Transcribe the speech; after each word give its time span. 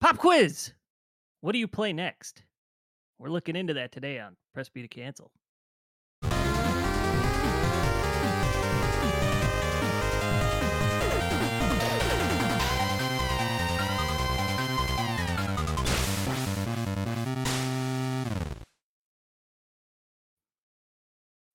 Pop 0.00 0.16
quiz. 0.16 0.72
What 1.42 1.52
do 1.52 1.58
you 1.58 1.68
play 1.68 1.92
next? 1.92 2.42
We're 3.18 3.28
looking 3.28 3.54
into 3.54 3.74
that 3.74 3.92
today 3.92 4.18
on 4.18 4.34
Press 4.54 4.70
B 4.70 4.80
to 4.80 4.88
Cancel. 4.88 5.30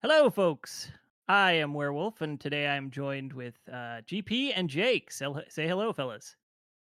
Hello, 0.04 0.30
folks. 0.30 0.91
I 1.27 1.54
am 1.54 1.73
Werewolf, 1.73 2.21
and 2.21 2.39
today 2.39 2.68
I'm 2.68 2.91
joined 2.91 3.34
with 3.34 3.55
uh, 3.68 4.02
GP 4.05 4.52
and 4.55 4.70
Jake. 4.70 5.12
Say, 5.12 5.25
say 5.50 5.68
hello, 5.68 5.91
fellas. 5.91 6.36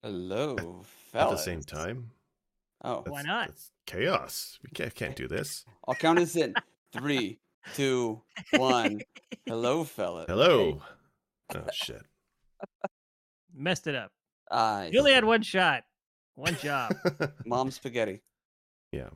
Hello, 0.04 0.84
At 1.18 1.29
the 1.29 1.38
same 1.38 1.61
time. 1.61 2.12
Oh, 2.84 3.03
Why 3.07 3.21
not? 3.23 3.52
Chaos. 3.85 4.59
We 4.63 4.70
can't 4.73 4.94
can't 4.94 5.16
do 5.16 5.27
this. 5.27 5.66
I'll 5.88 5.95
count 5.95 6.20
us 6.20 6.35
in. 6.35 6.53
Three, 6.94 7.39
two, 7.73 8.21
one. 8.55 9.02
Hello, 9.45 9.84
fellas. 9.84 10.25
Hello. 10.30 10.81
Oh 11.55 11.63
shit. 11.73 12.03
Messed 13.55 13.88
it 13.88 13.95
up. 13.95 14.11
Uh, 14.52 14.88
You 14.91 14.99
only 14.99 15.13
had 15.13 15.25
one 15.25 15.41
shot, 15.41 15.84
one 16.35 16.55
job. 16.58 16.94
mom 17.45 17.72
spaghetti. 17.72 18.22
yeah. 18.91 19.09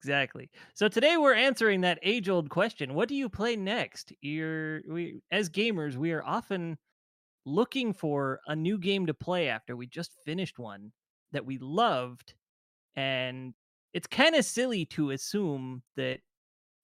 exactly. 0.00 0.50
So 0.74 0.88
today 0.88 1.16
we're 1.16 1.34
answering 1.34 1.80
that 1.80 1.98
age-old 2.02 2.50
question: 2.50 2.94
What 2.94 3.08
do 3.08 3.14
you 3.14 3.28
play 3.28 3.56
next? 3.56 4.12
You're 4.20 4.82
we 4.88 5.20
as 5.30 5.48
gamers, 5.48 5.96
we 5.96 6.12
are 6.12 6.24
often 6.24 6.78
looking 7.46 7.92
for 7.92 8.40
a 8.46 8.54
new 8.54 8.78
game 8.78 9.06
to 9.06 9.14
play 9.14 9.48
after 9.48 9.74
we 9.76 9.86
just 9.86 10.12
finished 10.24 10.58
one 10.58 10.92
that 11.32 11.46
we 11.46 11.58
loved, 11.58 12.34
and 12.96 13.54
it's 13.94 14.06
kind 14.06 14.34
of 14.34 14.44
silly 14.44 14.86
to 14.86 15.10
assume 15.10 15.82
that 15.96 16.20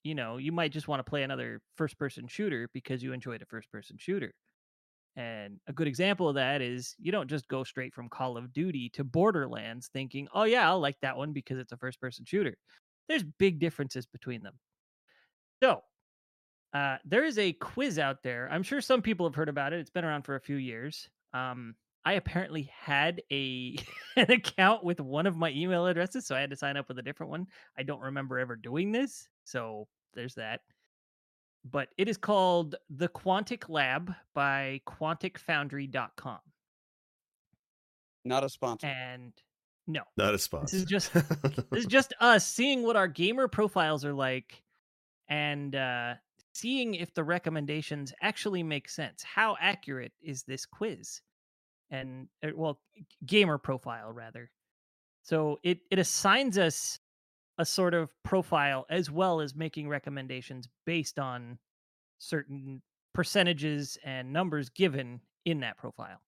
you 0.05 0.15
know 0.15 0.37
you 0.37 0.53
might 0.53 0.73
just 0.73 0.89
want 0.89 1.01
to 1.05 1.09
play 1.11 1.23
another 1.23 1.61
first-person 1.77 2.29
shooter 2.29 2.69
because 2.73 3.03
you 3.03 3.13
enjoyed 3.13 3.43
a 3.43 3.47
first-person 3.47 3.97
shooter. 3.99 4.33
And 5.17 5.59
a 5.67 5.73
good 5.73 5.89
example 5.89 6.29
of 6.29 6.37
that 6.37 6.63
is 6.63 6.95
you 7.01 7.11
don't 7.11 7.29
just 7.29 7.49
go 7.49 7.65
straight 7.65 7.93
from 7.93 8.09
Call 8.09 8.37
of 8.37 8.53
Duty 8.53 8.89
to 8.91 9.03
Borderlands 9.03 9.91
thinking, 9.93 10.29
oh, 10.33 10.45
yeah, 10.45 10.69
I'll 10.69 10.79
like 10.79 10.97
that 11.03 11.17
one 11.17 11.33
because 11.33 11.59
it's 11.59 11.73
a 11.73 11.77
first 11.77 12.01
person 12.01 12.25
shooter. 12.25 12.55
There's 13.09 13.25
big 13.25 13.59
differences 13.59 14.07
between 14.07 14.45
them. 14.45 14.55
So, 15.61 15.83
uh, 16.73 16.99
there 17.05 17.25
is 17.25 17.37
a 17.39 17.53
quiz 17.55 17.99
out 17.99 18.23
there. 18.23 18.49
I'm 18.53 18.63
sure 18.63 18.81
some 18.81 19.03
people 19.03 19.27
have 19.27 19.35
heard 19.35 19.49
about 19.49 19.73
it. 19.73 19.81
It's 19.81 19.91
been 19.91 20.05
around 20.05 20.23
for 20.23 20.37
a 20.37 20.41
few 20.41 20.57
years. 20.57 21.09
Um, 21.35 21.75
I 22.09 22.15
apparently 22.15 22.71
had 22.75 23.23
a 23.31 23.77
an 24.17 24.31
account 24.31 24.83
with 24.85 25.01
one 25.01 25.27
of 25.27 25.37
my 25.37 25.51
email 25.51 25.87
addresses, 25.87 26.27
so 26.27 26.35
I 26.35 26.41
had 26.41 26.51
to 26.51 26.57
sign 26.57 26.77
up 26.77 26.89
with 26.89 26.99
a 26.99 27.03
different 27.03 27.31
one. 27.31 27.47
I 27.77 27.83
don't 27.83 28.01
remember 28.01 28.39
ever 28.39 28.57
doing 28.57 28.93
this, 28.93 29.29
so 29.45 29.87
there's 30.15 30.35
that 30.35 30.61
but 31.65 31.89
it 31.99 32.09
is 32.09 32.17
called 32.17 32.77
The 32.89 33.09
Quantic 33.09 33.69
Lab 33.69 34.15
by 34.35 34.81
quanticfoundry.com. 34.87 36.39
Not 38.25 38.45
a 38.45 38.49
sponsor. 38.49 38.87
And 38.87 39.33
no, 39.87 40.03
Not 40.17 40.35
a 40.35 40.39
sponsor. 40.39 40.77
This 40.77 40.83
is 40.83 40.89
just- 40.89 41.13
this 41.71 41.85
is 41.85 41.87
just 41.87 42.15
us 42.21 42.47
seeing 42.47 42.83
what 42.83 42.97
our 42.97 43.09
gamer 43.09 43.49
profiles 43.49 44.05
are 44.05 44.15
like 44.15 44.63
and 45.29 45.75
uh, 45.75 46.15
seeing 46.55 46.95
if 46.95 47.13
the 47.15 47.25
recommendations 47.25 48.13
actually 48.23 48.63
make 48.63 48.89
sense. 48.89 49.23
How 49.23 49.57
accurate 49.61 50.13
is 50.23 50.43
this 50.45 50.65
quiz? 50.67 51.21
And, 51.91 52.29
uh, 52.45 52.49
well, 52.55 52.81
gamer 53.25 53.59
profile 53.59 54.13
rather. 54.13 54.51
So 55.23 55.59
it, 55.63 55.81
it 55.91 55.99
assigns 55.99 56.59
us 56.59 56.99
a 57.59 57.65
sort 57.65 57.95
of 57.95 58.11
profile 58.23 58.87
as 58.89 59.11
well 59.11 59.41
as 59.41 59.55
making 59.55 59.89
recommendations 59.89 60.69
based 60.87 61.19
on 61.19 61.59
certain 62.19 62.83
percentages 63.15 63.99
and 64.05 64.33
numbers 64.33 64.69
given 64.69 65.21
in 65.45 65.61
that 65.61 65.77
profile. 65.77 66.21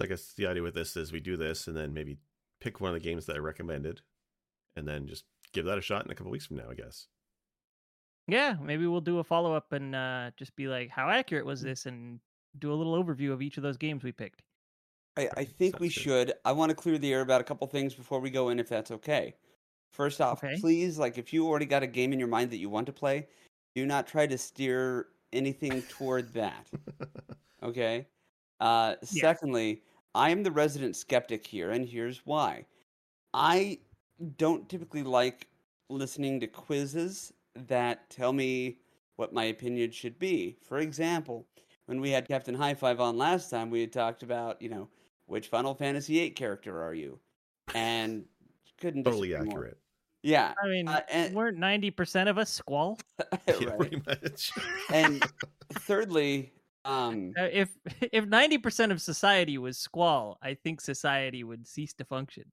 I 0.00 0.06
guess 0.06 0.32
the 0.36 0.46
idea 0.46 0.62
with 0.62 0.74
this 0.74 0.96
is 0.96 1.12
we 1.12 1.20
do 1.20 1.36
this 1.36 1.66
and 1.66 1.76
then 1.76 1.94
maybe 1.94 2.18
pick 2.60 2.80
one 2.80 2.94
of 2.94 2.94
the 2.94 3.08
games 3.08 3.26
that 3.26 3.36
I 3.36 3.40
recommended 3.40 4.02
and 4.76 4.86
then 4.86 5.06
just 5.06 5.24
give 5.52 5.66
that 5.66 5.78
a 5.78 5.82
shot 5.82 6.04
in 6.04 6.10
a 6.10 6.14
couple 6.14 6.32
weeks 6.32 6.46
from 6.46 6.56
now, 6.56 6.70
I 6.70 6.74
guess. 6.74 7.06
Yeah, 8.26 8.56
maybe 8.60 8.86
we'll 8.86 9.00
do 9.00 9.18
a 9.18 9.24
follow 9.24 9.54
up 9.54 9.72
and 9.72 9.94
uh, 9.94 10.30
just 10.36 10.56
be 10.56 10.66
like, 10.66 10.90
how 10.90 11.10
accurate 11.10 11.44
was 11.44 11.60
this, 11.60 11.84
and 11.86 12.20
do 12.58 12.72
a 12.72 12.74
little 12.74 13.02
overview 13.02 13.32
of 13.32 13.42
each 13.42 13.56
of 13.56 13.62
those 13.62 13.76
games 13.76 14.02
we 14.04 14.12
picked. 14.12 14.42
I, 15.16 15.30
I 15.36 15.44
think 15.44 15.78
we 15.78 15.88
good. 15.94 16.08
should. 16.08 16.32
I 16.44 16.52
want 16.52 16.70
to 16.70 16.74
clear 16.76 16.98
the 16.98 17.12
air 17.12 17.20
about 17.20 17.40
a 17.40 17.44
couple 17.44 17.66
things 17.66 17.94
before 17.94 18.20
we 18.20 18.30
go 18.30 18.48
in, 18.48 18.58
if 18.58 18.68
that's 18.68 18.90
okay. 18.90 19.34
First 19.92 20.20
off, 20.20 20.42
Okay. 20.42 20.56
please, 20.60 20.98
like, 20.98 21.18
if 21.18 21.32
you 21.32 21.46
already 21.46 21.66
got 21.66 21.82
a 21.84 21.86
game 21.86 22.12
in 22.12 22.18
your 22.18 22.28
mind 22.28 22.50
that 22.50 22.56
you 22.58 22.68
want 22.68 22.86
to 22.86 22.92
play, 22.92 23.28
do 23.76 23.86
not 23.86 24.06
try 24.06 24.26
to 24.26 24.38
steer 24.38 25.08
anything 25.32 25.82
toward 25.84 26.32
that. 26.34 26.68
Okay. 27.62 28.08
Uh, 28.60 28.96
Yeah. 29.10 29.24
Secondly, 29.32 29.82
I 30.14 30.30
am 30.30 30.42
the 30.42 30.50
resident 30.50 30.96
skeptic 30.96 31.46
here, 31.46 31.70
and 31.70 31.86
here's 31.86 32.26
why. 32.26 32.66
I 33.32 33.80
don't 34.36 34.68
typically 34.68 35.02
like 35.02 35.48
listening 35.88 36.40
to 36.40 36.46
quizzes 36.46 37.32
that 37.54 38.10
tell 38.10 38.32
me 38.32 38.78
what 39.16 39.32
my 39.32 39.44
opinion 39.44 39.90
should 39.92 40.18
be. 40.18 40.56
For 40.62 40.78
example, 40.78 41.46
when 41.86 42.00
we 42.00 42.10
had 42.10 42.26
Captain 42.28 42.54
High 42.54 42.74
Five 42.74 43.00
on 43.00 43.16
last 43.18 43.50
time, 43.50 43.70
we 43.70 43.80
had 43.80 43.92
talked 43.92 44.22
about, 44.22 44.60
you 44.62 44.68
know, 44.68 44.88
which 45.26 45.48
Final 45.48 45.74
Fantasy 45.74 46.14
VIII 46.14 46.30
character 46.30 46.82
are 46.82 46.94
you? 46.94 47.18
And 47.74 48.24
couldn't 48.80 49.04
totally 49.04 49.28
disagree 49.28 49.48
more. 49.50 49.58
accurate. 49.58 49.78
Yeah, 50.22 50.54
I 50.62 50.66
mean, 50.68 50.88
Uh, 50.88 51.02
and- 51.10 51.34
weren't 51.34 51.58
ninety 51.58 51.90
percent 51.90 52.28
of 52.30 52.38
us 52.38 52.50
squall? 52.50 52.98
Yeah, 53.48 53.66
right. 53.68 53.78
pretty 53.78 54.02
much. 54.06 54.50
And 54.92 55.22
thirdly, 55.72 56.52
um, 56.86 57.32
Uh, 57.38 57.48
if 57.52 57.68
if 58.12 58.24
ninety 58.26 58.56
percent 58.58 58.90
of 58.92 59.00
society 59.02 59.58
was 59.58 59.76
squall, 59.78 60.38
I 60.42 60.54
think 60.54 60.80
society 60.80 61.44
would 61.44 61.66
cease 61.66 61.92
to 61.94 62.04
function. 62.04 62.44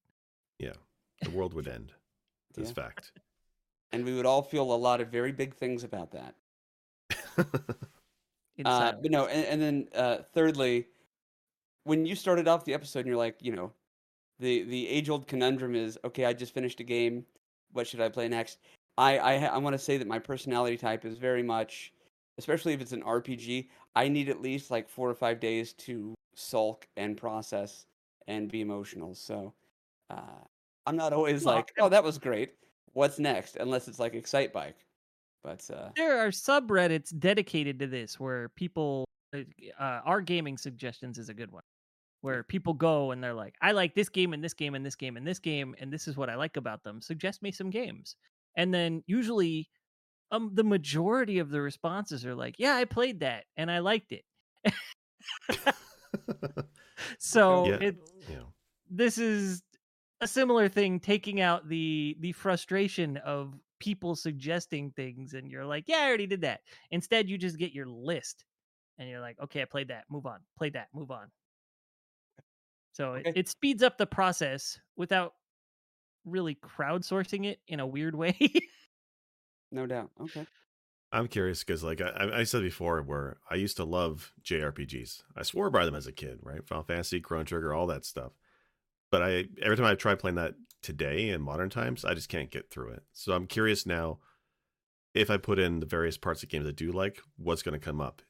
yeah. 0.60 0.74
The 1.24 1.30
world 1.30 1.54
would 1.54 1.68
end. 1.68 1.94
That's 2.56 2.70
Yeah. 2.70 2.74
fact. 2.84 3.12
and 3.94 4.04
we 4.06 4.16
would 4.16 4.26
all 4.26 4.42
feel 4.42 4.74
a 4.74 4.76
lot 4.76 5.00
of 5.02 5.10
very 5.10 5.32
big 5.32 5.54
things 5.54 5.84
about 5.84 6.12
that. 6.12 6.36
Uh, 8.64 8.94
but 9.02 9.12
no, 9.12 9.28
and, 9.28 9.46
and 9.46 9.62
then 9.62 9.88
uh, 9.96 10.18
thirdly, 10.34 10.88
when 11.84 12.06
you 12.06 12.16
started 12.16 12.48
off 12.48 12.66
the 12.66 12.74
episode, 12.74 13.00
and 13.00 13.08
you're 13.08 13.18
like, 13.18 13.38
you 13.42 13.56
know, 13.56 13.72
the 14.40 14.64
the 14.64 14.88
age 14.88 15.10
old 15.10 15.28
conundrum 15.28 15.76
is, 15.76 15.98
okay, 16.04 16.26
I 16.26 16.34
just 16.34 16.54
finished 16.54 16.80
a 16.80 16.84
game. 16.84 17.26
What 17.72 17.88
should 17.88 18.02
I 18.02 18.10
play 18.10 18.28
next? 18.28 18.60
I 18.98 19.18
I, 19.18 19.34
I 19.46 19.58
want 19.58 19.74
to 19.74 19.80
say 19.80 19.98
that 19.98 20.08
my 20.08 20.20
personality 20.20 20.78
type 20.78 21.06
is 21.06 21.18
very 21.18 21.44
much, 21.44 21.94
especially 22.38 22.74
if 22.74 22.82
it's 22.82 22.92
an 22.92 23.04
RPG. 23.04 23.70
I 23.96 24.08
need 24.08 24.30
at 24.30 24.42
least 24.42 24.72
like 24.72 24.90
four 24.90 25.10
or 25.10 25.16
five 25.16 25.40
days 25.40 25.74
to 25.74 26.14
sulk 26.36 26.88
and 26.98 27.18
process 27.18 27.86
and 28.28 28.52
be 28.52 28.62
emotional. 28.62 29.16
So 29.16 29.54
uh, 30.10 30.44
I'm 30.86 30.96
not 30.96 31.14
always 31.14 31.46
like, 31.46 31.72
oh, 31.80 31.90
that 31.90 32.04
was 32.04 32.18
great. 32.18 32.54
What's 32.94 33.20
next? 33.20 33.58
Unless 33.58 33.88
it's 33.88 34.00
like 34.00 34.14
Excitebike. 34.14 34.74
But 35.44 35.68
uh, 35.74 35.90
there 35.96 36.20
are 36.20 36.30
subreddits 36.30 37.18
dedicated 37.18 37.80
to 37.80 37.88
this 37.88 38.20
where 38.20 38.50
people 38.50 39.06
uh, 39.36 39.40
uh, 39.80 40.02
our 40.06 40.22
gaming 40.22 40.58
suggestions 40.58 41.18
is 41.18 41.30
a 41.30 41.34
good 41.34 41.52
one 41.52 41.64
where 42.22 42.44
people 42.44 42.74
go 42.74 43.10
and 43.12 43.24
they're 43.24 43.34
like 43.34 43.56
i 43.64 43.72
like 43.72 43.96
this 43.96 44.10
game 44.10 44.34
and 44.34 44.44
this 44.44 44.54
game 44.54 44.76
and 44.76 44.86
this 44.86 44.94
game 44.94 45.18
and 45.18 45.26
this 45.26 45.40
game 45.40 45.74
and 45.80 45.92
this 45.92 46.08
is 46.08 46.16
what 46.16 46.30
i 46.30 46.36
like 46.36 46.56
about 46.58 46.84
them 46.84 47.02
suggest 47.02 47.42
me 47.42 47.50
some 47.52 47.72
games 47.72 48.16
and 48.56 48.72
then 48.72 49.02
usually 49.08 49.68
um 50.32 50.52
the 50.54 50.64
majority 50.64 51.40
of 51.40 51.50
the 51.50 51.60
responses 51.60 52.24
are 52.26 52.36
like 52.36 52.60
yeah 52.60 52.76
i 52.76 52.86
played 52.86 53.22
that 53.22 53.46
and 53.58 53.72
i 53.72 53.80
liked 53.80 54.12
it 54.12 54.24
so 57.18 57.66
Yeah. 57.66 57.78
it 57.82 57.96
yeah. 58.30 58.36
this 58.90 59.18
is 59.18 59.64
a 60.22 60.28
similar 60.28 60.70
thing 60.70 61.00
taking 61.00 61.42
out 61.42 61.68
the 61.68 62.16
the 62.20 62.32
frustration 62.34 63.18
of 63.18 63.54
people 63.82 64.16
suggesting 64.16 64.92
things 64.92 65.34
and 65.34 65.50
you're 65.52 65.66
like 65.66 65.84
yeah 65.88 65.98
i 65.98 66.08
already 66.08 66.28
did 66.28 66.42
that 66.42 66.62
instead 66.92 67.28
you 67.28 67.38
just 67.38 67.58
get 67.58 67.74
your 67.74 67.88
list 67.88 68.46
and 69.00 69.10
you're 69.10 69.20
like 69.20 69.38
okay 69.42 69.62
i 69.62 69.66
played 69.66 69.88
that 69.88 70.04
move 70.10 70.26
on 70.28 70.40
played 70.58 70.74
that 70.74 70.88
move 70.94 71.10
on 71.12 71.28
so 72.94 73.16
it, 73.16 73.26
Okay. 73.28 73.40
it 73.40 73.50
speeds 73.50 73.82
up 73.82 73.98
the 73.98 74.06
process 74.06 74.80
without 74.96 75.34
really 76.26 76.56
crowdsourcing 76.56 77.46
it 77.48 77.60
in 77.68 77.80
a 77.80 77.88
weird 77.88 78.14
way 78.16 78.38
no 79.72 79.86
doubt. 79.88 80.12
Okay. 80.22 80.46
I'm 81.14 81.28
curious 81.28 81.64
because, 81.64 81.84
like 81.84 82.00
I, 82.00 82.30
I 82.34 82.44
said 82.44 82.62
before, 82.62 83.02
where 83.02 83.38
I 83.50 83.56
used 83.56 83.76
to 83.78 83.84
love 83.84 84.32
JRPGs. 84.44 85.24
I 85.36 85.44
swore 85.44 85.70
by 85.70 85.84
them 85.86 85.96
as 85.96 86.08
a 86.08 86.12
kid, 86.14 86.40
right? 86.42 86.66
Final 86.66 86.84
Fantasy, 86.84 87.20
Chrono 87.20 87.44
Trigger, 87.44 87.74
all 87.74 87.88
that 87.88 88.06
stuff. 88.06 88.32
But 89.12 89.22
I 89.22 89.46
every 89.62 89.76
time 89.76 89.86
I 89.88 89.96
try 89.96 90.16
playing 90.16 90.36
that 90.36 90.54
today 90.82 91.30
in 91.30 91.42
modern 91.42 91.70
times, 91.70 92.04
I 92.06 92.14
just 92.14 92.30
can't 92.30 92.50
get 92.52 92.70
through 92.70 92.90
it. 92.92 93.04
So 93.14 93.34
I'm 93.34 93.48
curious 93.48 93.86
now 93.86 94.20
if 95.14 95.30
I 95.30 95.38
put 95.38 95.60
in 95.60 95.80
the 95.80 95.86
various 95.86 96.18
parts 96.18 96.42
of 96.44 96.50
games 96.50 96.68
I 96.68 96.72
do 96.72 96.92
like, 96.92 97.22
what's 97.38 97.62
going 97.62 97.80
to 97.80 97.84
come 97.86 98.00
up? 98.02 98.22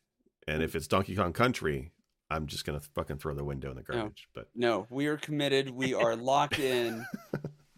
And 0.48 0.64
if 0.64 0.76
it's 0.76 0.88
Donkey 0.88 1.16
Kong 1.16 1.34
Country, 1.34 1.92
I'm 2.32 2.48
just 2.48 2.66
gonna 2.66 2.80
fucking 2.80 3.18
throw 3.18 3.34
the 3.36 3.44
window 3.44 3.70
in 3.72 3.76
the 3.76 3.84
garbage. 3.84 4.28
But 4.34 4.48
No, 4.56 4.88
we 4.90 5.08
are 5.08 5.18
committed. 5.18 5.70
We 5.70 5.94
are 5.94 6.16
locked 6.16 6.60
in. 6.60 7.06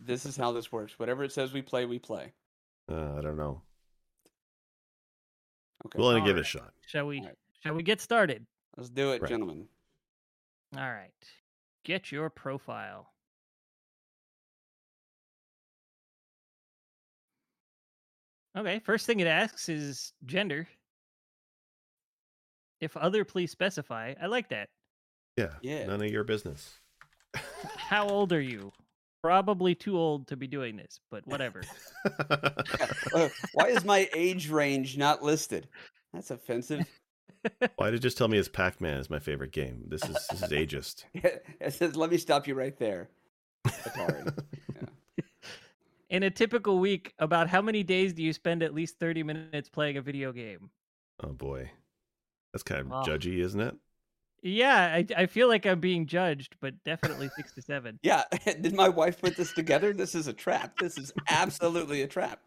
This 0.06 0.26
is 0.26 0.36
how 0.36 0.52
this 0.52 0.70
works. 0.70 1.00
Whatever 1.00 1.24
it 1.24 1.32
says 1.32 1.54
we 1.54 1.62
play, 1.62 1.86
we 1.86 1.98
play. 1.98 2.34
uh, 2.92 3.16
I 3.18 3.22
don't 3.22 3.38
know. 3.38 3.62
Okay. 5.86 5.98
Willing 5.98 6.22
to 6.24 6.28
give 6.30 6.38
it 6.38 6.42
a 6.42 6.44
shot. 6.44 6.74
Shall 6.88 7.08
we? 7.08 7.20
Alright. 7.20 7.38
Shall 7.64 7.74
we 7.74 7.84
get 7.84 8.02
started? 8.02 8.46
Let's 8.78 8.90
do 8.90 9.12
it, 9.14 9.22
Right. 9.22 9.30
gentlemen. 9.30 9.68
All 10.76 10.82
right. 10.92 11.12
Get 11.86 12.12
your 12.12 12.30
profile. 12.30 13.13
Okay, 18.58 18.80
first 18.80 19.06
thing 19.06 19.20
it 19.20 19.28
asks 19.28 19.68
is 19.70 20.14
gender. 20.26 20.68
If 22.80 22.96
other, 22.98 23.26
please 23.26 23.50
specify. 23.52 24.14
I 24.22 24.28
like 24.28 24.50
that. 24.50 24.70
Yeah. 25.38 25.54
Yeah. 25.62 25.86
None 25.88 26.02
of 26.02 26.12
your 26.12 26.24
business. 26.24 26.80
How 27.78 28.08
old 28.08 28.32
are 28.34 28.42
you? 28.42 28.72
Probably 29.24 29.74
too 29.74 29.98
old 29.98 30.28
to 30.28 30.36
be 30.36 30.48
doing 30.48 30.76
this, 30.76 31.00
but 31.10 31.26
whatever. 31.26 31.62
Why 33.54 33.68
is 33.70 33.86
my 33.86 34.10
age 34.14 34.50
range 34.50 34.98
not 34.98 35.24
listed? 35.24 35.68
That's 36.14 36.30
offensive. 36.30 36.86
Why 37.78 37.86
did 37.90 37.94
you 37.94 38.00
just 38.00 38.18
tell 38.18 38.28
me 38.28 38.38
it's 38.38 38.50
Pac-Man 38.50 38.98
is 39.00 39.10
my 39.10 39.20
favorite 39.20 39.52
game? 39.52 39.86
This 39.88 40.04
is 40.04 40.28
this 40.30 40.44
is 40.44 40.50
ageist. 40.52 41.06
it 41.14 41.74
says, 41.74 41.96
"Let 41.96 42.10
me 42.12 42.18
stop 42.18 42.48
you 42.48 42.54
right 42.56 42.78
there." 42.78 43.10
Atari. 43.68 44.38
In 46.14 46.22
a 46.22 46.30
typical 46.30 46.78
week, 46.78 47.16
about 47.18 47.50
how 47.50 47.60
many 47.60 47.82
days 47.82 48.14
do 48.14 48.22
you 48.22 48.34
spend 48.34 48.62
at 48.62 48.72
least 48.72 49.00
30 49.00 49.24
minutes 49.24 49.68
playing 49.68 49.98
a 49.98 50.02
video 50.02 50.32
game? 50.32 50.70
Oh 51.20 51.34
boy, 51.34 51.72
that's 52.54 52.64
kind 52.64 52.82
of 52.82 52.88
Wow. 52.90 53.04
judgy, 53.04 53.40
isn't 53.40 53.62
it? 53.62 53.78
Yeah, 54.42 54.94
I, 54.94 55.06
I 55.16 55.26
feel 55.28 55.48
like 55.48 55.66
I'm 55.66 55.80
being 55.80 56.06
judged, 56.06 56.58
but 56.60 56.84
definitely 56.84 57.30
six 57.30 57.54
to 57.54 57.62
seven. 57.62 57.98
Yeah, 58.04 58.24
did 58.46 58.74
my 58.74 58.90
wife 58.90 59.22
put 59.22 59.36
this 59.38 59.54
together? 59.54 59.94
This 59.94 60.16
is 60.16 60.28
a 60.28 60.34
trap. 60.34 60.78
This 60.80 60.98
is 60.98 61.14
absolutely 61.30 62.02
a 62.02 62.08
trap. 62.08 62.42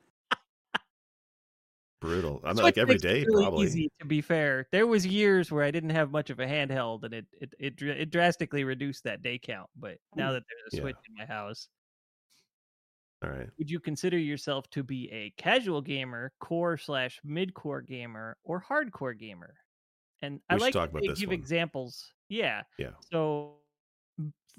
Brutal. 2.01 2.41
I 2.45 2.53
mean, 2.53 2.57
Switch 2.59 2.65
like 2.65 2.79
every 2.79 2.99
makes 2.99 3.03
it 3.05 3.09
day, 3.09 3.27
really 3.27 3.45
probably. 3.45 3.65
Easy, 3.65 3.91
to 4.01 4.07
be 4.07 4.21
fair, 4.21 4.67
there 4.73 4.87
was 4.87 5.07
years 5.07 5.51
where 5.53 5.65
I 5.65 5.71
didn't 5.71 5.91
have 5.91 6.11
much 6.11 6.31
of 6.31 6.39
a 6.41 6.47
handheld, 6.47 7.05
and 7.05 7.13
it 7.15 7.27
it 7.33 7.55
it, 7.59 7.83
it 7.83 8.11
drastically 8.11 8.65
reduced 8.65 9.05
that 9.05 9.21
day 9.23 9.39
count. 9.39 9.69
But 9.77 9.99
now 10.15 10.33
that 10.33 10.45
there's 10.49 10.73
a 10.73 10.77
Yeah. 10.77 10.81
Switch 10.83 10.97
in 11.09 11.15
my 11.19 11.27
house, 11.27 11.69
All 13.27 13.33
right. 13.33 13.51
would 13.59 13.71
you 13.71 13.81
consider 13.81 14.19
yourself 14.19 14.69
to 14.71 14.83
be 14.83 15.11
a 15.13 15.31
casual 15.31 15.81
gamer, 15.83 16.33
core 16.41 16.77
slash 16.77 17.21
mid 17.25 17.55
core 17.55 17.83
gamer, 17.83 18.37
or 18.45 18.63
hardcore 18.63 19.19
gamer? 19.19 19.55
And 20.23 20.41
I 20.49 20.55
We 20.55 20.61
should 20.61 20.65
like 20.67 20.75
talk 20.75 20.93
this 21.09 21.21
give 21.21 21.31
one. 21.31 21.39
examples. 21.39 22.13
Yeah. 22.29 22.63
Yeah. 22.79 22.93
So 23.01 23.57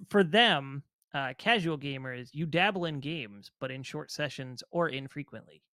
for 0.10 0.24
them, 0.24 0.84
uh, 1.14 1.34
casual 1.38 1.78
gamer 1.78 2.14
is 2.14 2.34
you 2.34 2.46
dabble 2.46 2.86
in 2.86 3.00
games, 3.00 3.52
but 3.60 3.72
in 3.72 3.84
short 3.84 4.12
sessions 4.12 4.64
or 4.72 4.90
infrequently. 4.90 5.64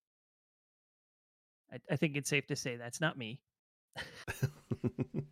I, 1.71 1.79
I 1.91 1.95
think 1.95 2.15
it's 2.15 2.29
safe 2.29 2.47
to 2.47 2.55
say 2.55 2.75
that's 2.75 3.01
not 3.01 3.17
me. 3.17 3.41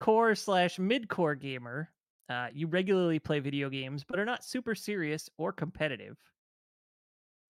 Core 0.00 0.34
slash 0.34 0.78
mid 0.78 1.08
core 1.08 1.34
gamer, 1.34 1.92
uh, 2.28 2.48
you 2.52 2.66
regularly 2.66 3.18
play 3.18 3.38
video 3.40 3.68
games, 3.68 4.02
but 4.02 4.18
are 4.18 4.24
not 4.24 4.44
super 4.44 4.74
serious 4.74 5.28
or 5.36 5.52
competitive. 5.52 6.16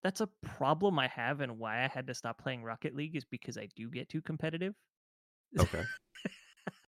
That's 0.03 0.21
a 0.21 0.29
problem 0.41 0.97
I 0.97 1.07
have, 1.07 1.41
and 1.41 1.59
why 1.59 1.83
I 1.83 1.87
had 1.87 2.07
to 2.07 2.13
stop 2.13 2.41
playing 2.41 2.63
Rocket 2.63 2.95
League 2.95 3.15
is 3.15 3.25
because 3.25 3.57
I 3.57 3.67
do 3.75 3.89
get 3.89 4.07
too 4.09 4.21
competitive. 4.21 4.73
okay. 5.59 5.83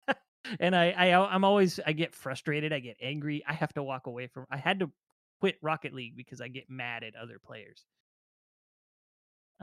and 0.60 0.76
I, 0.76 0.92
I 0.92 1.34
I'm 1.34 1.44
always 1.44 1.80
I 1.86 1.94
get 1.94 2.16
frustrated, 2.16 2.72
I 2.72 2.80
get 2.80 2.98
angry. 3.02 3.44
I 3.48 3.54
have 3.54 3.74
to 3.74 3.84
walk 3.84 4.08
away 4.08 4.28
from. 4.28 4.46
I 4.50 4.58
had 4.58 4.80
to 4.80 4.92
quit 5.42 5.58
Rocket 5.62 5.94
League 5.94 6.16
because 6.16 6.40
I 6.40 6.48
get 6.48 6.70
mad 6.70 7.04
at 7.04 7.16
other 7.16 7.40
players. 7.44 7.84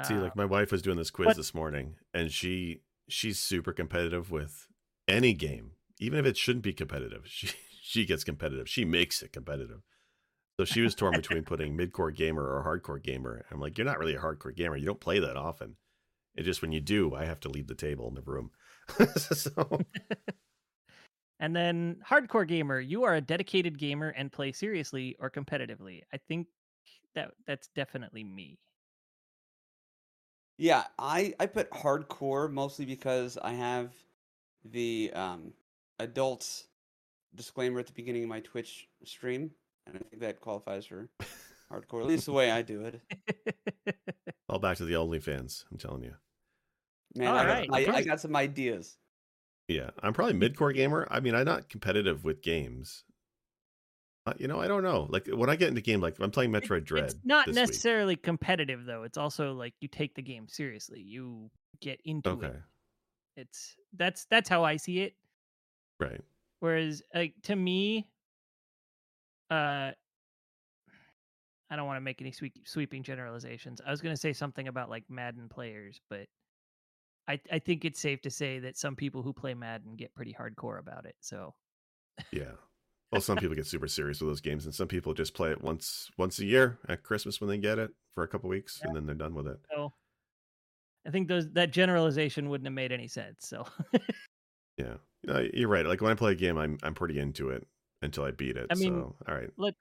See, 0.05 0.15
Uh, 0.15 0.21
like 0.21 0.37
my 0.37 0.45
wife 0.45 0.71
was 0.73 0.83
doing 0.83 0.97
this 0.97 1.11
quiz 1.11 1.29
but- 1.29 1.37
this 1.37 1.55
morning, 1.55 1.97
and 2.13 2.31
she 2.31 2.83
she's 3.09 3.39
super 3.39 3.73
competitive 3.73 4.31
with 4.31 4.67
any 5.09 5.33
game, 5.33 5.73
even 5.99 6.19
if 6.19 6.27
it 6.27 6.37
shouldn't 6.37 6.65
be 6.65 6.73
competitive. 6.73 7.23
She 7.27 7.51
she 7.83 8.05
gets 8.05 8.25
competitive. 8.25 8.69
She 8.69 8.85
makes 8.85 9.23
it 9.23 9.33
competitive. 9.33 9.81
So 10.61 10.67
she 10.67 10.83
was 10.83 10.95
torn 10.95 11.13
between 11.17 11.43
putting 11.43 11.75
mid-core 11.75 12.11
gamer 12.11 12.43
or 12.43 12.63
hardcore 12.63 13.03
gamer. 13.03 13.47
I'm 13.51 13.61
like, 13.61 13.79
you're 13.79 13.87
not 13.87 13.99
really 13.99 14.15
a 14.15 14.21
hardcore 14.21 14.55
gamer. 14.55 14.77
You 14.77 14.85
don't 14.85 15.01
play 15.01 15.19
that 15.19 15.39
often. 15.39 15.77
It 16.35 16.43
just 16.43 16.61
when 16.61 16.71
you 16.71 16.83
do, 16.83 17.15
I 17.15 17.25
have 17.25 17.41
to 17.41 17.49
leave 17.49 17.67
the 17.67 17.75
table 17.75 18.07
in 18.09 18.15
the 18.15 18.21
room. 18.21 18.51
so 19.17 19.81
and 21.41 21.57
then 21.57 21.97
hardcore 22.07 22.47
gamer, 22.47 22.79
you 22.79 23.05
are 23.05 23.15
a 23.15 23.23
dedicated 23.23 23.79
gamer 23.79 24.11
and 24.11 24.31
play 24.31 24.53
seriously 24.53 25.17
or 25.19 25.31
competitively. 25.31 26.03
I 26.13 26.19
think 26.29 26.49
that 27.15 27.31
that's 27.47 27.69
definitely 27.69 28.23
me. 28.23 28.59
Yeah, 30.59 30.85
I 30.99 31.33
I 31.41 31.47
put 31.47 31.71
hardcore 31.71 32.53
mostly 32.53 32.85
because 32.85 33.39
I 33.39 33.53
have 33.53 33.95
the 34.67 35.11
um 35.15 35.55
adults 35.99 36.67
disclaimer 37.35 37.81
at 37.81 37.87
the 37.87 37.95
beginning 37.95 38.25
of 38.25 38.29
my 38.29 38.41
Twitch 38.41 38.89
stream, 39.05 39.53
and 39.91 40.03
I 40.05 40.09
think 40.09 40.23
that 40.23 40.41
qualifies 40.41 40.87
for 40.87 41.09
hardcore. 41.73 42.01
At 42.01 42.07
least 42.07 42.27
the 42.27 42.33
way 42.33 42.51
I 42.51 42.63
do 42.63 42.83
it. 42.85 43.97
all 44.49 44.59
back 44.59 44.77
to 44.79 44.85
the 44.85 44.95
OnlyFans. 44.95 45.65
I'm 45.71 45.79
telling 45.79 46.03
you. 46.03 46.15
Man, 47.15 47.29
All 47.29 47.35
I, 47.37 47.43
got 47.45 47.49
right, 47.49 47.67
some, 47.67 47.95
I, 47.95 47.99
I 47.99 48.03
got 48.03 48.21
some 48.21 48.37
ideas. 48.37 48.97
Yeah, 49.69 49.91
I'm 50.03 50.13
probably 50.13 50.35
mid-core 50.35 50.73
gamer. 50.73 51.07
I 51.11 51.21
mean, 51.21 51.35
I'm 51.35 51.45
not 51.45 51.69
competitive 51.69 52.25
with 52.25 52.43
games. 52.43 53.05
Uh, 54.27 54.35
you 54.39 54.47
know, 54.49 54.61
I 54.61 54.69
don't 54.69 54.83
know. 54.83 55.07
Like 55.09 55.27
when 55.29 55.49
I 55.49 55.57
get 55.57 55.69
into 55.69 55.81
game, 55.81 56.01
like 56.01 56.17
I'm 56.21 56.31
playing 56.31 56.53
Metroid 56.53 56.85
Dread. 56.85 57.05
It's 57.05 57.15
not 57.25 57.47
this 57.47 57.57
week. 57.57 57.67
necessarily 57.67 58.17
competitive 58.17 58.85
though. 58.85 59.03
It's 59.05 59.17
also 59.19 59.55
like 59.55 59.75
you 59.81 59.89
take 59.89 60.15
the 60.15 60.23
game 60.23 60.47
seriously. 60.49 61.01
You 61.01 61.51
get 61.81 62.01
into 62.05 62.31
Okay, 62.31 62.47
it. 62.49 62.63
It's 63.37 63.77
that's 63.97 64.27
that's 64.27 64.49
how 64.49 64.63
I 64.63 64.77
see 64.77 65.01
it. 65.01 65.15
right. 65.99 66.21
Whereas 66.61 67.03
like 67.15 67.35
to 67.45 67.57
me, 67.57 68.07
uh 69.51 69.93
I 71.71 71.77
don't 71.77 71.87
want 71.87 71.99
to 71.99 72.01
make 72.03 72.21
any 72.21 72.33
sweep, 72.33 72.67
sweeping 72.67 73.03
generalizations. 73.05 73.81
I 73.85 73.91
was 73.91 74.01
going 74.01 74.13
to 74.15 74.21
say 74.21 74.33
something 74.33 74.67
about 74.67 74.91
like 74.91 75.09
Madden 75.09 75.49
players, 75.49 76.01
but 76.11 76.27
I 77.29 77.41
I 77.51 77.59
think 77.61 77.85
it's 77.85 78.01
safe 78.01 78.21
to 78.23 78.31
say 78.31 78.59
that 78.61 78.77
some 78.77 78.97
people 78.97 79.23
who 79.23 79.33
play 79.33 79.55
Madden 79.55 79.97
get 79.97 80.15
pretty 80.15 80.35
hardcore 80.35 80.79
about 80.79 81.07
it. 81.07 81.17
So 81.21 81.55
Yeah. 82.33 82.53
Well, 83.13 83.21
some 83.21 83.39
people 83.39 83.57
get 83.57 83.67
super 83.67 83.89
serious 83.89 84.21
with 84.21 84.31
those 84.31 84.41
games, 84.41 84.67
and 84.67 84.75
some 84.75 84.87
people 84.87 85.15
just 85.15 85.35
play 85.35 85.51
it 85.51 85.63
once 85.63 86.11
once 86.17 86.39
a 86.39 86.45
year 86.45 86.79
at 86.89 87.03
Christmas 87.03 87.41
when 87.41 87.49
they 87.51 87.59
get 87.59 87.79
it 87.79 87.91
for 88.15 88.23
a 88.23 88.29
couple 88.29 88.49
weeks, 88.49 88.81
and 88.85 88.95
then 88.95 89.07
they're 89.07 89.17
done 89.17 89.35
with 89.35 89.49
it. 89.49 89.59
so 89.71 89.93
I 91.07 91.11
think 91.11 91.29
those 91.29 91.51
that 91.53 91.73
generalization 91.73 92.49
wouldn't 92.49 92.67
have 92.67 92.75
made 92.75 92.93
any 92.93 93.09
sense. 93.09 93.47
So 93.49 93.67
Yeah, 94.77 94.97
you 95.23 95.33
know, 95.33 95.49
you're 95.53 95.69
right. 95.69 95.87
Like 95.87 96.01
when 96.01 96.13
I 96.13 96.15
play 96.15 96.33
a 96.33 96.37
game, 96.37 96.57
I'm 96.57 96.79
I'm 96.83 96.95
pretty 96.95 97.19
into 97.19 97.51
it 97.51 97.67
until 98.03 98.25
I 98.25 98.31
beat 98.31 98.57
it. 98.57 98.67
I 98.71 98.75
mean, 98.75 98.95
so 98.95 99.17
all 99.29 99.35
right, 99.35 99.51
look, 99.57 99.75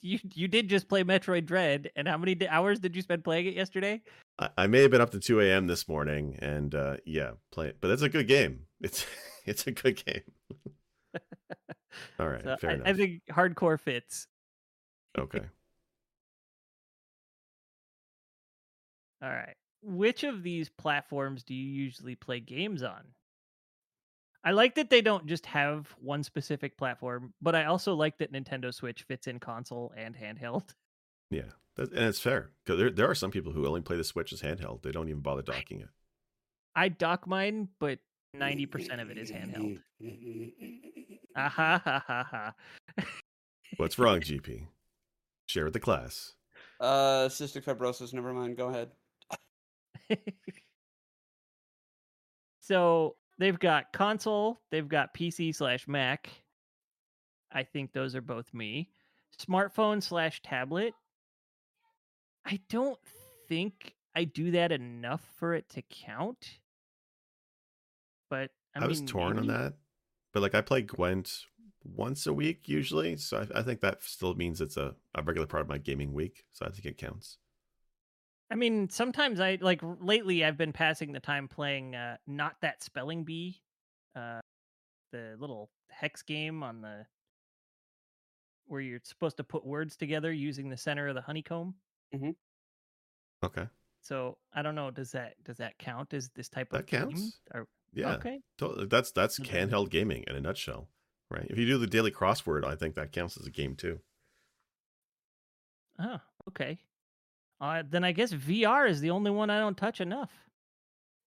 you 0.00 0.18
you 0.34 0.48
did 0.48 0.68
just 0.68 0.88
play 0.88 1.02
Metroid 1.04 1.46
Dread, 1.46 1.90
and 1.96 2.06
how 2.08 2.16
many 2.18 2.36
hours 2.48 2.80
did 2.80 2.94
you 2.96 3.02
spend 3.02 3.24
playing 3.24 3.46
it 3.46 3.54
yesterday? 3.54 4.02
I, 4.38 4.48
I 4.58 4.66
may 4.66 4.82
have 4.82 4.90
been 4.90 5.00
up 5.00 5.10
to 5.12 5.20
2 5.20 5.40
a.m. 5.40 5.66
this 5.66 5.88
morning, 5.88 6.38
and 6.40 6.74
uh, 6.74 6.96
yeah, 7.04 7.32
play 7.52 7.68
it. 7.68 7.78
But 7.80 7.88
that's 7.88 8.02
a 8.02 8.08
good 8.08 8.28
game. 8.28 8.66
It's 8.80 9.06
it's 9.46 9.66
a 9.66 9.72
good 9.72 10.04
game. 10.04 10.22
all 12.18 12.28
right, 12.28 12.42
So 12.44 12.56
fair 12.56 12.70
I, 12.70 12.74
enough. 12.74 12.86
I 12.88 12.92
think 12.94 13.22
hardcore 13.30 13.78
fits. 13.80 14.26
okay. 15.18 15.42
All 19.22 19.30
right. 19.30 19.54
Which 19.82 20.24
of 20.24 20.42
these 20.42 20.68
platforms 20.68 21.44
do 21.44 21.54
you 21.54 21.64
usually 21.64 22.14
play 22.14 22.40
games 22.40 22.82
on? 22.82 23.04
I 24.44 24.50
like 24.50 24.74
that 24.74 24.90
they 24.90 25.00
don't 25.00 25.26
just 25.26 25.46
have 25.46 25.94
one 25.98 26.22
specific 26.22 26.76
platform, 26.76 27.32
but 27.40 27.54
I 27.54 27.64
also 27.64 27.94
like 27.94 28.18
that 28.18 28.32
Nintendo 28.32 28.72
Switch 28.74 29.02
fits 29.02 29.26
in 29.26 29.40
console 29.40 29.92
and 29.96 30.14
handheld. 30.14 30.74
Yeah, 31.30 31.52
that, 31.76 31.90
and 31.92 32.04
it's 32.04 32.20
fair 32.20 32.50
because 32.64 32.78
there 32.78 32.90
there 32.90 33.10
are 33.10 33.14
some 33.14 33.30
people 33.30 33.52
who 33.52 33.66
only 33.66 33.80
play 33.80 33.96
the 33.96 34.04
Switch 34.04 34.32
as 34.32 34.42
handheld. 34.42 34.82
They 34.82 34.92
don't 34.92 35.08
even 35.08 35.22
bother 35.22 35.42
docking 35.42 35.80
it. 35.80 35.88
I 36.76 36.90
dock 36.90 37.26
mine, 37.26 37.68
but 37.78 38.00
90% 38.36 39.00
of 39.00 39.10
it 39.10 39.18
is 39.18 39.30
handheld. 39.30 39.78
Ah, 41.36 41.48
ha, 41.48 41.82
ha, 41.82 42.04
ha, 42.06 42.24
ha. 42.30 42.54
What's 43.76 43.98
wrong, 43.98 44.20
GP? 44.20 44.66
Share 45.46 45.64
with 45.64 45.72
the 45.72 45.80
class. 45.80 46.34
Uh, 46.78 47.28
cystic 47.28 47.64
fibrosis. 47.64 48.12
Never 48.12 48.32
mind. 48.32 48.56
Go 48.56 48.68
ahead. 48.68 48.90
so 52.60 53.16
they've 53.38 53.58
got 53.58 53.92
console, 53.92 54.60
they've 54.70 54.88
got 54.88 55.14
PC 55.14 55.54
slash 55.54 55.86
Mac. 55.88 56.30
I 57.52 57.62
think 57.62 57.92
those 57.92 58.14
are 58.14 58.20
both 58.20 58.52
me. 58.52 58.90
Smartphone 59.38 60.02
slash 60.02 60.42
tablet. 60.42 60.94
I 62.44 62.60
don't 62.68 62.98
think 63.48 63.94
I 64.14 64.24
do 64.24 64.50
that 64.52 64.72
enough 64.72 65.22
for 65.38 65.54
it 65.54 65.68
to 65.70 65.82
count. 65.82 66.58
But 68.28 68.50
I, 68.74 68.84
I, 68.84 68.86
was 68.86 69.00
mean, 69.00 69.06
torn 69.06 69.38
on 69.38 69.46
that 69.48 69.74
but 70.34 70.42
like 70.42 70.54
I 70.54 70.60
play 70.60 70.82
Gwent 70.82 71.44
once 71.84 72.26
a 72.26 72.32
week 72.32 72.68
usually, 72.68 73.16
so 73.16 73.46
I, 73.54 73.60
I 73.60 73.62
think 73.62 73.80
that 73.80 74.02
still 74.02 74.34
means 74.34 74.60
it's 74.60 74.76
a, 74.76 74.96
a 75.14 75.22
regular 75.22 75.46
part 75.46 75.62
of 75.62 75.68
my 75.68 75.78
gaming 75.78 76.12
week. 76.12 76.44
So 76.52 76.66
I 76.66 76.70
think 76.70 76.84
it 76.84 76.98
counts. 76.98 77.38
I 78.50 78.56
mean, 78.56 78.88
sometimes 78.88 79.40
I 79.40 79.56
like 79.60 79.80
lately 79.82 80.44
I've 80.44 80.56
been 80.56 80.72
passing 80.72 81.12
the 81.12 81.20
time 81.20 81.48
playing 81.48 81.94
uh 81.94 82.18
not 82.26 82.60
that 82.60 82.82
spelling 82.82 83.24
bee, 83.24 83.62
uh 84.14 84.40
the 85.12 85.36
little 85.38 85.70
hex 85.90 86.22
game 86.22 86.62
on 86.62 86.82
the 86.82 87.06
where 88.66 88.80
you're 88.80 89.00
supposed 89.04 89.36
to 89.38 89.44
put 89.44 89.64
words 89.64 89.96
together 89.96 90.32
using 90.32 90.68
the 90.68 90.76
center 90.76 91.08
of 91.08 91.14
the 91.14 91.20
honeycomb. 91.22 91.76
Okay, 93.42 93.68
So 94.00 94.38
I 94.52 94.62
don't 94.62 94.74
know. 94.74 94.90
Does 94.90 95.12
that 95.12 95.42
does 95.44 95.56
that 95.58 95.78
count 95.78 96.12
as 96.14 96.30
this 96.30 96.48
type 96.48 96.72
of 96.72 96.78
that 96.78 96.86
game? 96.86 97.32
counts. 97.32 97.40
Or, 97.52 97.68
Yeah, 97.92 98.24
Okay. 98.24 98.40
totally. 98.58 98.86
That's 98.86 99.12
that's 99.12 99.40
Okay. 99.40 99.58
handheld 99.58 99.90
gaming 99.90 100.24
in 100.26 100.36
a 100.36 100.40
nutshell, 100.40 100.90
right? 101.30 101.46
If 101.50 101.58
you 101.58 101.66
do 101.66 101.78
the 101.78 101.86
daily 101.86 102.12
crossword, 102.12 102.64
I 102.64 102.76
think 102.76 102.94
that 102.96 103.12
counts 103.12 103.36
as 103.38 103.46
a 103.46 103.50
game 103.52 103.76
too. 103.76 104.02
Oh, 105.98 106.20
okay. 106.48 106.78
Uh, 107.60 107.82
then 107.88 108.04
I 108.04 108.12
guess 108.12 108.32
VR 108.32 108.88
is 108.88 109.00
the 109.00 109.10
only 109.10 109.30
one 109.30 109.50
I 109.50 109.58
don't 109.58 109.76
touch 109.76 110.00
enough 110.00 110.32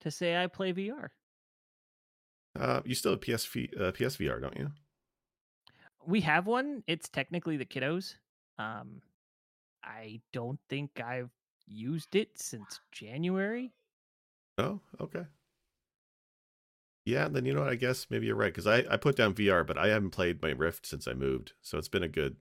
to 0.01 0.11
say 0.11 0.41
I 0.41 0.47
play 0.47 0.73
VR. 0.73 1.09
Uh, 2.59 2.81
you 2.85 2.95
still 2.95 3.11
have 3.11 3.21
PSV, 3.21 3.79
uh, 3.79 3.91
PSVR, 3.91 4.41
don't 4.41 4.57
you? 4.57 4.71
We 6.05 6.21
have 6.21 6.47
one. 6.47 6.83
It's 6.87 7.09
technically 7.09 7.57
the 7.57 7.65
kiddos. 7.65 8.15
Um, 8.57 9.01
I 9.83 10.21
don't 10.33 10.59
think 10.69 10.99
I've 10.99 11.29
used 11.67 12.15
it 12.15 12.29
since 12.35 12.79
January. 12.91 13.73
Oh, 14.57 14.79
okay. 14.99 15.25
Yeah, 17.05 17.29
then 17.29 17.45
you 17.45 17.53
know 17.53 17.61
what? 17.61 17.69
I 17.69 17.75
guess 17.75 18.07
maybe 18.09 18.25
you're 18.25 18.35
right 18.35 18.53
because 18.53 18.67
I, 18.67 18.83
I 18.89 18.97
put 18.97 19.15
down 19.15 19.33
VR, 19.33 19.65
but 19.65 19.77
I 19.77 19.87
haven't 19.87 20.11
played 20.11 20.41
my 20.41 20.49
Rift 20.49 20.85
since 20.85 21.07
I 21.07 21.13
moved, 21.13 21.53
so 21.61 21.77
it's 21.77 21.87
been 21.87 22.03
a 22.03 22.09
good 22.09 22.37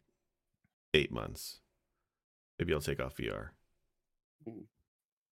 eight 0.93 1.13
months. 1.13 1.61
Maybe 2.59 2.73
I'll 2.73 2.81
take 2.81 3.01
off 3.01 3.17
VR. 3.17 3.51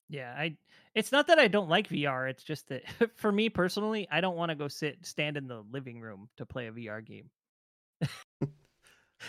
Yeah, 0.10 0.34
I. 0.38 0.58
It's 0.96 1.12
not 1.12 1.28
that 1.28 1.40
I 1.40 1.48
don't 1.48 1.70
like 1.70 1.90
VR. 1.90 2.30
It's 2.30 2.44
just 2.44 2.68
that 2.70 2.84
for 3.16 3.32
me 3.32 3.50
personally, 3.50 4.08
I 4.12 4.22
don't 4.22 4.36
want 4.36 4.50
to 4.50 4.56
go 4.56 4.68
sit 4.68 5.06
stand 5.06 5.38
in 5.38 5.48
the 5.48 5.64
living 5.72 6.00
room 6.00 6.30
to 6.38 6.46
play 6.46 6.68
a 6.68 6.72
VR 6.72 7.04
game. 7.06 7.30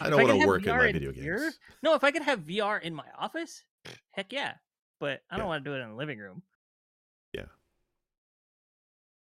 I 0.01 0.11
don't 0.11 0.23
want 0.23 0.41
to 0.41 0.47
work 0.47 0.63
in 0.67 0.73
VR 0.73 0.79
my 0.79 0.87
in 0.89 0.93
video 0.93 1.13
here, 1.13 1.39
games. 1.39 1.59
No, 1.83 1.95
if 1.95 2.05
I 2.05 2.11
could 2.11 2.23
have 2.23 2.41
VR 2.41 2.83
in 2.83 2.95
my 2.95 3.07
office, 3.19 3.63
heck 4.11 4.33
yeah. 4.33 4.55
But 5.01 5.23
I 5.31 5.37
don't 5.37 5.45
Yeah. 5.45 5.49
want 5.49 5.65
to 5.65 5.71
do 5.71 5.75
it 5.77 5.81
in 5.81 5.91
the 5.91 5.97
living 5.97 6.19
room. 6.19 6.43
Yeah. 7.33 7.47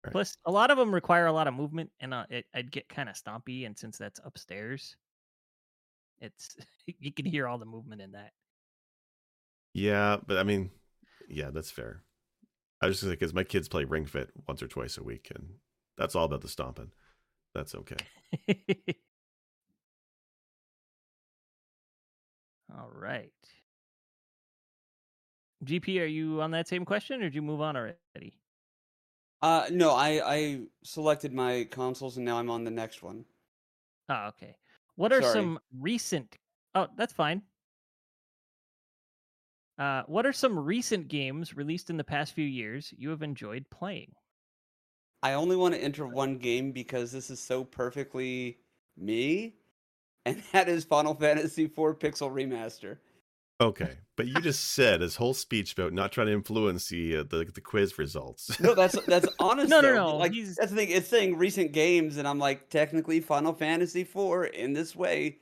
Right. 0.03 0.11
Plus, 0.11 0.37
a 0.45 0.51
lot 0.51 0.71
of 0.71 0.77
them 0.77 0.93
require 0.93 1.27
a 1.27 1.31
lot 1.31 1.47
of 1.47 1.53
movement, 1.53 1.91
and 1.99 2.13
uh, 2.13 2.25
it, 2.29 2.45
I'd 2.53 2.71
get 2.71 2.89
kind 2.89 3.09
of 3.09 3.15
stompy. 3.15 3.65
And 3.65 3.77
since 3.77 3.97
that's 3.97 4.19
upstairs, 4.23 4.95
it's 6.19 6.55
you 6.99 7.11
can 7.11 7.25
hear 7.25 7.47
all 7.47 7.57
the 7.57 7.65
movement 7.65 8.01
in 8.01 8.11
that. 8.13 8.31
Yeah, 9.73 10.17
but 10.25 10.37
I 10.37 10.43
mean, 10.43 10.71
yeah, 11.29 11.49
that's 11.51 11.71
fair. 11.71 12.03
I 12.81 12.87
was 12.87 12.95
just 12.95 13.03
gonna 13.03 13.15
because 13.15 13.33
my 13.33 13.43
kids 13.43 13.67
play 13.69 13.85
Ring 13.85 14.05
Fit 14.05 14.31
once 14.47 14.61
or 14.61 14.67
twice 14.67 14.97
a 14.97 15.03
week, 15.03 15.31
and 15.33 15.55
that's 15.97 16.15
all 16.15 16.25
about 16.25 16.41
the 16.41 16.47
stomping. 16.47 16.91
That's 17.53 17.75
okay. 17.75 17.97
all 22.73 22.89
right. 22.93 23.31
GP, 25.63 26.01
are 26.01 26.05
you 26.05 26.41
on 26.41 26.51
that 26.51 26.67
same 26.67 26.85
question, 26.85 27.21
or 27.21 27.25
did 27.25 27.35
you 27.35 27.41
move 27.41 27.61
on 27.61 27.75
already? 27.75 28.33
Uh, 29.41 29.65
no, 29.71 29.91
I 29.91 30.21
I 30.25 30.61
selected 30.83 31.33
my 31.33 31.67
consoles 31.71 32.17
and 32.17 32.25
now 32.25 32.37
I'm 32.37 32.49
on 32.49 32.63
the 32.63 32.71
next 32.71 33.01
one. 33.01 33.25
Oh, 34.09 34.27
okay. 34.29 34.55
What 34.95 35.11
are 35.11 35.21
Sorry. 35.21 35.33
some 35.33 35.59
recent? 35.79 36.37
Oh, 36.75 36.87
that's 36.95 37.13
fine. 37.13 37.41
Uh, 39.81 40.03
what 40.05 40.27
are 40.27 40.33
some 40.33 40.59
recent 40.59 41.07
games 41.07 41.55
released 41.57 41.89
in 41.89 41.97
the 41.97 42.03
past 42.03 42.33
few 42.33 42.45
years 42.45 42.93
you 42.95 43.09
have 43.09 43.23
enjoyed 43.23 43.65
playing? 43.71 44.11
I 45.23 45.33
only 45.33 45.55
want 45.55 45.73
to 45.73 45.83
enter 45.83 46.05
one 46.05 46.37
game 46.37 46.71
because 46.71 47.11
this 47.11 47.31
is 47.31 47.39
so 47.39 47.63
perfectly 47.63 48.59
me, 48.95 49.55
and 50.27 50.43
that 50.51 50.69
is 50.69 50.85
Final 50.85 51.15
Fantasy 51.15 51.63
IV 51.63 51.97
Pixel 51.97 52.31
Remaster. 52.31 52.97
Okay, 53.59 53.97
but 54.17 54.27
you 54.27 54.39
just 54.41 54.73
said 54.73 55.01
his 55.01 55.15
whole 55.15 55.33
speech 55.33 55.73
about 55.73 55.93
not 55.93 56.11
trying 56.11 56.27
to 56.27 56.33
influence 56.33 56.87
the 56.89 57.17
uh, 57.17 57.23
the, 57.23 57.45
the 57.51 57.61
quiz 57.61 57.97
results. 57.97 58.59
No, 58.59 58.75
that's 58.75 58.99
that's 59.05 59.27
honest. 59.39 59.69
No, 59.71 59.81
no, 59.81 59.95
no, 59.95 60.17
Like 60.17 60.33
he's- 60.33 60.57
that's 60.59 60.69
the 60.71 60.77
thing. 60.77 60.91
It's 60.91 61.07
saying 61.07 61.37
recent 61.39 61.71
games, 61.71 62.17
and 62.17 62.27
I'm 62.27 62.37
like, 62.37 62.69
technically, 62.69 63.19
Final 63.19 63.53
Fantasy 63.53 64.01
IV 64.01 64.51
in 64.53 64.73
this 64.73 64.95
way, 64.95 65.39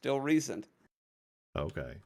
still 0.00 0.18
recent. 0.18 0.68
okay. 1.54 1.96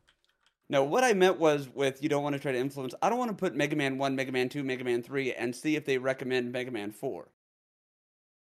No, 0.69 0.83
what 0.83 1.05
I 1.05 1.13
meant 1.13 1.39
was 1.39 1.69
with 1.73 2.03
you 2.03 2.09
don't 2.09 2.23
want 2.23 2.35
to 2.35 2.39
try 2.39 2.53
to 2.53 2.59
influence. 2.59 2.95
I 3.01 3.09
don't 3.09 3.19
want 3.19 3.31
to 3.31 3.37
put 3.37 3.55
Mega 3.55 3.77
Man 3.77 3.99
One, 3.99 4.17
Mega 4.17 4.33
Man 4.33 4.49
Two, 4.49 4.65
Mega 4.65 4.85
Man 4.85 5.03
Three, 5.03 5.33
and 5.33 5.55
see 5.55 5.77
if 5.77 5.85
they 5.85 5.99
recommend 5.99 6.53
Mega 6.53 6.71
Man 6.71 6.91
Four. 6.91 7.29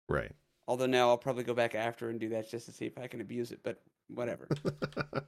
Right. 0.09 0.31
Although 0.67 0.87
now 0.87 1.09
I'll 1.09 1.17
probably 1.17 1.43
go 1.43 1.53
back 1.53 1.75
after 1.75 2.09
and 2.09 2.19
do 2.19 2.29
that 2.29 2.49
just 2.49 2.65
to 2.65 2.71
see 2.71 2.85
if 2.85 2.97
I 2.97 3.07
can 3.07 3.21
abuse 3.21 3.51
it. 3.51 3.59
But 3.63 3.81
whatever. 4.07 4.47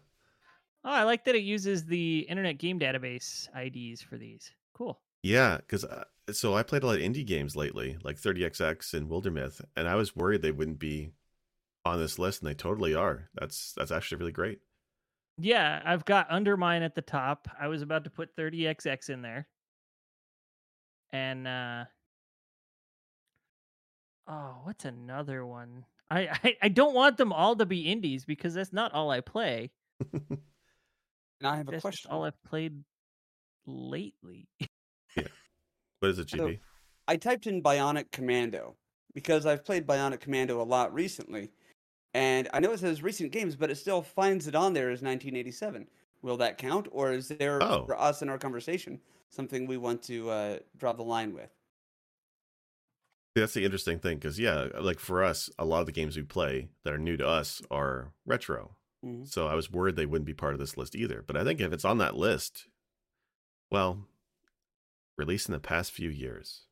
Oh, 0.83 0.91
I 0.91 1.03
like 1.03 1.25
that 1.25 1.35
it 1.35 1.43
uses 1.43 1.85
the 1.85 2.19
Internet 2.29 2.57
Game 2.57 2.79
Database 2.79 3.49
IDs 3.55 4.01
for 4.01 4.17
these. 4.17 4.51
Cool. 4.73 4.99
yeah, 5.23 5.57
because 5.57 5.83
uh, 5.83 6.05
so 6.31 6.55
I 6.55 6.63
played 6.63 6.83
a 6.83 6.85
lot 6.87 6.95
of 6.95 7.01
indie 7.01 7.25
games 7.25 7.55
lately, 7.55 7.97
like 8.01 8.15
30xx 8.15 8.93
and 8.93 9.09
Wildermyth, 9.09 9.61
and 9.75 9.89
I 9.89 9.95
was 9.95 10.15
worried 10.15 10.41
they 10.41 10.51
wouldn't 10.51 10.79
be 10.79 11.11
on 11.83 11.99
this 11.99 12.17
list, 12.17 12.41
and 12.41 12.49
they 12.49 12.53
totally 12.53 12.95
are. 12.95 13.29
That's 13.35 13.73
that's 13.75 13.91
actually 13.91 14.19
really 14.19 14.31
great. 14.31 14.59
Yeah, 15.41 15.81
I've 15.85 16.03
got 16.05 16.27
Undermine 16.29 16.81
at 16.83 16.95
the 16.95 17.01
top. 17.01 17.47
I 17.59 17.67
was 17.67 17.81
about 17.81 18.03
to 18.03 18.09
put 18.09 18.35
30XX 18.35 19.09
in 19.09 19.21
there. 19.21 19.47
And 21.11 21.47
uh 21.47 21.85
Oh, 24.27 24.59
what's 24.63 24.85
another 24.85 25.45
one? 25.45 25.85
I, 26.11 26.27
I 26.43 26.57
I 26.63 26.67
don't 26.69 26.93
want 26.93 27.17
them 27.17 27.33
all 27.33 27.55
to 27.55 27.65
be 27.65 27.91
indies 27.91 28.25
because 28.25 28.53
that's 28.53 28.73
not 28.73 28.93
all 28.93 29.11
I 29.11 29.21
play. 29.21 29.71
And 31.41 31.47
I 31.47 31.55
have 31.55 31.69
a 31.69 31.71
That's 31.71 31.77
just 31.77 31.83
question. 31.83 32.11
all 32.11 32.25
I've 32.25 32.43
played 32.43 32.83
lately. 33.65 34.49
Yeah. 35.15 35.23
What 35.99 36.09
is 36.11 36.19
it, 36.19 36.29
So- 36.29 36.37
GP? 36.37 36.59
I 37.07 37.15
typed 37.15 37.47
in 37.47 37.63
Bionic 37.63 38.11
Commando 38.11 38.75
because 39.15 39.45
I've 39.45 39.63
played 39.63 39.87
Bionic 39.87 40.19
Commando 40.19 40.61
a 40.61 40.63
lot 40.63 40.93
recently, 40.93 41.51
and 42.13 42.49
I 42.53 42.59
know 42.59 42.71
it 42.71 42.79
says 42.79 43.01
recent 43.03 43.31
games, 43.31 43.55
but 43.55 43.69
it 43.71 43.75
still 43.75 44.01
finds 44.01 44.47
it 44.47 44.55
on 44.55 44.73
there 44.73 44.89
as 44.91 45.01
1987. 45.01 45.87
Will 46.21 46.37
that 46.37 46.57
count, 46.57 46.87
or 46.91 47.13
is 47.13 47.29
there 47.29 47.63
Oh. 47.63 47.85
for 47.85 47.97
us 47.99 48.21
in 48.21 48.29
our 48.29 48.37
conversation 48.39 49.01
something 49.29 49.67
we 49.67 49.77
want 49.77 50.03
to 50.03 50.29
uh, 50.29 50.59
draw 50.77 50.93
the 50.93 51.03
line 51.03 51.33
with? 51.33 51.51
That's 53.35 53.53
the 53.53 53.63
interesting 53.63 53.99
thing, 53.99 54.17
because 54.17 54.39
yeah, 54.39 54.67
like 54.79 54.99
for 54.99 55.23
us, 55.23 55.49
a 55.57 55.65
lot 55.65 55.79
of 55.81 55.85
the 55.85 55.91
games 55.91 56.17
we 56.17 56.23
play 56.23 56.69
that 56.83 56.93
are 56.93 56.97
new 56.97 57.15
to 57.17 57.27
us 57.27 57.61
are 57.71 58.13
retro. 58.25 58.75
Mhm. 59.03 59.27
So 59.27 59.47
I 59.47 59.53
was 59.55 59.71
worried 59.71 59.95
they 59.95 60.05
wouldn't 60.05 60.25
be 60.25 60.33
part 60.33 60.53
of 60.53 60.59
this 60.59 60.75
list 60.77 60.95
either. 60.95 61.21
But 61.21 61.37
I 61.37 61.43
think 61.43 61.61
if 61.61 61.71
it's 61.71 61.85
on 61.85 61.99
that 61.99 62.15
list, 62.17 62.67
well, 63.71 64.07
released 65.17 65.47
in 65.47 65.53
the 65.53 65.59
past 65.59 65.91
few 65.91 66.09
years. 66.09 66.65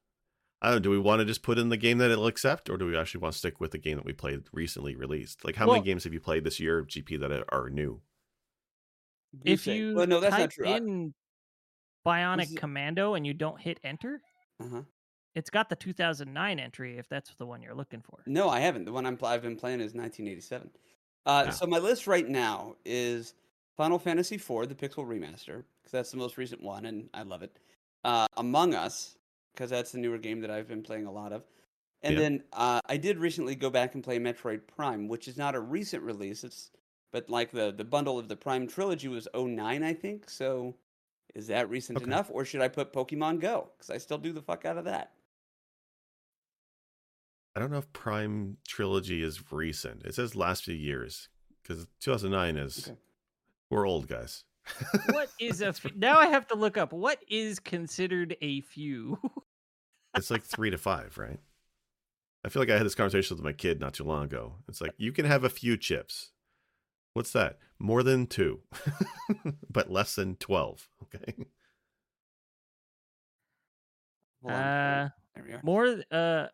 I 0.62 0.68
don't 0.68 0.76
know, 0.78 0.80
do 0.80 0.90
we 0.90 1.00
want 1.00 1.20
to 1.20 1.26
just 1.26 1.44
put 1.44 1.60
in 1.60 1.70
the 1.70 1.78
game 1.78 2.00
that 2.00 2.10
it'll 2.10 2.26
accept, 2.28 2.70
or 2.70 2.78
do 2.78 2.88
we 2.88 2.98
actually 2.98 3.22
want 3.22 3.34
to 3.34 3.38
stick 3.38 3.60
with 3.60 3.72
the 3.72 3.78
game 3.78 3.98
that 3.98 4.06
we 4.06 4.14
played 4.14 4.44
recently 4.52 4.96
released? 4.96 5.46
Like, 5.46 5.56
how 5.56 5.68
Well- 5.68 5.76
many 5.76 5.86
games 5.86 6.04
have 6.04 6.14
you 6.14 6.20
played 6.20 6.44
this 6.44 6.60
year, 6.60 6.84
GP, 6.84 7.18
that 7.18 7.32
are- 7.32 7.46
are 7.54 7.70
new? 7.70 8.02
if 9.44 9.68
you 9.68 9.94
well, 9.96 10.08
no, 10.08 10.20
that's 10.20 10.32
type 10.34 10.42
not 10.42 10.52
true. 10.52 10.66
In 10.66 11.14
Bionic 12.06 12.52
it- 12.52 12.58
Commando 12.58 13.14
and 13.14 13.28
you 13.28 13.34
don't 13.34 13.60
hit 13.60 13.80
enter, 13.84 14.22
uh-huh. 14.60 14.82
it's 15.36 15.50
got 15.50 15.70
the 15.70 15.76
2009 15.76 16.60
entry 16.60 16.98
if 16.98 17.08
that's 17.10 17.36
the 17.36 17.46
one 17.46 17.62
you're 17.62 17.76
looking 17.76 18.02
for. 18.02 18.24
No, 18.26 18.50
I 18.50 18.60
haven't. 18.62 18.86
The 18.86 18.94
one 18.94 19.06
I'm 19.06 19.18
I've 19.24 19.42
been 19.42 19.58
playing 19.58 19.82
is 19.82 19.94
1987. 19.94 20.72
Uh, 21.26 21.44
Yeah. 21.46 21.52
So 21.52 21.68
my 21.68 21.78
list 21.78 22.08
right 22.08 22.28
now 22.28 22.78
is 22.86 23.36
Final 23.76 24.00
Fantasy 24.00 24.36
IV, 24.36 24.70
the 24.70 24.76
Pixel 24.76 25.06
Remaster, 25.06 25.66
because 25.82 25.92
that's 25.92 26.10
the 26.10 26.18
most 26.18 26.38
recent 26.38 26.64
one, 26.64 26.86
and 26.86 27.10
I 27.14 27.24
love 27.24 27.44
it. 27.44 27.60
Uh, 28.04 28.26
Among 28.38 28.74
Us, 28.74 29.17
because 29.58 29.72
that's 29.72 29.92
the 29.92 29.98
newer 29.98 30.20
game 30.20 30.40
that 30.42 30.52
I've 30.52 30.68
been 30.68 30.84
playing 30.84 31.08
a 31.08 31.12
lot 31.12 31.34
of. 31.34 31.44
And 32.04 32.14
Yeah. 32.14 32.20
then 32.22 32.44
uh, 32.54 32.80
I 32.86 32.98
did 32.98 33.18
recently 33.18 33.56
go 33.56 33.72
back 33.72 33.96
and 33.96 34.04
play 34.04 34.20
Metroid 34.20 34.68
Prime, 34.68 35.08
which 35.08 35.28
is 35.28 35.36
not 35.36 35.56
a 35.56 35.60
recent 35.60 36.04
release. 36.04 36.44
It's 36.44 36.70
but 37.12 37.28
like 37.28 37.52
the 37.52 37.72
the 37.76 37.84
bundle 37.84 38.20
of 38.20 38.28
the 38.28 38.36
Prime 38.36 38.68
trilogy 38.68 39.08
was 39.08 39.28
09, 39.34 39.82
I 39.84 39.94
think. 39.94 40.30
So 40.30 40.76
is 41.34 41.48
that 41.48 41.70
recent 41.72 41.98
Okay. 41.98 42.06
enough, 42.06 42.30
or 42.32 42.46
should 42.46 42.62
I 42.62 42.68
put 42.68 42.94
Pokemon 42.94 43.40
Go? 43.40 43.72
Because 43.76 43.90
I 43.90 43.98
still 43.98 44.20
do 44.20 44.32
the 44.32 44.42
fuck 44.44 44.64
out 44.66 44.78
of 44.78 44.86
that. 44.86 45.14
I 47.56 47.60
don't 47.60 47.72
know 47.72 47.80
if 47.80 47.92
Prime 47.94 48.58
Trilogy 48.68 49.24
is 49.24 49.52
recent. 49.52 50.04
It 50.06 50.14
says 50.14 50.36
last 50.36 50.64
few 50.66 50.76
years, 50.76 51.30
because 51.64 51.88
2009 52.02 52.58
is. 52.58 52.88
Okay. 52.90 52.98
We're 53.72 53.88
old 53.88 54.08
guys. 54.08 54.44
what 55.12 55.30
is 55.40 55.62
a 55.62 55.68
f- 55.70 55.96
now 55.96 56.20
I 56.20 56.28
have 56.28 56.46
to 56.50 56.56
look 56.56 56.78
up 56.78 56.94
what 56.94 57.20
is 57.28 57.58
considered 57.60 58.38
a 58.42 58.62
few. 58.62 59.18
it's 60.18 60.32
like 60.32 60.44
three 60.44 60.70
to 60.70 60.78
five, 60.78 61.18
right? 61.18 61.40
I 62.46 62.50
feel 62.50 62.62
like 62.62 62.70
I 62.70 62.78
had 62.78 62.86
this 62.86 62.96
conversation 62.96 63.36
with 63.36 63.44
my 63.44 63.52
kid 63.54 63.80
not 63.80 63.94
too 63.94 64.04
long 64.04 64.24
ago. 64.26 64.56
It's 64.70 64.82
like 64.82 64.94
you 64.98 65.12
can 65.12 65.26
have 65.26 65.44
a 65.44 65.50
few 65.50 65.76
chips. 65.78 66.32
What's 67.14 67.32
that? 67.32 67.58
More 67.80 68.04
than 68.04 68.28
two, 68.28 68.62
but 69.72 69.92
less 69.92 70.16
than 70.16 70.36
twelve. 70.36 70.88
Okay. 71.04 71.34
Hold. 74.44 74.54
Uh, 74.54 75.10
there 75.36 75.44
we 75.46 75.54
are. 75.54 75.62
more. 75.64 75.96
Uh, 76.12 76.48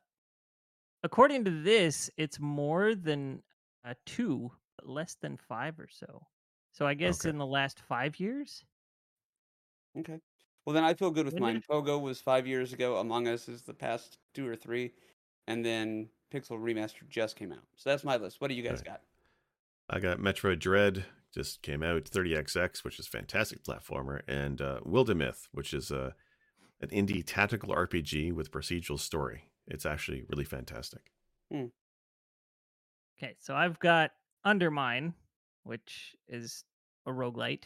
according 1.03 1.43
to 1.45 1.51
this, 1.63 2.09
it's 2.17 2.39
more 2.39 2.95
than 2.95 3.41
uh, 3.85 3.93
two, 4.05 4.51
but 4.77 4.87
less 4.87 5.15
than 5.21 5.37
five 5.37 5.79
or 5.79 5.87
so. 5.89 6.25
So 6.71 6.87
I 6.87 6.93
guess 6.93 7.21
Okay. 7.21 7.29
in 7.29 7.37
the 7.37 7.45
last 7.45 7.79
five 7.81 8.19
years. 8.19 8.63
Okay. 9.99 10.19
Well, 10.65 10.73
then 10.73 10.83
I 10.83 10.93
feel 10.93 11.11
good 11.11 11.25
with 11.25 11.39
mine. 11.39 11.55
did- 11.55 11.67
Pogo 11.67 12.01
was 12.01 12.21
five 12.21 12.47
years 12.47 12.71
ago. 12.73 12.97
Among 12.97 13.27
Us 13.27 13.49
is 13.49 13.63
the 13.63 13.73
past 13.73 14.17
two 14.33 14.47
or 14.47 14.55
three, 14.55 14.93
and 15.47 15.63
then 15.65 16.09
Pixel 16.31 16.57
Remastered 16.59 17.09
just 17.09 17.35
came 17.35 17.51
out. 17.51 17.65
So 17.75 17.89
that's 17.89 18.03
my 18.03 18.15
list. 18.17 18.39
What 18.39 18.47
do 18.47 18.53
you 18.53 18.63
guys 18.63 18.79
Okay. 18.79 18.89
got? 18.91 19.01
I 19.89 19.99
got 19.99 20.19
Metroid 20.19 20.59
Dread 20.59 21.05
just 21.33 21.61
came 21.61 21.83
out, 21.83 22.05
30XX, 22.05 22.83
which 22.83 22.99
is 22.99 23.07
a 23.07 23.09
fantastic 23.09 23.63
platformer, 23.63 24.21
and 24.27 24.61
uh, 24.61 24.79
Wildermyth, 24.85 25.47
which 25.51 25.73
is 25.73 25.91
a 25.91 26.15
an 26.79 26.89
indie 26.89 27.23
tactical 27.25 27.73
RPG 27.73 28.33
with 28.33 28.51
procedural 28.51 28.99
story. 28.99 29.49
It's 29.67 29.85
actually 29.85 30.23
really 30.29 30.43
fantastic. 30.43 31.11
Okay, 31.51 33.35
so 33.39 33.55
I've 33.55 33.79
got 33.79 34.11
Undermine, 34.43 35.13
which 35.63 36.15
is 36.27 36.65
a 37.05 37.11
roguelite, 37.11 37.65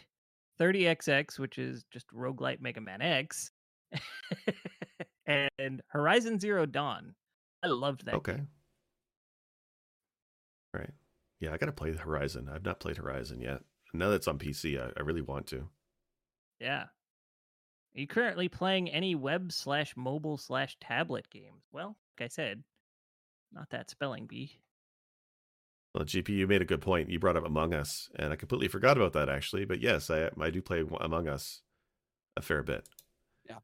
30XX, 0.59 1.39
which 1.39 1.57
is 1.57 1.83
just 1.91 2.07
roguelite 2.13 2.61
Mega 2.61 2.81
Man 2.81 3.01
X, 3.01 3.51
and 5.27 5.81
Horizon 5.87 6.39
Zero 6.39 6.65
Dawn. 6.65 7.13
I 7.63 7.67
loved 7.67 8.05
that. 8.05 8.15
okay. 8.15 8.33
game. 8.33 8.47
Right. 10.73 10.91
Yeah, 11.39 11.53
I 11.53 11.57
got 11.57 11.67
to 11.67 11.71
play 11.71 11.93
Horizon. 11.93 12.49
I've 12.53 12.65
not 12.65 12.79
played 12.79 12.97
Horizon 12.97 13.41
yet. 13.41 13.61
Now 13.93 14.09
that 14.09 14.15
it's 14.15 14.27
on 14.27 14.37
PC, 14.37 14.79
I, 14.79 14.91
I 14.97 15.03
really 15.03 15.21
want 15.21 15.47
to. 15.47 15.67
Yeah. 16.59 16.83
Are 16.83 17.99
you 17.99 18.07
currently 18.07 18.49
playing 18.49 18.89
any 18.89 19.15
web 19.15 19.51
slash 19.51 19.95
mobile 19.95 20.37
slash 20.37 20.77
tablet 20.79 21.29
games? 21.29 21.63
Well, 21.71 21.97
like 22.19 22.25
I 22.25 22.27
said, 22.27 22.63
not 23.51 23.69
that 23.71 23.89
spelling 23.89 24.27
bee. 24.27 24.59
Well, 25.97 26.05
GP, 26.05 26.29
you 26.29 26.45
made 26.45 26.61
a 26.61 26.65
good 26.65 26.81
point. 26.81 27.09
You 27.09 27.17
brought 27.17 27.37
up 27.37 27.43
Among 27.43 27.73
Us, 27.73 28.07
and 28.17 28.31
I 28.31 28.35
completely 28.35 28.67
forgot 28.67 28.97
about 28.97 29.13
that 29.13 29.29
actually. 29.29 29.65
But 29.65 29.81
yes, 29.81 30.11
I 30.11 30.29
I 30.39 30.51
do 30.51 30.61
play 30.61 30.83
Among 31.01 31.27
Us 31.27 31.61
a 32.35 32.41
fair 32.43 32.61
bit. 32.61 32.87
Yeah. 33.49 33.57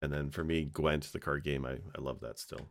And 0.00 0.10
then 0.10 0.30
for 0.30 0.42
me, 0.44 0.64
Gwent, 0.64 1.12
the 1.12 1.20
card 1.20 1.44
game, 1.44 1.66
I, 1.66 1.72
I 1.94 2.00
love 2.00 2.20
that 2.20 2.38
still. 2.38 2.70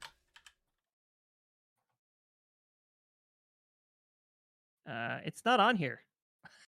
Uh, 4.89 5.19
it's 5.25 5.45
not 5.45 5.59
on 5.59 5.75
here. 5.75 6.01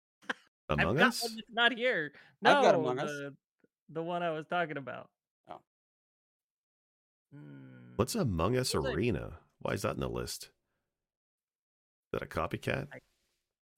Among 0.71 0.97
I've 0.97 0.99
got 0.99 1.09
Us? 1.09 1.23
one 1.25 1.37
not 1.52 1.73
here. 1.75 2.12
No, 2.40 2.56
I've 2.56 2.64
got 2.64 2.75
Among 2.75 2.99
Us. 3.00 3.11
the, 3.11 3.35
the 3.90 4.02
one 4.02 4.23
I 4.23 4.30
was 4.30 4.47
talking 4.47 4.78
about. 4.78 5.11
Oh. 5.50 5.61
Hmm. 7.35 7.97
What's 7.97 8.14
Among 8.14 8.56
Us 8.56 8.73
Feels 8.73 8.87
like- 8.87 8.97
Arena? 8.97 9.40
Why 9.59 9.73
is 9.75 9.83
that 9.83 9.95
in 9.95 10.00
the 10.00 10.09
list? 10.09 10.49
Is 12.17 12.21
that 12.21 12.35
a 12.35 12.41
copycat? 12.41 12.89
I 12.93 12.99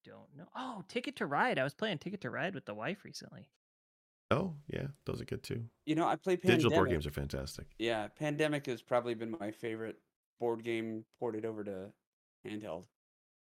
don't 0.05 0.37
know. 0.37 0.47
Oh, 0.57 0.85
Ticket 0.89 1.17
to 1.17 1.27
Ride. 1.27 1.59
I 1.59 1.65
was 1.65 1.75
playing 1.75 1.99
Ticket 1.99 2.21
to 2.23 2.31
Ride 2.31 2.55
with 2.55 2.65
the 2.67 2.75
wife 2.75 3.05
recently. 3.05 3.49
Oh, 4.31 4.55
yeah, 4.69 4.89
those 5.07 5.21
are 5.21 5.25
good 5.25 5.43
too. 5.43 5.65
You 5.87 5.95
know, 5.95 6.07
I 6.07 6.17
play 6.17 6.37
Pandemic. 6.37 6.59
Digital 6.59 6.79
board 6.79 6.91
games 6.91 7.07
are 7.07 7.11
fantastic. 7.11 7.67
Yeah, 7.79 8.09
Pandemic 8.09 8.67
has 8.67 8.83
probably 8.83 9.15
been 9.15 9.37
my 9.41 9.51
favorite 9.51 9.97
board 10.39 10.63
game 10.63 11.05
ported 11.19 11.45
over 11.45 11.65
to 11.65 11.91
handheld. 12.47 12.85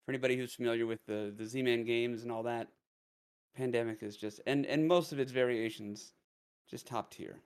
For 0.05 0.13
anybody 0.13 0.37
who's 0.37 0.55
familiar 0.55 0.87
with 0.87 1.05
the 1.07 1.35
the 1.37 1.45
Z-Man 1.45 1.85
games 1.85 2.23
and 2.23 2.31
all 2.31 2.45
that, 2.45 2.69
Pandemic 3.57 4.03
is 4.03 4.17
just 4.17 4.41
and 4.47 4.65
and 4.65 4.87
most 4.87 5.13
of 5.13 5.19
its 5.19 5.33
variations 5.33 6.13
just 6.71 6.87
top 6.87 7.11
tier. 7.11 7.41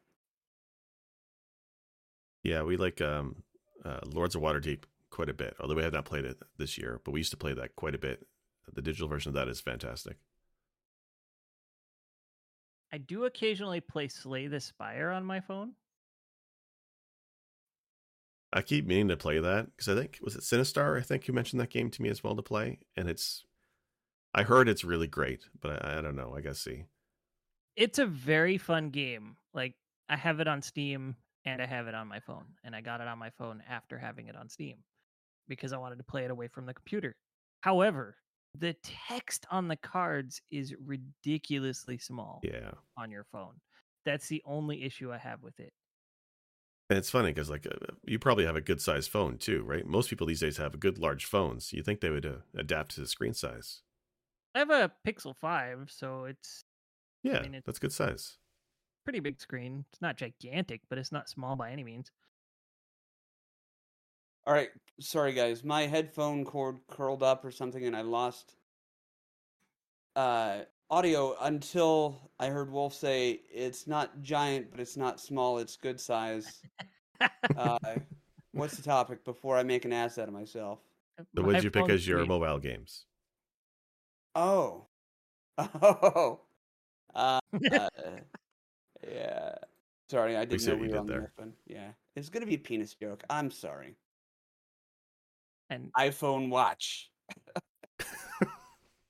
Yeah, 2.42 2.62
we 2.62 2.76
like 2.76 3.00
um, 3.00 3.42
uh, 3.84 4.00
Lords 4.12 4.34
of 4.34 4.42
Waterdeep 4.42 4.84
quite 5.10 5.28
a 5.28 5.34
bit. 5.34 5.54
Although 5.60 5.74
we 5.74 5.82
have 5.82 5.92
not 5.92 6.04
played 6.04 6.24
it 6.24 6.38
this 6.56 6.78
year, 6.78 7.00
but 7.04 7.12
we 7.12 7.20
used 7.20 7.32
to 7.32 7.36
play 7.36 7.52
that 7.54 7.76
quite 7.76 7.94
a 7.94 7.98
bit. 7.98 8.26
The 8.72 8.82
digital 8.82 9.08
version 9.08 9.30
of 9.30 9.34
that 9.34 9.48
is 9.48 9.60
fantastic. 9.60 10.16
I 12.92 12.98
do 12.98 13.24
occasionally 13.24 13.80
play 13.80 14.08
Slay 14.08 14.46
the 14.46 14.60
Spire 14.60 15.10
on 15.10 15.24
my 15.24 15.40
phone. 15.40 15.72
I 18.52 18.62
keep 18.62 18.86
meaning 18.86 19.08
to 19.08 19.16
play 19.16 19.38
that 19.38 19.66
because 19.66 19.88
I 19.88 19.94
think 19.94 20.18
was 20.22 20.34
it 20.34 20.42
Sinistar. 20.42 20.98
I 20.98 21.02
think 21.02 21.24
who 21.24 21.32
mentioned 21.32 21.60
that 21.60 21.70
game 21.70 21.90
to 21.90 22.02
me 22.02 22.08
as 22.08 22.24
well 22.24 22.34
to 22.34 22.42
play, 22.42 22.80
and 22.96 23.08
it's. 23.08 23.44
I 24.32 24.44
heard 24.44 24.68
it's 24.68 24.84
really 24.84 25.08
great, 25.08 25.44
but 25.60 25.84
I, 25.84 25.98
I 25.98 26.00
don't 26.00 26.16
know. 26.16 26.34
I 26.36 26.40
gotta 26.40 26.54
see. 26.56 26.84
It's 27.76 27.98
a 27.98 28.06
very 28.06 28.58
fun 28.58 28.90
game. 28.90 29.36
Like 29.54 29.74
I 30.08 30.16
have 30.16 30.40
it 30.40 30.48
on 30.48 30.62
Steam 30.62 31.16
and 31.44 31.62
I 31.62 31.66
have 31.66 31.86
it 31.86 31.94
on 31.94 32.08
my 32.08 32.18
phone, 32.18 32.44
and 32.64 32.74
I 32.74 32.80
got 32.80 33.00
it 33.00 33.06
on 33.06 33.18
my 33.18 33.30
phone 33.30 33.62
after 33.68 33.98
having 33.98 34.26
it 34.26 34.36
on 34.36 34.48
Steam 34.48 34.78
because 35.48 35.72
I 35.72 35.78
wanted 35.78 35.98
to 35.98 36.04
play 36.04 36.24
it 36.24 36.30
away 36.30 36.48
from 36.48 36.66
the 36.66 36.74
computer. 36.74 37.16
However, 37.62 38.16
the 38.54 38.74
text 38.82 39.46
on 39.50 39.68
the 39.68 39.76
cards 39.76 40.40
is 40.50 40.74
ridiculously 40.80 41.98
small 41.98 42.42
Yeah, 42.42 42.72
on 42.96 43.10
your 43.10 43.24
phone. 43.24 43.60
That's 44.04 44.28
the 44.28 44.42
only 44.44 44.82
issue 44.84 45.12
I 45.12 45.18
have 45.18 45.42
with 45.42 45.60
it. 45.60 45.72
and 46.88 46.98
it's 46.98 47.10
funny 47.10 47.30
because 47.30 47.48
like 47.48 47.66
uh, 47.66 47.94
you 48.04 48.18
probably 48.18 48.44
have 48.44 48.56
a 48.56 48.60
good 48.60 48.80
sized 48.80 49.10
phone 49.10 49.38
too, 49.38 49.62
right? 49.62 49.86
Most 49.86 50.10
people 50.10 50.26
these 50.26 50.40
days 50.40 50.56
have 50.56 50.80
good 50.80 50.98
large 50.98 51.24
phones. 51.24 51.72
You 51.72 51.82
think 51.82 52.00
they 52.00 52.10
would 52.10 52.26
uh, 52.26 52.38
adapt 52.54 52.94
to 52.94 53.00
the 53.00 53.06
screen 53.06 53.34
size? 53.34 53.82
I 54.54 54.60
have 54.60 54.70
a 54.70 54.92
Pixel 55.04 55.36
5, 55.36 55.90
so 55.90 56.24
it's 56.24 56.64
Yeah, 57.22 57.38
mean, 57.42 57.54
it's- 57.54 57.64
that's 57.64 57.78
good 57.78 57.92
size. 57.92 58.38
pretty 59.04 59.20
big 59.20 59.40
screen. 59.40 59.84
It's 59.92 60.00
not 60.00 60.16
gigantic, 60.16 60.82
but 60.88 60.98
it's 60.98 61.12
not 61.12 61.28
small 61.28 61.56
by 61.56 61.70
any 61.70 61.84
means. 61.84 62.10
All 64.46 64.54
right, 64.54 64.70
sorry 65.00 65.32
guys, 65.32 65.62
my 65.64 65.86
headphone 65.86 66.44
cord 66.44 66.78
curled 66.90 67.22
up 67.22 67.44
or 67.44 67.50
something, 67.50 67.84
and 67.84 67.94
I 67.94 68.00
lost 68.00 68.56
uh, 70.16 70.60
audio 70.90 71.36
until 71.42 72.30
I 72.38 72.46
heard 72.46 72.70
Wolf 72.70 72.94
say 72.94 73.42
it's 73.52 73.86
not 73.86 74.22
giant, 74.22 74.70
but 74.70 74.80
it's 74.80 74.96
not 74.96 75.20
small. 75.20 75.58
It's 75.58 75.76
good 75.76 76.00
size. 76.00 76.62
Uh, 77.56 77.78
what's 78.52 78.76
the 78.76 78.82
topic 78.82 79.24
before 79.24 79.56
I 79.56 79.62
make 79.62 79.84
an 79.84 79.92
ass 79.92 80.18
out 80.18 80.28
of 80.28 80.34
myself? 80.34 80.78
The 81.34 81.42
ones 81.42 81.62
you 81.62 81.70
pick 81.70 81.88
as 81.90 82.06
your 82.06 82.24
mobile 82.24 82.58
games? 82.58 83.04
Oh, 84.34 84.86
oh, 85.58 86.40
uh, 87.14 87.40
uh, 87.72 87.88
yeah. 89.06 89.54
Sorry, 90.08 90.36
I 90.36 90.44
didn't 90.44 90.62
see 90.62 90.70
know 90.70 90.76
we 90.76 90.82
were 90.82 90.88
did 90.88 90.96
on 90.96 91.06
the 91.06 91.12
there. 91.12 91.20
next 91.20 91.38
one. 91.38 91.52
Yeah, 91.66 91.88
it's 92.16 92.30
gonna 92.30 92.46
be 92.46 92.54
a 92.54 92.58
penis 92.58 92.94
joke. 92.94 93.22
I'm 93.28 93.50
sorry. 93.50 93.96
And 95.70 95.90
iPhone 95.96 96.50
watch. 96.50 97.08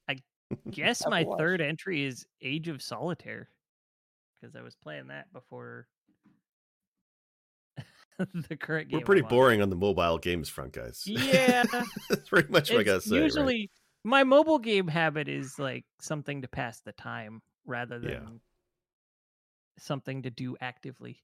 I 0.08 0.18
guess 0.70 1.06
my 1.06 1.24
Watch. 1.24 1.38
third 1.38 1.60
entry 1.60 2.04
is 2.04 2.26
Age 2.42 2.68
of 2.68 2.82
Solitaire 2.82 3.48
because 4.40 4.54
I 4.54 4.60
was 4.62 4.76
playing 4.76 5.08
that 5.08 5.32
before 5.32 5.86
the 8.48 8.56
current 8.56 8.90
game. 8.90 9.00
We're 9.00 9.04
pretty 9.06 9.22
boring 9.22 9.62
on 9.62 9.70
the 9.70 9.76
mobile 9.76 10.18
games 10.18 10.48
front, 10.50 10.72
guys. 10.74 11.02
Yeah, 11.06 11.62
that's 12.10 12.28
pretty 12.28 12.52
much 12.52 12.70
what 12.70 12.80
I 12.80 12.82
gotta 12.82 13.00
say. 13.00 13.16
right? 13.16 13.22
usually 13.24 13.70
my 14.04 14.24
mobile 14.24 14.58
game 14.58 14.88
habit 14.88 15.28
is 15.28 15.58
like 15.58 15.84
something 16.00 16.42
to 16.42 16.48
pass 16.48 16.80
the 16.80 16.92
time 16.92 17.40
rather 17.64 17.98
than 17.98 18.10
Yeah. 18.10 18.28
something 19.78 20.22
to 20.22 20.30
do 20.30 20.56
actively. 20.60 21.22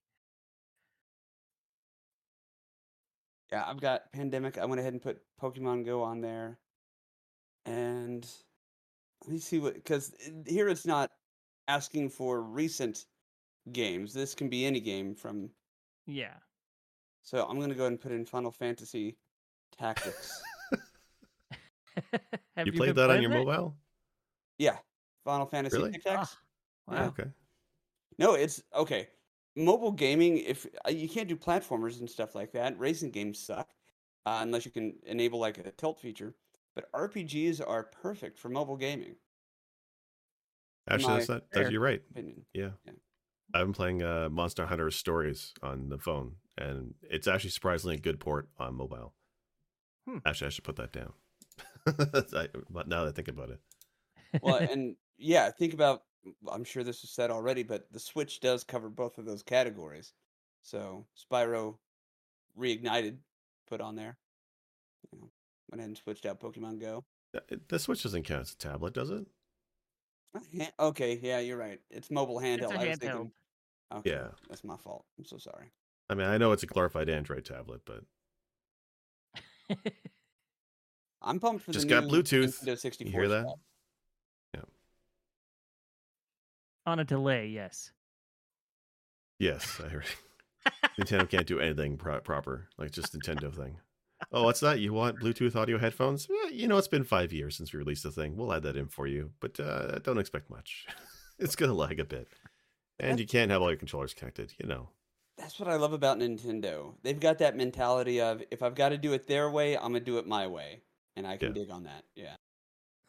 Yeah, 3.53 3.65
I've 3.67 3.81
got 3.81 4.13
Pandemic. 4.13 4.59
I 4.59 4.65
went 4.65 4.81
ahead 4.81 4.93
and 4.93 5.03
put 5.03 5.21
Pokemon 5.41 5.85
Go 5.85 6.03
on 6.03 6.21
there. 6.21 6.59
And 7.65 8.29
let 9.25 9.33
me 9.33 9.39
see 9.39 9.59
what, 9.59 9.75
because 9.75 10.15
here 10.47 10.69
it's 10.69 10.87
not 10.87 11.11
asking 11.69 12.11
for 12.11 12.43
recent 12.43 13.07
games. 13.73 14.13
This 14.13 14.35
can 14.35 14.49
be 14.49 14.65
any 14.67 14.81
game 14.81 15.15
from, 15.15 15.51
Yeah. 16.07 16.35
so 17.23 17.45
I'm 17.49 17.57
going 17.57 17.69
to 17.71 17.75
go 17.75 17.83
ahead 17.83 17.93
and 17.93 18.01
put 18.01 18.13
in 18.13 18.25
Final 18.25 18.51
Fantasy 18.53 19.17
Tactics. 19.77 20.41
Have 22.57 22.67
you 22.67 22.73
been 22.73 22.79
played 22.79 22.95
that 22.95 23.03
on 23.11 23.17
playing 23.17 23.23
your 23.23 23.31
mobile? 23.33 23.77
yeah, 24.59 24.77
Final 25.25 25.47
Fantasy 25.47 25.77
Really? 25.77 25.91
Tactics. 25.93 26.37
Ah, 26.89 26.93
Yeah. 26.93 27.01
wow. 27.03 27.09
Okay. 27.09 27.31
No, 28.19 28.35
it's 28.35 28.63
okay. 28.75 29.09
Mobile 29.57 29.93
gaming, 29.93 30.39
if 30.39 30.67
uh, 30.87 30.91
you 30.91 31.09
can't 31.09 31.29
do 31.29 31.37
platformers 31.37 32.01
and 32.01 32.09
stuff 32.09 32.35
like 32.35 32.53
that, 32.53 32.79
racing 32.79 33.11
games 33.11 33.39
suck 33.39 33.71
uh, 34.27 34.41
unless 34.43 34.65
you 34.65 34.71
can 34.71 34.95
enable 35.07 35.39
like 35.39 35.59
a 35.59 35.71
tilt 35.73 35.99
feature. 35.99 36.35
But 36.75 36.93
RPGs 36.93 37.67
are 37.67 37.85
perfect 37.85 38.39
for 38.39 38.51
mobile 38.51 38.77
gaming. 38.77 39.17
Actually, 40.89 41.15
that's 41.15 41.29
not. 41.29 41.43
That's, 41.53 41.71
you're 41.71 41.81
right. 41.81 42.03
Opinion. 42.11 42.45
Yeah. 42.53 42.71
Yeah. 42.85 42.93
I've 43.55 43.67
been 43.67 43.73
playing 43.73 44.03
uh, 44.03 44.29
Monster 44.31 44.67
Hunter 44.67 44.91
Stories 44.91 45.55
on 45.63 45.89
the 45.89 45.99
phone, 45.99 46.37
and 46.59 46.95
it's 47.03 47.27
actually 47.27 47.51
surprisingly 47.51 47.97
a 47.97 48.01
good 48.01 48.21
port 48.21 48.49
on 48.59 48.75
mobile. 48.75 49.15
Hmm. 50.07 50.19
Actually, 50.27 50.49
I 50.49 50.51
should 50.51 50.65
put 50.65 50.77
that 50.77 50.93
down. 50.93 51.13
I, 51.87 52.49
but 52.69 52.89
now 52.89 53.05
that 53.05 53.11
I 53.11 53.13
think 53.13 53.29
about 53.29 53.51
it, 53.51 53.61
Well, 54.43 54.57
and 54.57 54.97
yeah, 55.19 55.51
think 55.51 55.73
about. 55.73 56.03
I'm 56.51 56.65
sure 56.65 56.83
this 56.85 57.03
was 57.03 57.11
said 57.11 57.31
already, 57.31 57.63
but 57.63 57.87
the 57.93 58.01
Switch 58.01 58.41
does 58.41 58.65
cover 58.65 58.89
both 58.89 59.19
of 59.19 59.25
those 59.25 59.43
categories. 59.43 60.13
So 60.63 61.07
Spyro 61.17 61.77
reignited, 62.59 63.17
put 63.69 63.81
on 63.81 63.97
there. 63.97 64.17
You 65.13 65.19
know, 65.19 65.31
went 65.71 65.81
ahead 65.81 65.89
and 65.89 65.97
switched 65.99 66.27
out 66.27 66.41
Pokemon 66.41 66.81
Go. 66.81 67.05
The 67.33 67.43
eh, 67.71 67.79
Switch 67.79 68.03
doesn't 68.03 68.25
count 68.25 68.43
as 68.43 68.53
a 68.53 68.57
tablet, 68.57 68.95
does 68.95 69.11
it? 69.11 69.27
Okay, 70.79 71.19
yeah, 71.23 71.39
you're 71.39 71.57
right. 71.57 71.81
It's 71.91 72.11
mobile 72.11 72.39
handheld. 72.41 72.63
It's 72.63 72.73
a 72.73 72.81
I 72.81 72.89
was 72.89 72.99
handheld. 72.99 73.01
thinking. 73.01 73.31
Okay, 73.95 74.11
Yeah. 74.11 74.29
that's 74.49 74.65
my 74.65 74.77
fault. 74.77 75.05
I'm 75.19 75.25
so 75.25 75.39
sorry. 75.39 75.73
I 76.11 76.15
mean, 76.15 76.27
I 76.27 76.39
know 76.39 76.53
it's 76.53 76.63
a 76.63 76.67
glorified 76.67 77.09
Android 77.09 77.45
tablet, 77.45 77.81
but 77.85 78.05
I'm 81.23 81.41
pumped 81.41 81.65
for 81.65 81.73
Just 81.73 81.89
the 81.89 81.95
got 81.95 82.05
new 82.05 82.11
Bluetooth. 82.23 82.63
Nintendo 82.65 82.79
64. 82.79 83.07
you 83.11 83.19
hear 83.19 83.29
that? 83.29 83.47
stuff. 83.47 83.59
On 86.87 86.99
a 86.99 87.05
delay, 87.05 87.49
yes. 87.49 87.91
Yes, 89.39 89.81
I 89.85 89.89
heard. 89.89 90.07
Nintendo 90.99 91.29
can't 91.29 91.47
do 91.47 91.61
anything 91.61 91.97
pro- 91.97 92.21
proper, 92.21 92.69
like 92.79 92.91
just 92.91 93.13
Nintendo 93.19 93.55
thing. 93.55 93.77
Oh, 94.33 94.43
what's 94.45 94.61
that? 94.61 94.81
You 94.81 94.93
want 94.93 95.21
Bluetooth 95.21 95.57
audio 95.57 95.79
headphones? 95.79 96.27
Eh, 96.31 96.51
you 96.53 96.69
know, 96.69 96.79
it's 96.79 96.89
been 96.89 97.05
five 97.05 97.33
years 97.33 97.57
since 97.57 97.73
we 97.73 97.79
released 97.79 98.03
the 98.03 98.11
thing. 98.11 98.37
We'll 98.37 98.53
add 98.53 98.63
that 98.63 98.77
in 98.77 98.89
for 98.89 99.07
you, 99.07 99.33
but 99.41 99.59
uh, 99.61 99.99
don't 99.99 100.19
expect 100.19 100.49
much. 100.49 100.87
it's 101.39 101.57
gonna 101.57 101.75
lag 101.75 102.01
a 102.01 102.05
bit, 102.05 102.29
and 102.99 103.19
you 103.21 103.27
can't 103.27 103.51
have 103.51 103.63
all 103.63 103.69
your 103.71 103.77
controllers 103.77 104.15
connected. 104.15 104.55
You 104.59 104.67
know, 104.67 104.89
That's 105.37 105.59
what 105.61 105.69
I 105.69 105.77
love 105.77 105.93
about 105.93 106.19
Nintendo. 106.19 106.95
They've 107.03 107.21
got 107.21 107.39
that 107.39 107.57
mentality 107.57 108.21
of 108.21 108.43
if 108.51 108.63
I've 108.63 108.75
got 108.75 108.89
to 108.91 108.99
do 108.99 109.13
it 109.13 109.27
their 109.27 109.51
way, 109.51 109.77
I'm 109.77 109.83
gonna 109.93 110.01
do 110.01 110.19
it 110.19 110.27
my 110.27 110.47
way, 110.47 110.83
and 111.17 111.27
I 111.27 111.37
can 111.37 111.49
Yeah. 111.49 111.55
dig 111.63 111.71
on 111.71 111.83
that. 111.85 112.05
Yeah, 112.15 112.37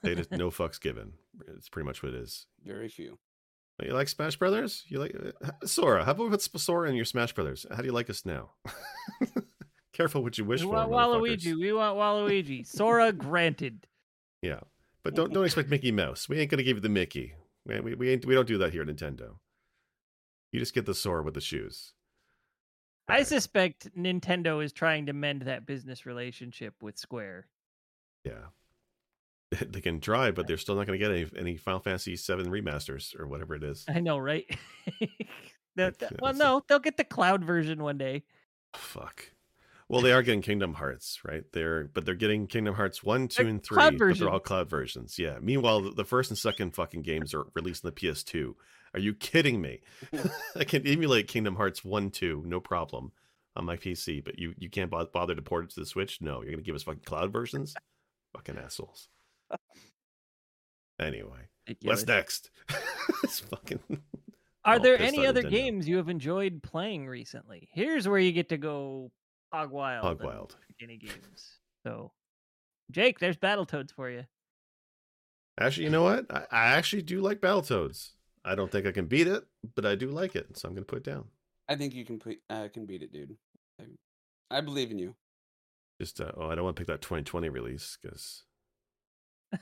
they 0.02 0.16
just 0.16 0.32
no 0.32 0.50
fucks 0.52 0.82
given. 0.82 1.14
It's 1.56 1.70
pretty 1.70 1.86
much 1.86 2.04
what 2.04 2.14
it 2.14 2.20
is. 2.20 2.48
very 2.66 2.90
few. 2.90 3.18
You 3.84 3.94
like 3.94 4.08
Smash 4.08 4.38
Brothers? 4.38 4.84
You 4.88 5.00
like 5.00 5.16
uh, 5.16 5.52
Sora? 5.66 6.04
How 6.04 6.12
about 6.12 6.24
we 6.24 6.30
put 6.32 6.42
Sora 6.42 6.90
in 6.90 6.96
your 6.96 7.06
Smash 7.06 7.34
Brothers? 7.34 7.66
How 7.70 7.78
do 7.78 7.86
you 7.86 7.92
like 7.92 8.10
us 8.10 8.26
now? 8.26 8.52
Careful 9.94 10.24
what 10.24 10.38
you 10.38 10.46
wish 10.46 10.62
we 10.62 10.68
for, 10.68 10.74
want 10.74 10.92
motherfuckers. 10.92 11.44
Waluigi. 11.44 11.60
We 11.60 11.74
want 11.74 11.98
Waluigi. 11.98 12.66
Sora 12.66 13.12
granted. 13.14 13.86
Yeah, 14.42 14.62
but 15.04 15.14
don't 15.14 15.32
don't 15.32 15.46
expect 15.46 15.70
Mickey 15.70 15.92
Mouse. 15.92 16.28
We 16.28 16.40
ain't 16.40 16.50
gonna 16.50 16.64
give 16.64 16.78
you 16.78 16.82
the 16.82 16.90
Mickey. 16.90 17.34
We 17.66 17.80
we 17.80 17.96
we, 17.96 18.10
ain't, 18.10 18.26
we 18.26 18.34
don't 18.34 18.48
do 18.48 18.58
that 18.58 18.74
here 18.74 18.82
at 18.82 18.88
Nintendo. 18.88 19.36
You 20.52 20.60
just 20.60 20.74
get 20.74 20.86
the 20.86 20.96
Sora 20.96 21.22
with 21.22 21.36
the 21.36 21.42
shoes. 21.42 21.94
I 23.08 23.14
Alright, 23.14 23.28
suspect 23.28 23.96
Nintendo 23.96 24.64
is 24.64 24.74
trying 24.74 25.06
to 25.06 25.14
mend 25.14 25.44
that 25.44 25.66
business 25.66 26.06
relationship 26.06 26.74
with 26.82 26.98
Square. 26.98 27.48
Yeah, 28.26 28.48
they 29.62 29.82
can 29.82 30.00
try, 30.02 30.32
but 30.32 30.48
they're 30.48 30.58
still 30.58 30.76
not 30.76 30.86
gonna 30.86 30.98
get 30.98 31.12
any 31.12 31.26
any 31.38 31.58
Final 31.58 31.80
Fantasy 31.80 32.16
VII 32.16 32.44
remasters 32.50 33.18
or 33.20 33.28
whatever 33.28 33.56
it 33.56 33.64
is. 33.64 33.86
I 33.88 34.00
know, 34.00 34.18
right? 34.18 34.46
That- 35.76 36.02
well, 36.20 36.34
no, 36.34 36.64
they'll 36.68 36.80
get 36.80 36.98
the 36.98 37.04
cloud 37.04 37.44
version 37.44 37.84
one 37.84 38.00
day. 38.00 38.24
Fuck. 38.74 39.32
Well, 39.88 40.02
they 40.02 40.12
are 40.12 40.24
getting 40.24 40.42
Kingdom 40.42 40.74
Hearts, 40.74 41.20
right? 41.24 41.44
They're 41.54 41.84
but 41.94 42.04
they're 42.04 42.16
getting 42.16 42.48
Kingdom 42.48 42.74
Hearts 42.74 43.04
one, 43.04 43.28
two, 43.28 43.44
They're 43.44 43.50
and 43.52 43.64
three, 43.64 43.76
cloud 43.76 43.98
but 44.00 44.18
they're 44.18 44.30
all 44.30 44.40
cloud 44.40 44.70
versions. 44.72 45.20
Yeah. 45.20 45.38
Meanwhile, 45.40 45.92
the- 45.92 46.04
first 46.04 46.32
and 46.32 46.38
second 46.38 46.72
fucking 46.74 47.04
games 47.04 47.34
are 47.36 47.46
released 47.54 47.86
on 47.86 47.92
the 47.94 47.96
PS2. 48.02 48.56
Are 48.96 49.00
you 49.00 49.14
kidding 49.14 49.62
me? 49.62 49.82
I 50.56 50.64
can 50.64 50.86
emulate 50.88 51.28
Kingdom 51.28 51.56
Hearts 51.58 51.86
one, 51.86 52.10
two, 52.10 52.42
no 52.46 52.60
problem 52.60 53.12
on 53.56 53.66
my 53.66 53.78
PC, 53.78 54.24
but 54.24 54.40
you 54.40 54.56
you 54.58 54.70
can't 54.72 54.90
bo- 54.90 55.06
bother 55.06 55.36
to 55.36 55.42
port 55.44 55.66
it 55.66 55.70
to 55.76 55.80
the 55.80 55.86
Switch. 55.86 56.22
No, 56.22 56.42
you're 56.42 56.52
gonna 56.52 56.64
give 56.64 56.76
us 56.76 56.84
fucking 56.84 57.04
cloud 57.06 57.32
versions. 57.32 57.76
fucking 58.36 58.58
assholes. 58.58 59.10
Anyway, 61.00 61.48
Ridiculous. 61.68 62.00
what's 62.00 62.08
next? 62.08 62.50
it's 63.24 63.40
fucking. 63.42 63.80
Are 64.66 64.80
there 64.80 65.00
any 65.00 65.26
other 65.26 65.44
Nintendo. 65.44 65.52
games 65.52 65.88
you 65.88 65.98
have 65.98 66.10
enjoyed 66.10 66.62
playing 66.64 67.08
recently? 67.08 67.70
Here's 67.72 68.08
where 68.08 68.20
you 68.20 68.32
get 68.32 68.50
to 68.50 68.58
go 68.58 69.12
hog 69.54 69.72
wild. 69.72 70.04
Hog 70.04 70.24
wild. 70.24 70.56
Any 70.82 70.98
games? 70.98 71.60
So, 71.86 72.12
Jake, 72.92 73.20
there's 73.20 73.38
Battletoads 73.38 73.92
for 73.92 74.10
you. 74.10 74.26
Actually, 75.60 75.86
you 75.86 75.90
know 75.90 76.04
what? 76.04 76.26
I, 76.30 76.46
I 76.52 76.66
actually 76.76 77.02
do 77.02 77.22
like 77.22 77.40
Battletoads. 77.40 78.12
I 78.44 78.56
don't 78.56 78.72
think 78.72 78.86
I 78.86 78.92
can 78.92 79.06
beat 79.06 79.28
it, 79.28 79.44
but 79.76 79.86
I 79.86 79.96
do 79.96 80.10
like 80.10 80.36
it, 80.36 80.58
so 80.58 80.68
I'm 80.68 80.74
gonna 80.74 80.86
put 80.86 81.00
it 81.00 81.04
down. 81.04 81.26
I 81.70 81.76
think 81.76 81.94
you 81.94 82.06
can 82.06 82.20
put, 82.20 82.38
uh, 82.50 82.68
can 82.74 82.86
beat 82.86 83.04
it, 83.04 83.12
dude. 83.12 83.36
I, 83.80 84.58
I 84.58 84.62
believe 84.62 84.92
in 84.92 85.00
you. 85.00 85.16
Just 86.00 86.22
uh, 86.22 86.32
oh, 86.38 86.50
I 86.50 86.56
don't 86.56 86.64
want 86.64 86.76
to 86.76 86.80
pick 86.80 86.88
that 86.88 87.02
2020 87.02 87.50
release 87.50 87.98
because 88.02 88.44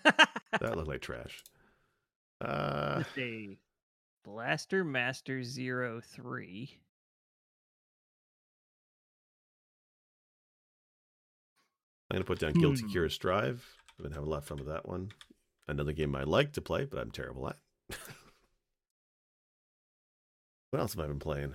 that 0.03 0.75
looked 0.75 0.87
like 0.87 1.01
trash. 1.01 1.43
Uh, 2.41 3.03
see. 3.13 3.57
Blaster 4.23 4.83
Master 4.83 5.43
Zero 5.43 6.01
Three. 6.01 6.79
I'm 12.09 12.15
gonna 12.15 12.25
put 12.25 12.39
down 12.39 12.53
Guilty 12.53 12.81
Hmm. 12.81 12.91
Gear 12.91 13.09
Strive. 13.09 13.65
I've 13.97 14.03
been 14.03 14.11
having 14.11 14.27
a 14.27 14.29
lot 14.29 14.37
of 14.39 14.45
fun 14.45 14.57
with 14.57 14.67
that 14.67 14.87
one. 14.87 15.11
Another 15.67 15.93
game 15.93 16.15
I 16.15 16.23
like 16.23 16.53
to 16.53 16.61
play, 16.61 16.85
but 16.85 16.99
I'm 16.99 17.11
terrible 17.11 17.47
at. 17.49 17.57
what 20.69 20.79
else 20.79 20.93
have 20.93 21.03
I 21.03 21.07
been 21.07 21.19
playing? 21.19 21.53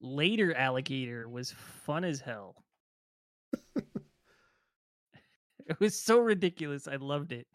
Later 0.00 0.54
Alligator 0.54 1.28
was 1.28 1.52
fun 1.52 2.04
as 2.04 2.20
hell. 2.20 2.65
it 5.68 5.80
was 5.80 5.98
so 5.98 6.18
ridiculous. 6.18 6.86
I 6.88 6.96
loved 6.96 7.32
it. 7.32 7.46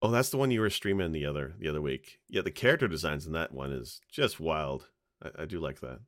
Oh, 0.00 0.10
that's 0.10 0.30
the 0.30 0.36
one 0.36 0.50
you 0.50 0.60
were 0.60 0.70
streaming 0.70 1.12
the 1.12 1.26
other 1.26 1.54
the 1.58 1.68
other 1.68 1.80
week. 1.80 2.18
Yeah, 2.28 2.42
the 2.42 2.50
character 2.50 2.88
designs 2.88 3.26
in 3.26 3.32
that 3.32 3.52
one 3.52 3.72
is 3.72 4.00
just 4.10 4.40
wild. 4.40 4.88
I, 5.22 5.42
I 5.42 5.44
do 5.44 5.60
like 5.60 5.80
that. 5.80 6.00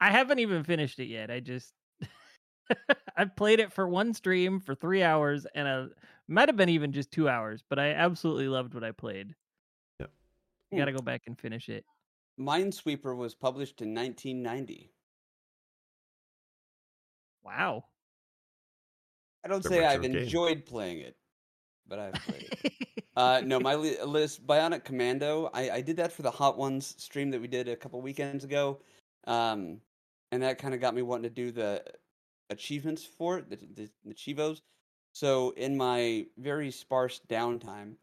I 0.00 0.10
haven't 0.10 0.38
even 0.38 0.64
finished 0.64 0.98
it 0.98 1.06
yet. 1.06 1.30
I 1.30 1.40
just 1.40 1.72
I 3.16 3.26
played 3.26 3.60
it 3.60 3.72
for 3.72 3.86
one 3.86 4.14
stream 4.14 4.60
for 4.60 4.74
three 4.74 5.02
hours, 5.02 5.46
and 5.54 5.68
uh 5.68 5.86
might 6.28 6.48
have 6.48 6.56
been 6.56 6.70
even 6.70 6.92
just 6.92 7.12
two 7.12 7.28
hours. 7.28 7.62
But 7.68 7.78
I 7.78 7.92
absolutely 7.92 8.48
loved 8.48 8.74
what 8.74 8.84
I 8.84 8.92
played. 8.92 9.34
Yep. 10.00 10.10
I 10.72 10.76
gotta 10.76 10.92
go 10.92 11.02
back 11.02 11.22
and 11.26 11.38
finish 11.38 11.68
it. 11.68 11.84
Minesweeper 12.40 13.16
was 13.16 13.34
published 13.34 13.80
in 13.80 13.94
1990. 13.94 14.92
Wow. 17.44 17.84
I 19.46 19.48
don't 19.48 19.64
say 19.64 19.84
I've 19.84 20.02
game. 20.10 20.22
enjoyed 20.22 20.66
playing 20.66 20.98
it, 20.98 21.16
but 21.86 21.98
I've 22.00 22.20
played 22.24 22.42
it. 22.50 22.58
Uh, 23.16 23.40
no, 23.42 23.58
my 23.58 23.74
li- 23.76 24.02
list 24.02 24.46
Bionic 24.46 24.84
Commando. 24.84 25.48
I, 25.54 25.70
I 25.70 25.80
did 25.80 25.96
that 25.96 26.12
for 26.12 26.20
the 26.20 26.30
Hot 26.30 26.58
Ones 26.58 26.94
stream 26.98 27.30
that 27.30 27.40
we 27.40 27.48
did 27.48 27.66
a 27.66 27.76
couple 27.76 28.02
weekends 28.02 28.44
ago, 28.44 28.80
um, 29.26 29.80
and 30.32 30.42
that 30.42 30.58
kind 30.58 30.74
of 30.74 30.80
got 30.82 30.94
me 30.94 31.00
wanting 31.00 31.22
to 31.22 31.30
do 31.30 31.50
the 31.50 31.82
achievements 32.50 33.04
for 33.06 33.38
it, 33.38 33.48
the, 33.48 33.56
the, 33.74 33.90
the 34.04 34.12
cheevos. 34.14 34.60
So 35.14 35.50
in 35.56 35.76
my 35.78 36.26
very 36.36 36.70
sparse 36.70 37.22
downtime, 37.28 37.94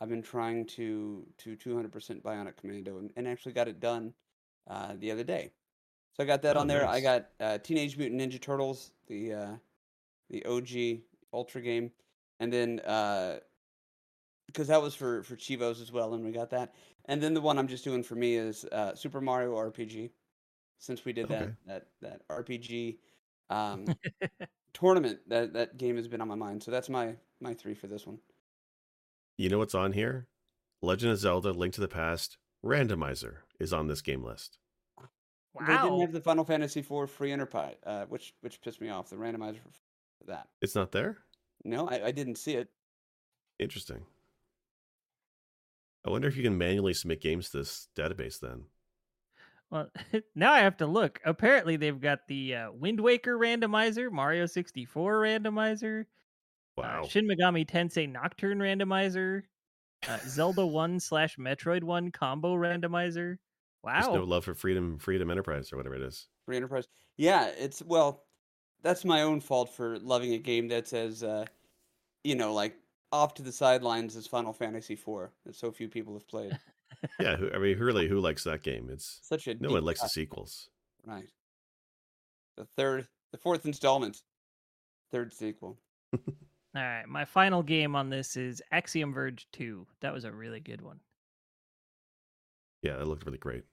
I've 0.00 0.08
been 0.08 0.22
trying 0.22 0.64
to 0.68 1.26
to 1.38 1.56
200% 1.56 2.22
Bionic 2.22 2.56
Commando 2.56 2.98
and, 2.98 3.10
and 3.16 3.28
actually 3.28 3.52
got 3.52 3.68
it 3.68 3.80
done 3.80 4.14
uh, 4.70 4.94
the 4.98 5.10
other 5.10 5.24
day. 5.24 5.52
So 6.16 6.22
I 6.22 6.26
got 6.26 6.42
that 6.42 6.56
Oh, 6.56 6.60
on 6.60 6.66
there. 6.66 6.86
I 6.86 7.00
got 7.00 7.28
uh, 7.40 7.58
Teenage 7.58 7.98
Mutant 7.98 8.20
Ninja 8.20 8.40
Turtles, 8.40 8.92
the 9.06 9.34
uh, 9.34 9.52
the 10.32 10.44
OG 10.46 11.02
Ultra 11.32 11.60
game, 11.60 11.92
and 12.40 12.52
then 12.52 12.80
uh, 12.80 13.38
because 14.46 14.66
that 14.68 14.82
was 14.82 14.94
for 14.94 15.22
for 15.22 15.36
cheevos 15.36 15.80
as 15.80 15.92
well, 15.92 16.14
and 16.14 16.24
we 16.24 16.32
got 16.32 16.50
that. 16.50 16.74
And 17.06 17.22
then 17.22 17.34
the 17.34 17.40
one 17.40 17.58
I'm 17.58 17.68
just 17.68 17.84
doing 17.84 18.02
for 18.02 18.14
me 18.16 18.34
is 18.34 18.64
uh, 18.66 18.94
Super 18.94 19.20
Mario 19.20 19.54
RPG, 19.54 20.10
since 20.78 21.04
we 21.04 21.12
did 21.12 21.28
that 21.28 21.42
Okay. 21.42 21.52
that 21.66 21.86
that 22.00 22.28
RPG 22.28 22.98
um, 23.50 23.84
tournament. 24.74 25.20
That 25.28 25.52
that 25.52 25.76
game 25.76 25.96
has 25.96 26.08
been 26.08 26.20
on 26.20 26.28
my 26.28 26.34
mind, 26.34 26.62
so 26.62 26.70
that's 26.70 26.88
my 26.88 27.14
my 27.40 27.54
three 27.54 27.74
for 27.74 27.86
this 27.86 28.06
one. 28.06 28.18
You 29.38 29.48
know 29.48 29.58
what's 29.58 29.74
on 29.74 29.92
here? 29.92 30.26
Legend 30.82 31.12
of 31.12 31.18
Zelda: 31.18 31.52
Link 31.52 31.74
to 31.74 31.80
the 31.80 31.88
Past 31.88 32.38
randomizer 32.64 33.36
is 33.60 33.72
on 33.72 33.86
this 33.88 34.02
game 34.02 34.22
list. 34.22 34.58
Wow. 35.54 35.66
They 35.66 35.76
didn't 35.76 36.00
have 36.00 36.12
the 36.12 36.20
Final 36.20 36.44
Fantasy 36.44 36.80
IV 36.80 37.10
free 37.10 37.30
enterprise, 37.32 37.76
uh, 37.84 38.06
which 38.06 38.34
which 38.40 38.60
pissed 38.62 38.80
me 38.80 38.88
off. 38.88 39.10
The 39.10 39.16
randomizer 39.16 39.60
for 39.60 39.70
that. 40.26 40.48
It's 40.60 40.74
not 40.74 40.92
there. 40.92 41.18
No, 41.64 41.88
I, 41.88 42.06
I 42.06 42.10
didn't 42.12 42.36
see 42.36 42.54
it. 42.54 42.68
Interesting. 43.58 44.04
I 46.04 46.10
wonder 46.10 46.26
if 46.28 46.36
you 46.36 46.42
can 46.42 46.58
manually 46.58 46.94
submit 46.94 47.20
games 47.20 47.50
to 47.50 47.58
this 47.58 47.88
database 47.96 48.40
then. 48.40 48.64
Well, 49.70 49.88
now 50.34 50.52
I 50.52 50.60
have 50.60 50.76
to 50.78 50.86
look. 50.86 51.20
Apparently, 51.24 51.76
they've 51.76 52.00
got 52.00 52.26
the 52.26 52.54
uh, 52.56 52.72
Wind 52.72 53.00
Waker 53.00 53.38
randomizer, 53.38 54.10
Mario 54.10 54.46
64 54.46 55.20
randomizer, 55.20 56.06
Wow. 56.76 57.02
uh, 57.02 57.08
Shin 57.08 57.28
Megami 57.28 57.66
Tensei 57.68 58.08
Nocturne 58.10 58.58
randomizer, 58.58 59.42
uh, 60.08 60.18
Zelda 60.26 60.66
1 60.66 60.98
slash 61.00 61.36
Metroid 61.36 61.84
1 61.84 62.10
combo 62.10 62.54
randomizer, 62.54 63.36
There's 63.84 64.06
no 64.08 64.14
Wow. 64.20 64.24
love 64.24 64.44
for 64.44 64.54
freedom, 64.54 64.98
freedom 64.98 65.30
enterprise 65.30 65.72
or 65.72 65.76
whatever 65.76 65.94
it 65.96 66.02
is. 66.02 66.28
Free 66.46 66.56
Enterprise. 66.56 66.88
Yeah, 67.16 67.46
it's 67.56 67.82
well, 67.82 68.24
that's 68.82 69.04
my 69.04 69.22
own 69.22 69.40
fault 69.40 69.74
for 69.74 69.98
loving 69.98 70.34
a 70.34 70.38
game 70.38 70.68
that's 70.68 70.92
as 70.92 71.22
uh, 71.22 71.46
you 72.24 72.34
know, 72.34 72.52
like 72.52 72.76
off 73.10 73.34
to 73.34 73.42
the 73.42 73.52
sidelines 73.52 74.16
as 74.16 74.26
Final 74.26 74.52
Fantasy 74.52 74.94
IV 74.94 75.30
that 75.44 75.54
so 75.54 75.70
few 75.70 75.88
people 75.88 76.14
have 76.14 76.26
played. 76.28 76.58
Yeah, 77.18 77.36
who, 77.36 77.50
I 77.52 77.58
mean, 77.58 77.76
who 77.76 77.84
really, 77.84 78.06
who 78.06 78.20
likes 78.20 78.44
that 78.44 78.62
game? 78.62 78.88
It's 78.88 79.18
Such 79.22 79.48
a 79.48 79.54
no 79.54 79.70
one 79.70 79.84
likes 79.84 80.02
the 80.02 80.08
sequels. 80.08 80.68
Right. 81.04 81.28
The 82.56 82.64
third, 82.76 83.08
the 83.32 83.38
fourth 83.38 83.66
installment, 83.66 84.22
third 85.10 85.32
sequel. 85.32 85.78
All 86.14 86.20
right. 86.74 87.08
My 87.08 87.24
final 87.24 87.64
game 87.64 87.96
on 87.96 88.08
this 88.08 88.36
is 88.36 88.62
Axiom 88.70 89.12
Verge 89.12 89.48
2. 89.52 89.84
That 90.00 90.12
was 90.12 90.24
a 90.24 90.30
really 90.30 90.60
good 90.60 90.80
one. 90.80 91.00
Yeah, 92.82 93.00
it 93.00 93.06
looked 93.08 93.26
really 93.26 93.38
great. 93.38 93.64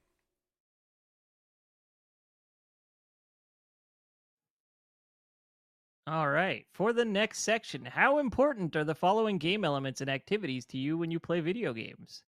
All 6.10 6.28
right. 6.28 6.66
For 6.74 6.92
the 6.92 7.06
next 7.06 7.42
section, 7.44 7.86
how 7.86 8.18
important 8.18 8.76
are 8.76 8.84
the 8.84 8.96
following 8.96 9.38
game 9.38 9.64
elements 9.64 10.02
and 10.02 10.10
activities 10.10 10.66
to 10.68 10.78
you 10.80 10.98
when 10.98 11.12
you 11.12 11.20
play 11.20 11.40
video 11.40 11.72
games? 11.72 12.24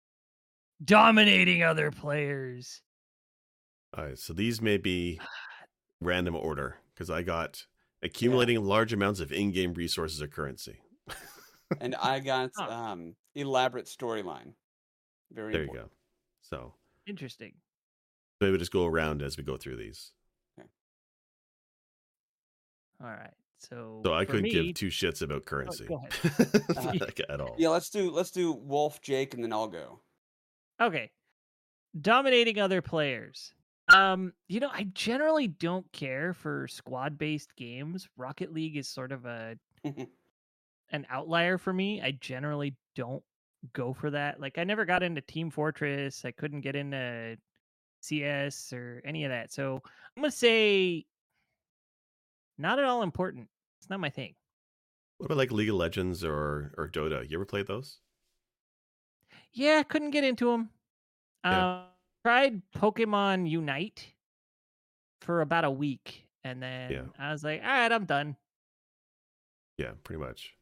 Dominating 0.83 1.63
other 1.63 1.91
players. 1.91 2.81
All 3.97 4.05
right, 4.07 4.19
so 4.19 4.33
these 4.33 4.63
may 4.63 4.79
be 4.79 5.21
random 6.01 6.35
order 6.37 6.77
because 6.95 7.11
I 7.11 7.21
got 7.23 7.67
accumulating 8.03 8.65
large 8.65 8.95
amounts 8.95 9.21
of 9.21 9.31
in-game 9.31 9.75
resources 9.75 10.23
or 10.23 10.27
currency. 10.27 10.79
And 11.81 11.97
I 11.97 12.21
got 12.21 12.53
Huh. 12.57 12.71
um 12.71 13.17
elaborate 13.35 13.87
storyline. 13.87 14.53
Very 15.33 15.53
there 15.53 15.65
you 15.65 15.73
go. 15.73 15.91
So 16.41 16.75
Interesting. 17.09 17.55
maybe 18.41 18.53
we 18.53 18.59
just 18.59 18.71
go 18.71 18.87
around 18.87 19.21
as 19.21 19.37
we 19.37 19.43
go 19.43 19.57
through 19.57 19.77
these. 19.77 20.13
All 23.03 23.09
right. 23.09 23.35
So, 23.59 24.03
So 24.05 24.15
I 24.15 24.25
couldn't 24.25 24.43
me, 24.43 24.51
give 24.51 24.75
two 24.75 24.89
shits 24.89 25.23
about 25.23 25.47
currency 25.47 25.87
go 25.87 26.03
like, 26.77 27.21
at 27.29 27.41
all. 27.41 27.57
Yeah, 27.59 27.71
let's 27.71 27.91
do 27.91 28.11
let's 28.11 28.31
do 28.31 28.53
Wolf, 28.53 29.01
Jake, 29.01 29.35
and 29.35 29.43
then 29.43 29.53
I'll 29.53 29.69
go. 29.69 30.01
Okay. 30.81 31.11
Dominating 31.99 32.59
other 32.59 32.83
players. 32.83 33.55
Um, 33.89 34.33
you 34.49 34.61
know, 34.61 34.71
I 34.73 34.85
generally 34.93 35.49
don't 35.49 35.91
care 35.93 36.35
for 36.35 36.67
squad-based 36.69 37.55
games. 37.57 38.09
Rocket 38.17 38.53
League 38.53 38.77
is 38.77 38.89
sort 38.89 39.13
of 39.13 39.25
a 39.25 39.57
an 40.91 41.07
outlier 41.09 41.57
for 41.57 41.73
me. 41.73 42.03
I 42.03 42.13
generally 42.21 42.75
don't 42.95 43.23
go 43.73 43.93
for 43.93 44.11
that. 44.11 44.41
Like 44.41 44.59
I 44.59 44.65
never 44.65 44.85
got 44.85 45.03
into 45.03 45.21
Team 45.21 45.51
Fortress. 45.51 46.25
I 46.25 46.31
couldn't 46.33 46.61
get 46.61 46.77
into 46.77 47.37
CS 48.01 48.73
or 48.73 49.03
any 49.05 49.25
of 49.25 49.31
that. 49.31 49.53
So 49.53 49.81
I'm 50.17 50.23
gonna 50.23 50.31
say 50.31 51.05
not 52.59 52.79
at 52.79 52.85
all 52.85 53.03
important. 53.03 53.49
It's 53.81 53.91
not 53.91 54.01
my 54.01 54.11
thing. 54.11 54.35
What 55.19 55.27
about 55.27 55.39
like 55.39 55.53
League 55.53 55.71
of 55.71 55.77
Legends 55.77 56.25
or 56.25 56.75
or 56.77 56.89
Dota? 56.89 57.29
You 57.29 57.37
ever 57.39 57.47
played 57.47 57.67
those? 57.67 58.01
Yeah, 59.53 59.83
couldn't 59.83 60.11
get 60.11 60.25
into 60.25 60.51
them. 60.51 60.71
Yeah. 61.45 61.67
Uh, 61.67 61.83
tried 62.25 62.63
Pokemon 62.77 63.49
Unite 63.49 64.07
for 65.21 65.41
about 65.41 65.65
a 65.65 65.71
week, 65.71 66.27
and 66.45 66.63
then 66.63 67.11
I 67.19 67.33
was 67.33 67.43
like, 67.43 67.63
"All 67.63 67.69
right, 67.69 67.91
I'm 67.91 68.05
done." 68.05 68.37
Yeah, 69.79 69.93
pretty 70.03 70.21
much. 70.21 70.55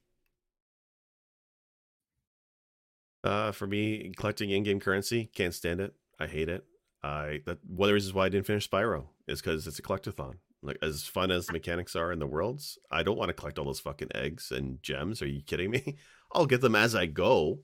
Uh, 3.24 3.52
for 3.52 3.66
me, 3.66 4.12
collecting 4.16 4.50
in-game 4.50 4.80
currency 4.80 5.30
can't 5.34 5.54
stand 5.54 5.80
it. 5.80 5.94
I 6.20 6.26
hate 6.26 6.48
it. 6.48 6.64
I 7.02 7.40
that 7.46 7.58
one 7.66 7.88
of 7.88 7.90
the 7.90 7.94
reasons 7.94 8.14
why 8.14 8.26
I 8.26 8.28
didn't 8.28 8.46
finish 8.46 8.68
Spyro 8.68 9.06
is 9.26 9.40
because 9.40 9.66
it's 9.66 9.78
a 9.78 9.82
collectathon. 9.82 10.34
Like 10.64 10.78
as 10.82 11.04
fun 11.04 11.30
as 11.30 11.46
the 11.46 11.52
mechanics 11.52 11.94
are 11.94 12.12
in 12.12 12.18
the 12.18 12.26
worlds, 12.26 12.78
I 12.90 13.02
don't 13.02 13.18
want 13.18 13.28
to 13.28 13.34
collect 13.34 13.58
all 13.58 13.66
those 13.66 13.80
fucking 13.80 14.08
eggs 14.14 14.50
and 14.50 14.82
gems. 14.82 15.22
Are 15.22 15.26
you 15.26 15.42
kidding 15.42 15.70
me? 15.70 15.96
I'll 16.32 16.46
get 16.46 16.60
them 16.60 16.74
as 16.74 16.94
I 16.94 17.06
go, 17.06 17.60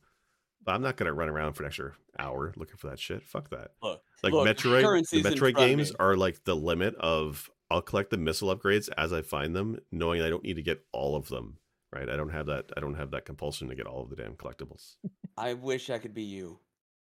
but 0.65 0.75
I'm 0.75 0.83
not 0.83 0.97
gonna 0.97 1.13
run 1.13 1.29
around 1.29 1.55
for 1.55 1.63
an 1.63 1.69
extra 1.69 1.93
hour 2.19 2.53
looking 2.57 2.77
for 2.77 2.89
that 2.89 2.99
shit. 2.99 3.23
Fuck 3.25 3.51
that. 3.51 3.73
Look, 3.83 4.03
Like 4.23 4.33
look, 4.33 4.47
Metroid, 4.47 5.09
the 5.09 5.23
Metroid 5.23 5.57
games 5.57 5.91
me. 5.91 5.97
are 5.99 6.17
like 6.17 6.45
the 6.45 6.55
limit 6.55 6.95
of 6.97 7.51
I'll 7.71 7.83
collect 7.83 8.11
the 8.11 8.17
missile 8.19 8.55
upgrades 8.55 8.89
as 8.99 9.13
I 9.13 9.23
find 9.23 9.55
them, 9.55 9.79
knowing 9.91 10.23
I 10.23 10.29
don't 10.29 10.43
need 10.45 10.57
to 10.57 10.63
get 10.63 10.85
all 10.93 11.17
of 11.17 11.29
them. 11.29 11.57
Right? 11.93 12.09
I 12.09 12.17
don't 12.17 12.31
have 12.31 12.47
that. 12.47 12.71
I 12.77 12.81
don't 12.81 12.95
have 12.95 13.11
that 13.13 13.25
compulsion 13.25 13.69
to 13.69 13.75
get 13.75 13.87
all 13.87 14.03
of 14.03 14.11
the 14.11 14.17
damn 14.17 14.35
collectibles. 14.35 14.95
I 15.37 15.55
wish 15.55 15.91
I 15.91 15.99
could 15.99 16.15
be 16.15 16.23
you. 16.23 16.61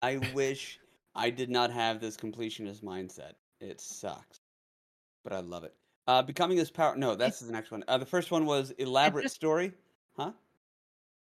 I 0.01 0.17
wish 0.33 0.79
I 1.13 1.29
did 1.29 1.49
not 1.49 1.71
have 1.71 1.99
this 1.99 2.17
completionist 2.17 2.81
mindset. 2.81 3.33
It 3.59 3.79
sucks, 3.79 4.39
but 5.23 5.33
I 5.33 5.41
love 5.41 5.63
it. 5.63 5.75
Uh, 6.07 6.21
becoming 6.21 6.57
this 6.57 6.71
power. 6.71 6.95
No, 6.95 7.15
that's 7.15 7.39
the 7.39 7.51
next 7.51 7.71
one. 7.71 7.83
Uh, 7.87 7.97
the 7.97 8.05
first 8.05 8.31
one 8.31 8.45
was 8.45 8.71
elaborate 8.71 9.23
just- 9.23 9.35
story. 9.35 9.73
Huh? 10.17 10.31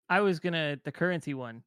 I 0.09 0.21
was 0.21 0.39
gonna 0.39 0.79
the 0.85 0.93
currency 0.93 1.35
one. 1.35 1.63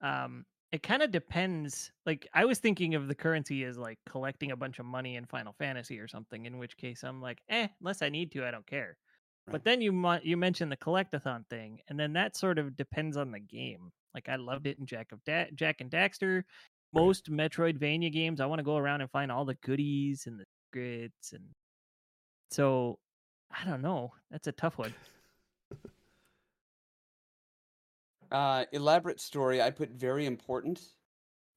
Um, 0.00 0.44
it 0.72 0.82
kind 0.82 1.02
of 1.02 1.10
depends. 1.10 1.92
Like 2.06 2.28
I 2.34 2.44
was 2.44 2.58
thinking 2.58 2.94
of 2.94 3.08
the 3.08 3.14
currency 3.14 3.64
as 3.64 3.78
like 3.78 3.98
collecting 4.06 4.50
a 4.50 4.56
bunch 4.56 4.78
of 4.78 4.86
money 4.86 5.16
in 5.16 5.24
Final 5.26 5.52
Fantasy 5.58 5.98
or 5.98 6.08
something. 6.08 6.46
In 6.46 6.58
which 6.58 6.76
case, 6.76 7.04
I'm 7.04 7.20
like, 7.22 7.40
eh, 7.48 7.68
unless 7.80 8.02
I 8.02 8.08
need 8.08 8.32
to, 8.32 8.46
I 8.46 8.50
don't 8.50 8.66
care. 8.66 8.96
But 9.50 9.64
then 9.64 9.80
you 9.80 10.18
you 10.22 10.36
mentioned 10.36 10.70
the 10.70 10.76
collectathon 10.76 11.48
thing, 11.48 11.80
and 11.88 11.98
then 11.98 12.12
that 12.12 12.36
sort 12.36 12.58
of 12.58 12.76
depends 12.76 13.16
on 13.16 13.30
the 13.30 13.40
game. 13.40 13.90
Like 14.14 14.28
I 14.28 14.36
loved 14.36 14.66
it 14.66 14.78
in 14.78 14.84
Jack 14.84 15.10
of 15.12 15.24
da- 15.24 15.50
Jak 15.54 15.80
and 15.80 15.90
Daxter. 15.90 16.42
Most 16.92 17.30
Metroidvania 17.30 18.12
games, 18.12 18.40
I 18.40 18.46
want 18.46 18.58
to 18.58 18.64
go 18.64 18.76
around 18.76 19.00
and 19.00 19.10
find 19.10 19.30
all 19.32 19.44
the 19.46 19.54
goodies 19.62 20.26
and 20.26 20.38
the 20.38 20.44
secrets, 20.66 21.32
and 21.32 21.44
so 22.50 22.98
I 23.50 23.68
don't 23.68 23.82
know. 23.82 24.12
That's 24.30 24.46
a 24.46 24.52
tough 24.52 24.78
one. 24.78 24.94
Uh, 28.30 28.64
elaborate 28.72 29.20
story. 29.20 29.62
I 29.62 29.70
put 29.70 29.90
very 29.90 30.26
important. 30.26 30.80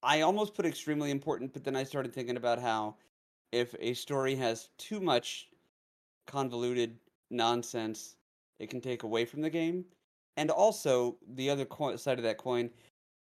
I 0.04 0.21
almost 0.21 0.54
put 0.54 0.65
extremely 0.65 1.12
important, 1.12 1.54
but 1.54 1.63
then 1.63 1.75
I 1.75 1.84
started 1.84 2.13
thinking 2.13 2.38
about 2.38 2.60
how 2.60 2.95
if 3.51 3.75
a 3.80 3.93
story 3.93 4.36
has 4.36 4.69
too 4.77 4.99
much 4.99 5.49
convoluted 6.27 6.97
nonsense, 7.30 8.15
it 8.60 8.69
can 8.69 8.82
take 8.82 9.04
away 9.04 9.25
from 9.25 9.41
the 9.41 9.49
game. 9.49 9.86
And 10.38 10.49
also, 10.49 11.17
the 11.36 11.49
other 11.49 11.65
co- 11.65 11.97
side 11.97 12.17
of 12.17 12.23
that 12.23 12.38
coin, 12.38 12.69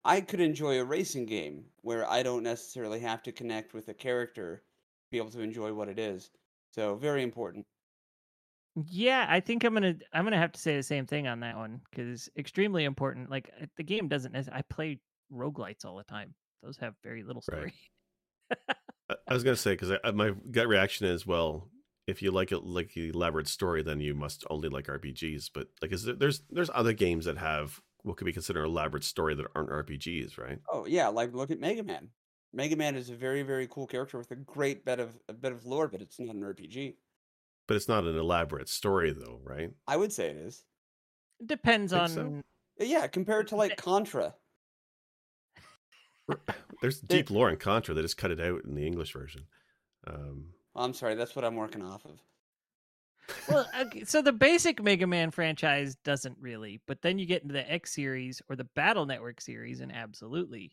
I 0.05 0.21
could 0.21 0.39
enjoy 0.39 0.79
a 0.79 0.85
racing 0.85 1.25
game 1.25 1.65
where 1.81 2.09
I 2.09 2.23
don't 2.23 2.43
necessarily 2.43 2.99
have 3.01 3.21
to 3.23 3.31
connect 3.31 3.73
with 3.73 3.89
a 3.89 3.93
character 3.93 4.55
to 4.55 5.11
be 5.11 5.17
able 5.17 5.29
to 5.31 5.41
enjoy 5.41 5.73
what 5.73 5.89
it 5.89 5.99
is. 5.99 6.31
So, 6.71 6.95
very 6.95 7.23
important. 7.23 7.65
Yeah, 8.87 9.25
I 9.27 9.41
think 9.41 9.65
I'm 9.65 9.73
gonna 9.73 9.95
I'm 10.13 10.23
gonna 10.23 10.37
have 10.37 10.53
to 10.53 10.59
say 10.59 10.77
the 10.77 10.83
same 10.83 11.05
thing 11.05 11.27
on 11.27 11.41
that 11.41 11.57
one 11.57 11.81
because 11.89 12.29
extremely 12.37 12.85
important. 12.85 13.29
Like 13.29 13.51
uh, 13.61 13.65
the 13.75 13.83
game 13.83 14.07
doesn't. 14.07 14.33
I 14.33 14.61
play 14.69 14.99
roguelites 15.31 15.83
all 15.83 15.97
the 15.97 16.03
time. 16.03 16.33
Those 16.63 16.77
have 16.77 16.93
very 17.03 17.23
little 17.23 17.41
story. 17.41 17.73
I, 19.09 19.15
I 19.27 19.33
was 19.33 19.43
gonna 19.43 19.57
say 19.57 19.73
because 19.73 19.91
my 20.13 20.31
gut 20.51 20.69
reaction 20.69 21.07
is 21.07 21.27
well, 21.27 21.69
if 22.07 22.21
you 22.21 22.31
like 22.31 22.53
it 22.53 22.63
like 22.63 22.93
the 22.93 23.09
elaborate 23.09 23.49
story, 23.49 23.83
then 23.83 23.99
you 23.99 24.13
must 24.13 24.45
only 24.49 24.69
like 24.69 24.87
RPGs. 24.87 25.49
But 25.53 25.67
like, 25.81 25.91
is 25.91 26.03
there, 26.03 26.15
there's 26.15 26.41
there's 26.49 26.69
other 26.73 26.93
games 26.93 27.25
that 27.25 27.37
have 27.37 27.81
what 28.03 28.15
could 28.15 28.25
be 28.25 28.33
considered 28.33 28.63
elaborate 28.63 29.03
story 29.03 29.35
that 29.35 29.47
aren't 29.53 29.69
RPGs, 29.69 30.37
right? 30.37 30.59
Oh 30.71 30.85
yeah, 30.85 31.09
like 31.09 31.33
look 31.33 31.51
at 31.51 31.59
Mega 31.59 31.83
Man. 31.83 32.09
Mega 32.53 32.75
Man 32.75 32.95
is 32.95 33.09
a 33.09 33.15
very 33.15 33.43
very 33.43 33.67
cool 33.67 33.87
character 33.87 34.17
with 34.17 34.31
a 34.31 34.35
great 34.35 34.85
bit 34.85 34.99
of 34.99 35.17
a 35.29 35.33
bit 35.33 35.51
of 35.51 35.65
lore, 35.65 35.87
but 35.87 36.01
it's 36.01 36.19
not 36.19 36.35
an 36.35 36.41
RPG. 36.41 36.95
But 37.67 37.77
it's 37.77 37.87
not 37.87 38.03
an 38.03 38.17
elaborate 38.17 38.69
story 38.69 39.11
though, 39.11 39.39
right? 39.43 39.71
I 39.87 39.97
would 39.97 40.11
say 40.11 40.27
it 40.27 40.37
is. 40.37 40.63
It 41.39 41.47
depends 41.47 41.93
on. 41.93 42.09
so? 42.09 42.41
Yeah, 42.79 43.07
compared 43.07 43.47
to 43.49 43.55
like 43.55 43.77
Contra. 43.77 44.33
There's 46.81 46.99
deep 46.99 47.29
lore 47.29 47.49
in 47.49 47.57
Contra. 47.57 47.93
They 47.93 48.01
just 48.01 48.17
cut 48.17 48.31
it 48.31 48.39
out 48.39 48.63
in 48.65 48.75
the 48.75 48.85
English 48.85 49.13
version. 49.13 49.43
Um, 50.07 50.47
I'm 50.75 50.93
sorry, 50.93 51.15
that's 51.15 51.35
what 51.35 51.45
I'm 51.45 51.55
working 51.55 51.83
off 51.83 52.05
of. 52.05 52.19
Well, 53.47 53.67
okay, 53.79 54.03
so 54.03 54.21
the 54.21 54.33
basic 54.33 54.81
Mega 54.81 55.07
Man 55.07 55.31
franchise 55.31 55.95
doesn't 56.03 56.37
really, 56.39 56.81
but 56.87 57.01
then 57.01 57.19
you 57.19 57.25
get 57.25 57.43
into 57.43 57.53
the 57.53 57.71
X 57.71 57.93
series 57.93 58.41
or 58.49 58.55
the 58.55 58.63
Battle 58.63 59.05
Network 59.05 59.41
series, 59.41 59.81
and 59.81 59.91
absolutely. 59.91 60.71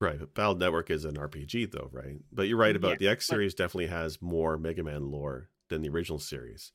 Right, 0.00 0.18
but 0.18 0.34
Battle 0.34 0.54
Network 0.56 0.90
is 0.90 1.04
an 1.04 1.16
RPG 1.16 1.70
though, 1.70 1.88
right? 1.92 2.16
But 2.32 2.48
you're 2.48 2.58
right 2.58 2.76
about 2.76 2.92
Yes, 2.92 2.98
the 3.00 3.08
X 3.08 3.26
but- 3.26 3.34
series. 3.34 3.54
Definitely 3.54 3.86
has 3.88 4.20
more 4.22 4.56
Mega 4.58 4.82
Man 4.82 5.10
lore 5.10 5.50
than 5.68 5.82
the 5.82 5.88
original 5.88 6.18
series. 6.18 6.72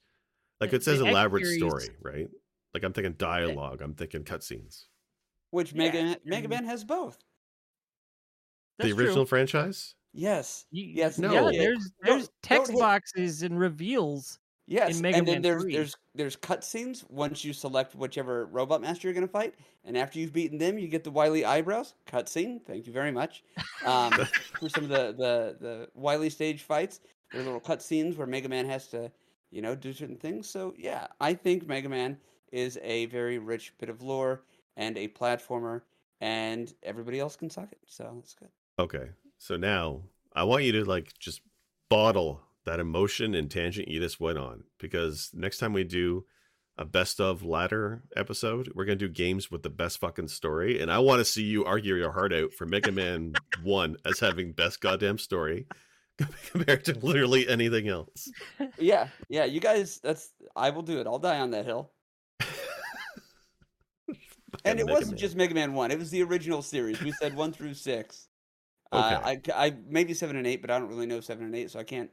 Like 0.62 0.70
The- 0.72 0.78
it 0.78 0.84
says 0.84 1.00
the 1.00 1.06
X 1.06 1.12
elaborate 1.12 1.46
series- 1.46 1.60
story, 1.60 1.90
right? 2.02 2.30
Like 2.74 2.84
I'm 2.84 2.94
thinking 2.94 3.14
dialogue. 3.14 3.82
I'm 3.82 3.94
thinking 3.96 4.24
cutscenes. 4.24 4.86
Which 5.52 5.74
Mega 5.74 6.02
Man, 6.02 6.18
Mega 6.26 6.48
Man 6.48 6.66
has 6.66 6.84
both. 6.84 7.18
That's 8.80 8.90
the 8.92 8.98
original 8.98 9.26
True. 9.26 9.30
franchise. 9.30 9.94
Yes. 10.14 10.66
Yes. 10.72 11.18
No. 11.20 11.32
Yeah, 11.32 11.50
Yeah. 11.52 11.60
there's 11.64 11.78
Don't- 11.78 11.94
there's 12.04 12.28
don't 12.28 12.42
text 12.42 12.74
boxes 12.74 13.44
and 13.44 13.60
reveals. 13.60 14.40
Yes, 14.66 15.02
Mega 15.02 15.18
and 15.18 15.28
then 15.28 15.36
Man 15.36 15.42
there's 15.42 15.62
3. 15.64 15.74
there's 15.74 15.96
there's 16.16 16.36
cutscenes 16.38 17.10
once 17.10 17.44
you 17.44 17.52
select 17.52 17.96
whichever 17.96 18.46
robot 18.46 18.82
master 18.82 19.08
you're 19.08 19.14
going 19.14 19.28
to 19.28 19.32
fight, 19.32 19.56
and 19.84 19.98
after 19.98 20.20
you've 20.20 20.32
beaten 20.32 20.58
them, 20.58 20.78
you 20.78 20.88
get 20.88 21.04
the 21.04 21.12
Wily 21.12 21.44
eyebrows 21.44 21.96
cutscene. 22.08 22.62
Thank 22.66 22.88
you 22.88 22.94
very 22.94 23.12
much. 23.12 23.44
Um, 23.86 24.12
for 24.60 24.70
some 24.70 24.86
of 24.86 24.90
the 24.90 25.14
the 25.18 25.58
the 25.60 25.90
Wily 25.96 26.30
stage 26.30 26.62
fights, 26.62 27.02
there 27.32 27.42
are 27.42 27.44
little 27.44 27.60
cutscenes 27.60 28.16
where 28.16 28.28
Mega 28.28 28.48
Man 28.48 28.66
has 28.66 28.88
to, 28.88 29.12
you 29.52 29.62
know, 29.62 29.76
do 29.76 29.92
certain 29.92 30.16
things. 30.16 30.50
So 30.50 30.74
yeah, 30.78 31.08
I 31.20 31.34
think 31.34 31.68
Mega 31.68 31.90
Man 31.90 32.18
is 32.54 32.80
a 32.82 33.08
very 33.08 33.40
rich 33.40 33.74
bit 33.80 33.90
of 33.90 34.02
lore 34.02 34.44
and 34.78 34.98
a 34.98 35.10
platformer, 35.10 35.82
and 36.22 36.74
everybody 36.84 37.20
else 37.20 37.36
can 37.36 37.50
suck 37.50 37.70
it. 37.72 37.80
So 37.86 38.10
that's 38.16 38.34
good. 38.34 38.50
Okay. 38.80 39.10
So 39.40 39.58
now 39.58 40.04
I 40.34 40.46
want 40.46 40.64
you 40.64 40.72
to 40.72 40.86
like 40.86 41.18
just 41.20 41.42
bottle 41.90 42.42
that 42.66 42.80
emotion 42.80 43.36
and 43.36 43.50
tangent 43.50 43.88
you 43.88 44.00
just 44.00 44.20
went 44.20 44.38
on 44.38 44.64
because 44.80 45.30
next 45.34 45.58
time 45.58 45.74
we 45.74 45.84
do 45.84 46.26
a 46.78 46.86
best 46.86 47.20
of 47.22 47.44
ladder 47.44 48.04
episode, 48.16 48.72
we're 48.74 48.86
gonna 48.86 48.96
do 48.96 49.08
games 49.10 49.52
with 49.52 49.62
the 49.64 49.70
best 49.70 50.00
fucking 50.00 50.28
story, 50.28 50.82
and 50.82 50.92
I 50.92 51.00
want 51.00 51.20
to 51.20 51.26
see 51.26 51.44
you 51.44 51.66
argue 51.66 51.96
your 51.96 52.12
heart 52.12 52.34
out 52.34 52.54
for 52.54 52.66
Mega 52.66 52.92
Man 52.92 53.34
One 53.64 53.98
as 54.06 54.20
having 54.20 54.54
best 54.54 54.82
goddamn 54.82 55.20
story 55.20 55.68
compared 56.52 56.86
to 56.86 56.98
literally 57.00 57.48
anything 57.48 57.88
else. 57.88 58.30
Yeah, 58.80 59.10
yeah, 59.30 59.46
you 59.46 59.60
guys. 59.60 60.00
That's 60.02 60.32
I 60.56 60.72
will 60.72 60.82
do 60.82 61.00
it. 61.00 61.06
I'll 61.08 61.20
die 61.20 61.40
on 61.40 61.52
that 61.52 61.66
hill. 61.66 61.92
And 64.66 64.80
it 64.80 64.86
Mega 64.86 64.94
wasn't 64.94 65.12
Man. 65.12 65.18
just 65.18 65.36
Mega 65.36 65.54
Man 65.54 65.74
One; 65.74 65.92
it 65.92 66.00
was 66.00 66.10
the 66.10 66.24
original 66.24 66.62
series. 66.62 67.02
We 67.02 67.12
said 67.12 67.36
one 67.36 67.52
through 67.54 67.74
six. 67.74 68.28
Uh, 68.92 69.20
I, 69.24 69.42
I 69.54 69.76
maybe 69.88 70.14
seven 70.14 70.36
and 70.38 70.46
eight, 70.46 70.62
but 70.62 70.70
I 70.70 70.78
don't 70.80 70.88
really 70.90 71.08
know 71.08 71.20
seven 71.20 71.46
and 71.46 71.56
eight, 71.56 71.72
so 71.72 71.80
I 71.80 71.84
can't, 71.84 72.12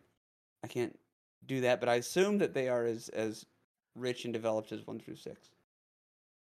I 0.65 0.67
can't 0.69 0.99
do 1.47 1.61
that. 1.63 1.81
But 1.81 1.89
I 1.89 1.95
assume 1.97 2.39
that 2.39 2.55
they 2.55 2.69
are 2.69 2.85
as 2.85 3.09
as 3.11 3.47
rich 3.97 4.25
and 4.25 4.33
developed 4.33 4.73
as 4.73 4.87
one 4.87 4.99
through 5.01 5.17
six. 5.17 5.51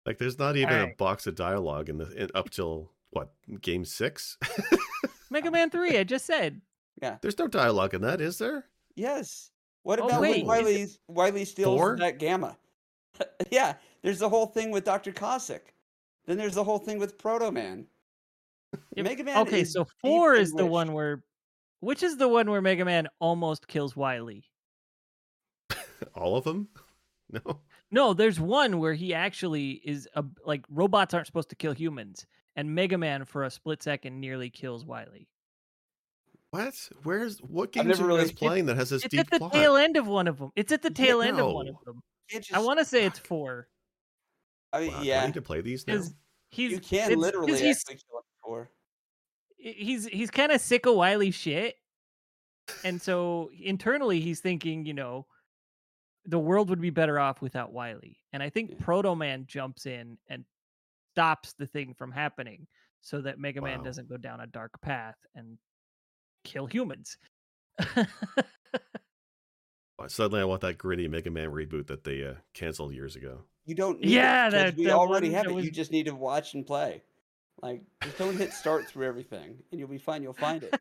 like 0.07 0.19
there's 0.19 0.39
not 0.39 0.57
even 0.57 0.75
a 0.81 0.95
box 0.97 1.27
of 1.27 1.35
dialogue 1.35 1.89
in 1.89 1.99
the 1.99 2.11
in, 2.13 2.31
up 2.35 2.51
till 2.51 2.91
what 3.11 3.31
game 3.61 3.85
six. 3.85 4.39
Mega 5.31 5.51
Man 5.51 5.71
3, 5.71 5.99
I 5.99 6.05
just 6.05 6.25
said. 6.25 6.61
Yeah. 7.03 7.17
There's 7.21 7.39
no 7.39 7.49
dialogue 7.49 7.95
in 7.95 8.01
that, 8.03 8.21
is 8.21 8.39
there? 8.39 8.65
Yes. 8.95 9.51
What 9.83 10.01
Oh, 10.01 10.07
about 10.07 10.21
wait, 10.21 10.47
when 10.47 10.67
is 10.67 10.95
it- 10.95 11.01
Wily 11.09 11.31
Wily 11.33 11.45
steals 11.45 11.79
Four? 11.79 11.97
that 11.99 12.19
gamma? 12.19 12.57
yeah, 13.51 13.75
there's 14.03 14.19
the 14.21 14.29
whole 14.29 14.47
thing 14.47 14.71
with 14.71 14.85
Doctor 14.85 15.13
Cossack. 15.13 15.75
Then 16.27 16.37
there's 16.39 16.55
the 16.55 16.65
whole 16.65 16.79
thing 16.79 16.99
with 16.99 17.19
Proto 17.19 17.51
Man. 17.51 17.87
Yep. 18.95 19.05
Mega 19.05 19.25
Man. 19.25 19.39
Okay, 19.39 19.61
is 19.63 19.73
so 19.73 19.87
4 20.01 20.35
is 20.37 20.53
the 20.53 20.63
rich. 20.65 20.71
one 20.71 20.93
where 20.93 21.23
which 21.81 22.03
is 22.03 22.17
the 22.17 22.29
one 22.29 22.51
where 22.51 22.61
Mega 22.63 22.85
Man 22.85 23.09
almost 23.21 23.69
kills 23.69 23.95
Wily? 23.97 24.45
All 26.15 26.37
of 26.37 26.45
them? 26.45 26.69
No. 27.29 27.59
No, 27.91 28.15
there's 28.15 28.39
one 28.39 28.79
where 28.79 28.95
he 28.95 29.13
actually 29.13 29.81
is 29.85 30.09
a, 30.15 30.25
like 30.45 30.65
robots 30.71 31.13
aren't 31.13 31.27
supposed 31.27 31.49
to 31.49 31.57
kill 31.57 31.73
humans, 31.73 32.25
and 32.55 32.73
Mega 32.73 32.97
Man 32.97 33.25
for 33.25 33.43
a 33.43 33.51
split 33.51 33.83
second 33.83 34.21
nearly 34.21 34.49
kills 34.49 34.85
Wily. 34.85 35.27
What? 36.53 36.75
Where's 37.03 37.39
what 37.39 37.71
I've 37.71 37.73
games 37.73 37.87
never 37.89 38.03
are 38.03 38.05
you 38.05 38.09
really- 38.19 38.29
guys 38.29 38.33
playing 38.33 38.67
that 38.67 38.77
has 38.77 38.91
this 38.91 39.05
It's 39.05 39.11
deep 39.11 39.21
at 39.23 39.31
the 39.33 39.39
plot? 39.41 39.53
tail 39.55 39.75
end 39.75 39.97
of 39.97 40.07
one 40.07 40.29
of 40.29 40.39
them. 40.39 40.53
It's 40.55 40.71
at 40.71 40.83
the 40.83 40.91
Yeah, 40.97 41.05
tail 41.05 41.21
end 41.23 41.41
of 41.41 41.53
one 41.53 41.67
of 41.67 41.75
them. 41.85 42.01
Can't 42.31 42.47
I 42.55 42.61
want 42.61 42.79
to 42.79 42.85
say 42.85 43.05
it's 43.05 43.19
four. 43.19 43.67
I 44.73 44.83
mean, 44.83 44.89
Wow, 44.93 44.95
do 44.99 45.03
I 45.03 45.07
yeah, 45.07 45.27
need 45.27 45.35
to 45.35 45.43
play 45.43 45.61
these 45.63 45.85
now. 45.85 46.01
He's 46.51 46.71
you 46.71 46.79
can 46.79 46.99
it's- 47.11 47.17
literally 47.19 47.51
'cause 47.51 47.61
he's 47.61 47.79
actually 47.81 47.97
kill 48.09 48.19
it 48.21 48.25
before. 48.41 48.71
He's 49.75 50.07
he's 50.07 50.31
kind 50.31 50.53
of 50.53 50.61
sick 50.61 50.87
of 50.87 50.95
Wily 50.95 51.31
shit, 51.31 51.75
and 52.85 53.01
so 53.01 53.51
internally 53.61 54.21
he's 54.21 54.41
thinking, 54.41 54.87
you 54.87 54.95
know, 54.95 55.27
the 56.25 56.39
world 56.39 56.71
would 56.71 56.81
be 56.81 56.91
better 56.91 57.19
off 57.19 57.41
without 57.41 57.73
Wily. 57.73 58.19
And 58.33 58.43
I 58.43 58.51
think 58.51 58.79
Proto 58.81 59.15
Man 59.15 59.45
jumps 59.47 59.87
in 59.87 60.19
and 60.29 60.45
stops 61.15 61.55
the 61.59 61.67
thing 61.67 61.95
from 61.95 62.13
happening, 62.13 62.67
so 63.01 63.21
that 63.23 63.39
Mega 63.39 63.61
Man 63.63 63.79
Wow. 63.79 63.85
doesn't 63.85 64.09
go 64.09 64.17
down 64.17 64.41
a 64.41 64.47
dark 64.47 64.81
path 64.83 65.17
and 65.35 65.59
kill 66.45 66.67
humans. 66.67 67.17
Suddenly, 70.09 70.41
I 70.41 70.45
want 70.45 70.61
that 70.61 70.79
gritty 70.79 71.09
Mega 71.09 71.31
Man 71.31 71.51
reboot 71.51 71.87
that 71.89 72.05
they 72.05 72.23
uh, 72.25 72.35
canceled 72.55 72.93
years 72.95 73.17
ago. 73.17 73.41
You 73.65 73.75
don't. 73.75 73.99
Need 74.01 74.11
Yeah, 74.11 74.47
it, 74.47 74.51
'cause 74.51 74.53
that- 74.53 74.77
we 74.77 74.85
that 74.85 74.93
already 74.95 75.29
one 75.31 75.35
have 75.37 75.47
it. 75.47 75.55
was- 75.55 75.65
You 75.65 75.71
just 75.71 75.91
need 75.91 76.07
to 76.07 76.15
watch 76.15 76.55
and 76.55 76.65
play. 76.67 77.03
Like, 77.63 77.83
just 78.03 78.19
don't 78.19 78.37
hit 78.37 78.53
start 78.53 78.87
through 78.87 79.07
everything, 79.07 79.57
and 79.71 79.81
you'll 79.81 79.89
be 79.89 79.99
fine. 79.99 80.23
You'll 80.23 80.33
find 80.35 80.63
it. 80.63 80.79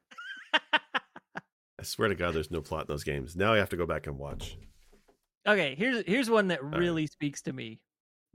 I 0.53 1.83
swear 1.83 2.09
to 2.09 2.15
God, 2.15 2.33
there's 2.33 2.51
no 2.51 2.61
plot 2.61 2.81
in 2.81 2.87
those 2.87 3.03
games. 3.03 3.35
Now 3.35 3.53
I 3.53 3.57
have 3.57 3.69
to 3.69 3.77
go 3.77 3.85
back 3.85 4.07
and 4.07 4.17
watch. 4.17 4.57
Okay, 5.47 5.75
here's 5.77 6.03
here's 6.07 6.29
one 6.29 6.47
that 6.47 6.63
right. 6.63 6.79
really 6.79 7.07
speaks 7.07 7.41
to 7.43 7.53
me. 7.53 7.79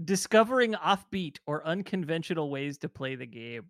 Discovering 0.04 0.74
offbeat 0.74 1.38
or 1.46 1.66
unconventional 1.66 2.50
ways 2.50 2.78
to 2.78 2.88
play 2.88 3.16
the 3.16 3.26
game. 3.26 3.64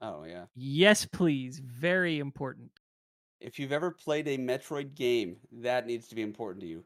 Oh 0.00 0.24
yeah. 0.24 0.46
Yes, 0.54 1.04
please. 1.04 1.60
Very 1.64 2.18
important. 2.18 2.70
If 3.40 3.58
you've 3.58 3.72
ever 3.72 3.90
played 3.90 4.26
a 4.28 4.38
Metroid 4.38 4.94
game, 4.94 5.36
that 5.52 5.86
needs 5.86 6.08
to 6.08 6.14
be 6.14 6.22
important 6.22 6.62
to 6.62 6.66
you. 6.68 6.84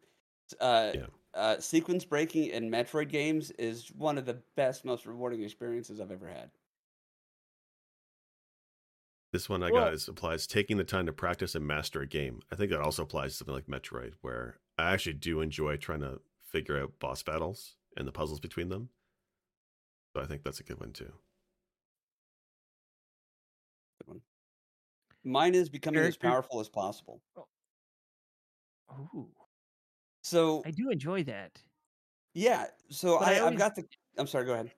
Uh, 0.61 0.93
Yeah. 0.95 1.07
uh, 1.35 1.61
sequence 1.61 2.05
breaking 2.05 2.47
in 2.47 2.71
Metroid 2.71 3.09
games 3.09 3.51
is 3.53 3.89
one 3.93 4.19
of 4.19 4.27
the 4.27 4.39
best, 4.57 4.85
most 4.85 5.07
rewarding 5.07 5.43
experiences 5.43 5.99
I've 6.01 6.11
ever 6.11 6.29
had. 6.29 6.51
This 9.33 9.49
one 9.49 9.63
I 9.63 9.71
Well- 9.71 9.85
got 9.87 9.95
is 9.95 10.09
applies 10.09 10.47
taking 10.47 10.77
the 10.77 10.85
time 10.85 11.07
to 11.07 11.13
practice 11.13 11.55
and 11.55 11.67
master 11.67 12.03
a 12.03 12.07
game. 12.07 12.43
I 12.51 12.57
think 12.57 12.71
that 12.71 12.81
also 12.81 13.03
applies 13.03 13.33
to 13.33 13.37
something 13.39 13.55
like 13.55 13.67
Metroid, 13.67 14.15
where 14.21 14.61
I 14.79 14.93
actually 14.93 15.15
do 15.15 15.41
enjoy 15.41 15.79
trying 15.79 16.01
to 16.01 16.21
figure 16.43 16.79
out 16.81 16.99
boss 16.99 17.23
battles 17.23 17.77
and 17.97 18.07
the 18.07 18.13
puzzles 18.13 18.41
between 18.41 18.69
them. 18.69 18.91
So 20.15 20.23
I 20.23 20.27
think 20.27 20.43
that's 20.43 20.61
a 20.61 20.65
good 20.65 20.79
one 20.79 20.93
too. 20.93 21.13
Good 24.01 24.09
one. 24.09 24.23
Mine 25.25 25.55
is 25.55 25.71
becoming 25.71 26.01
as 26.03 26.17
powerful 26.19 26.61
as 26.61 26.69
possible. 26.69 27.23
Oh. 27.37 27.49
Ooh, 29.15 29.31
So 30.23 30.63
I 30.67 30.71
do 30.71 30.91
enjoy 30.91 31.25
that. 31.25 31.59
yeah, 32.35 32.67
so 32.91 33.19
But 33.19 33.29
I 33.29 33.39
I, 33.39 33.47
I've 33.47 33.57
got 33.57 33.75
the. 33.75 33.89
I'm 34.19 34.27
sorry. 34.27 34.45
Go 34.45 34.53
ahead. 34.53 34.71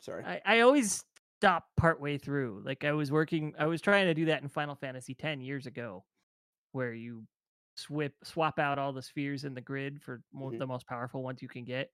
Sorry. 0.00 0.24
I, 0.24 0.40
I 0.44 0.60
always 0.60 1.04
stop 1.42 1.68
partway 1.76 2.18
through. 2.18 2.62
Like 2.64 2.84
I 2.84 2.92
was 2.92 3.10
working, 3.12 3.54
I 3.58 3.66
was 3.66 3.80
trying 3.80 4.06
to 4.06 4.14
do 4.14 4.26
that 4.26 4.42
in 4.42 4.48
Final 4.48 4.76
Fantasy 4.76 5.14
ten 5.14 5.40
years 5.40 5.66
ago, 5.66 6.04
where 6.72 6.94
you 6.94 7.26
swip 7.76 8.14
swap 8.24 8.58
out 8.58 8.78
all 8.78 8.92
the 8.92 9.02
spheres 9.02 9.44
in 9.44 9.54
the 9.54 9.60
grid 9.62 10.02
for 10.02 10.22
Mhm. 10.40 10.58
the 10.58 10.66
most 10.66 10.86
powerful 10.86 11.22
ones 11.22 11.42
you 11.42 11.48
can 11.48 11.64
get. 11.64 11.90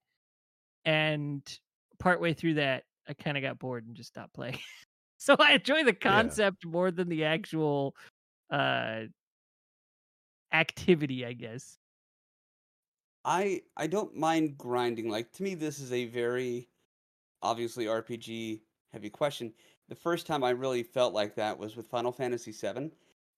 And 0.84 1.60
partway 1.98 2.34
through 2.34 2.54
that, 2.54 2.84
I 3.08 3.14
kind 3.14 3.36
of 3.36 3.42
got 3.42 3.58
bored 3.58 3.86
and 3.86 3.96
just 3.96 4.10
stopped 4.10 4.34
playing. 4.34 4.60
so 5.18 5.36
I 5.38 5.54
enjoy 5.54 5.84
the 5.84 5.94
concept 5.94 6.66
more 6.66 6.90
than 6.90 7.08
the 7.08 7.24
actual 7.24 7.96
uh 8.50 9.04
activity, 10.52 11.24
I 11.24 11.32
guess. 11.32 11.78
I 13.24 13.62
I 13.76 13.86
don't 13.86 14.14
mind 14.16 14.58
grinding. 14.58 15.08
Like 15.08 15.32
to 15.32 15.42
me, 15.42 15.54
this 15.54 15.78
is 15.80 15.92
a 15.92 16.06
very 16.06 16.70
obviously 17.42 17.88
RPG 17.88 18.64
heavy 18.92 19.10
question. 19.10 19.52
The 19.88 19.94
first 19.94 20.26
time 20.26 20.44
I 20.44 20.50
really 20.50 20.82
felt 20.82 21.14
like 21.14 21.34
that 21.36 21.58
was 21.58 21.76
with 21.76 21.86
Final 21.86 22.12
Fantasy 22.12 22.52
VII, 22.52 22.90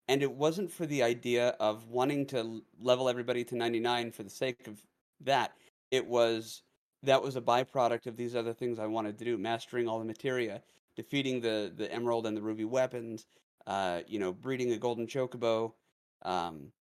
and 0.09 0.23
it 0.23 0.33
wasn't 0.33 0.71
for 0.71 0.87
the 0.87 1.03
idea 1.03 1.51
of 1.61 1.89
wanting 1.89 2.27
to 2.27 2.63
level 2.81 3.09
everybody 3.09 3.45
to 3.45 3.57
99 3.57 4.13
for 4.13 4.23
the 4.23 4.31
sake 4.31 4.67
of 4.67 4.81
that. 5.21 5.53
It 5.91 6.07
was 6.07 6.63
that 7.03 7.23
was 7.23 7.37
a 7.37 7.41
byproduct 7.41 8.07
of 8.07 8.17
these 8.17 8.37
other 8.37 8.53
things 8.53 8.79
I 8.79 8.87
wanted 8.87 9.19
to 9.19 9.25
do, 9.25 9.39
mastering 9.39 9.89
all 9.89 9.99
the 9.99 10.05
materia, 10.05 10.63
defeating 10.97 11.41
the 11.41 11.73
the 11.75 11.93
emerald 11.93 12.27
and 12.27 12.37
the 12.37 12.43
ruby 12.43 12.65
weapons, 12.65 13.27
uh, 13.67 14.01
you 14.07 14.19
know, 14.19 14.33
breeding 14.33 14.73
a 14.73 14.79
golden 14.79 15.07
chocobo. 15.07 15.73
Um, 16.23 16.73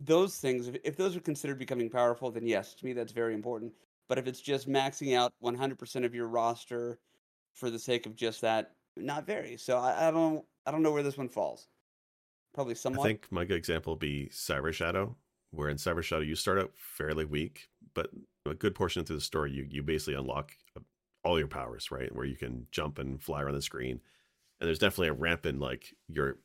those 0.00 0.36
things, 0.38 0.68
if, 0.68 0.76
if 0.84 0.96
those 0.96 1.16
are 1.16 1.20
considered 1.20 1.58
becoming 1.58 1.88
powerful, 1.88 2.30
then 2.30 2.46
yes, 2.46 2.74
to 2.74 2.84
me 2.84 2.92
that's 2.92 3.12
very 3.12 3.34
important. 3.34 3.72
But 4.08 4.18
if 4.18 4.26
it's 4.26 4.40
just 4.40 4.68
maxing 4.68 5.16
out 5.16 5.32
100% 5.42 6.04
of 6.04 6.14
your 6.14 6.28
roster 6.28 6.98
for 7.54 7.70
the 7.70 7.78
sake 7.78 8.06
of 8.06 8.14
just 8.16 8.40
that, 8.42 8.72
not 8.96 9.26
very. 9.26 9.56
So 9.56 9.78
I, 9.78 10.08
I 10.08 10.10
don't, 10.10 10.44
I 10.66 10.70
don't 10.70 10.82
know 10.82 10.92
where 10.92 11.02
this 11.02 11.16
one 11.16 11.28
falls. 11.28 11.68
Probably 12.52 12.74
somewhat. 12.74 13.04
I 13.04 13.08
think 13.08 13.26
my 13.30 13.44
good 13.44 13.56
example 13.56 13.94
would 13.94 14.00
be 14.00 14.28
Cyber 14.32 14.72
Shadow, 14.72 15.16
where 15.50 15.68
in 15.68 15.76
Cyber 15.76 16.02
Shadow 16.02 16.22
you 16.22 16.36
start 16.36 16.58
out 16.58 16.70
fairly 16.76 17.24
weak, 17.24 17.68
but 17.94 18.10
a 18.46 18.54
good 18.54 18.74
portion 18.74 19.04
through 19.04 19.16
the 19.16 19.22
story 19.22 19.50
you 19.50 19.66
you 19.68 19.82
basically 19.82 20.14
unlock 20.14 20.52
uh, 20.76 20.80
all 21.24 21.38
your 21.38 21.48
powers, 21.48 21.90
right? 21.90 22.14
Where 22.14 22.26
you 22.26 22.36
can 22.36 22.66
jump 22.70 22.98
and 22.98 23.20
fly 23.20 23.42
around 23.42 23.54
the 23.54 23.62
screen, 23.62 24.00
and 24.60 24.68
there's 24.68 24.78
definitely 24.78 25.08
a 25.08 25.14
ramp 25.14 25.46
in 25.46 25.58
like 25.58 25.94
your 26.08 26.38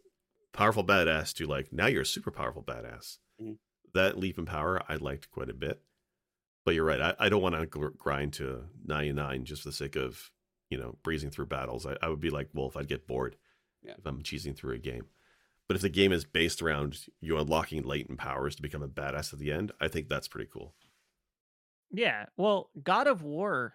powerful 0.51 0.83
badass 0.83 1.33
to 1.35 1.45
like 1.45 1.71
now 1.71 1.85
you're 1.85 2.01
a 2.01 2.05
super 2.05 2.31
powerful 2.31 2.63
badass. 2.63 3.17
Mhm. 3.39 3.57
That 3.93 4.17
leap 4.17 4.37
in 4.39 4.45
power 4.45 4.81
I 4.87 4.95
liked 4.95 5.29
quite 5.29 5.49
a 5.49 5.53
bit, 5.53 5.81
but 6.65 6.73
you're 6.73 6.85
right. 6.85 7.01
I, 7.01 7.15
I 7.19 7.29
don't 7.29 7.41
want 7.41 7.55
to 7.55 7.65
grind 7.97 8.33
to 8.33 8.63
99 8.85 9.45
just 9.45 9.63
for 9.63 9.69
the 9.69 9.73
sake 9.75 9.95
of 9.95 10.31
you 10.69 10.77
know 10.77 10.95
breezing 11.03 11.29
through 11.31 11.47
battles. 11.47 11.85
I, 11.85 11.95
I 12.01 12.09
would 12.09 12.19
be 12.19 12.29
like 12.29 12.49
Wolf. 12.53 12.77
I'd 12.77 12.87
get 12.87 13.07
bored 13.07 13.35
Yeah. 13.83 13.93
if 13.97 14.05
I'm 14.05 14.21
cheesing 14.23 14.55
through 14.55 14.75
a 14.75 14.79
game. 14.79 15.05
But 15.67 15.75
if 15.75 15.81
the 15.83 15.89
game 15.89 16.11
is 16.11 16.25
based 16.25 16.61
around 16.61 16.97
you 17.21 17.37
unlocking 17.37 17.83
latent 17.83 18.17
powers 18.17 18.55
to 18.55 18.61
become 18.61 18.81
a 18.81 18.87
badass 18.87 19.33
at 19.33 19.39
the 19.39 19.51
end, 19.51 19.71
I 19.79 19.87
think 19.87 20.09
that's 20.09 20.27
pretty 20.27 20.49
cool. 20.51 20.73
Yeah. 21.91 22.25
Well, 22.37 22.69
God 22.83 23.07
of 23.07 23.21
War, 23.21 23.73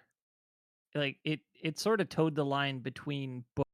like 0.95 1.19
it, 1.25 1.41
it 1.63 1.79
sort 1.79 2.01
of 2.01 2.09
toed 2.09 2.35
the 2.35 2.45
line 2.45 2.81
between 2.81 3.45
both 3.55 3.65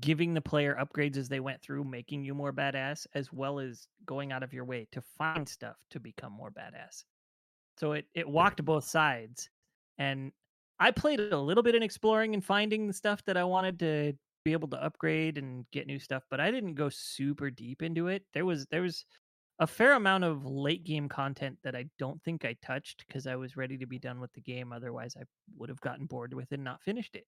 giving 0.00 0.32
the 0.34 0.40
player 0.40 0.76
upgrades 0.80 1.16
as 1.16 1.28
they 1.28 1.40
went 1.40 1.60
through, 1.60 1.84
making 1.84 2.24
you 2.24 2.34
more 2.34 2.52
badass, 2.52 3.06
as 3.14 3.32
well 3.32 3.58
as 3.58 3.86
going 4.06 4.32
out 4.32 4.42
of 4.42 4.52
your 4.52 4.64
way 4.64 4.86
to 4.92 5.02
find 5.02 5.48
stuff 5.48 5.76
to 5.90 6.00
become 6.00 6.32
more 6.32 6.50
badass. 6.50 7.04
So 7.78 7.92
it 7.92 8.06
it 8.14 8.28
walked 8.28 8.64
both 8.64 8.84
sides, 8.84 9.48
and 9.98 10.32
I 10.80 10.90
played 10.90 11.20
a 11.20 11.38
little 11.38 11.62
bit 11.62 11.74
in 11.74 11.82
exploring 11.82 12.34
and 12.34 12.44
finding 12.44 12.86
the 12.86 12.92
stuff 12.94 13.22
that 13.26 13.36
I 13.36 13.44
wanted 13.44 13.78
to 13.80 14.14
be 14.44 14.52
able 14.52 14.68
to 14.68 14.82
upgrade 14.82 15.38
and 15.38 15.66
get 15.70 15.86
new 15.86 15.98
stuff, 15.98 16.24
but 16.30 16.40
I 16.40 16.50
didn't 16.50 16.74
go 16.74 16.88
super 16.88 17.50
deep 17.50 17.82
into 17.82 18.08
it. 18.08 18.24
There 18.32 18.46
was 18.46 18.66
there 18.66 18.82
was 18.82 19.04
a 19.58 19.66
fair 19.66 19.92
amount 19.92 20.24
of 20.24 20.46
late 20.46 20.84
game 20.84 21.08
content 21.08 21.58
that 21.62 21.76
I 21.76 21.86
don't 21.98 22.22
think 22.24 22.44
I 22.46 22.56
touched 22.62 23.04
because 23.06 23.26
I 23.26 23.36
was 23.36 23.56
ready 23.56 23.76
to 23.78 23.86
be 23.86 23.98
done 23.98 24.20
with 24.20 24.32
the 24.32 24.40
game. 24.40 24.72
Otherwise, 24.72 25.16
I 25.20 25.24
would 25.56 25.68
have 25.68 25.80
gotten 25.82 26.06
bored 26.06 26.32
with 26.32 26.50
it 26.52 26.54
and 26.56 26.64
not 26.64 26.82
finished 26.82 27.14
it. 27.14 27.26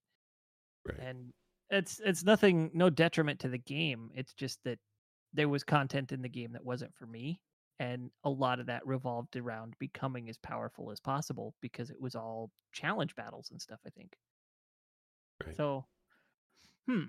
Right. 0.84 0.98
And 0.98 1.32
it's 1.70 2.00
it's 2.00 2.24
nothing, 2.24 2.70
no 2.74 2.90
detriment 2.90 3.40
to 3.40 3.48
the 3.48 3.59
game. 3.59 4.11
It's 4.14 4.34
just 4.34 4.61
that 4.64 4.78
there 5.32 5.48
was 5.48 5.64
content 5.64 6.12
in 6.12 6.22
the 6.22 6.28
game 6.28 6.53
that 6.53 6.64
wasn't 6.64 6.94
for 6.94 7.07
me, 7.07 7.40
and 7.79 8.11
a 8.25 8.31
lot 8.31 8.61
of 8.61 8.66
that 8.66 8.87
revolved 8.87 9.37
around 9.37 9.75
becoming 9.79 10.29
as 10.29 10.39
powerful 10.39 10.91
as 10.91 11.01
possible 11.01 11.55
because 11.61 11.91
it 11.91 12.01
was 12.01 12.14
all 12.14 12.51
challenge 12.73 13.14
battles 13.16 13.51
and 13.51 13.61
stuff. 13.61 13.81
I 13.87 13.91
think. 13.91 14.16
Right. 15.45 15.57
So, 15.57 15.87
hmm. 16.89 17.05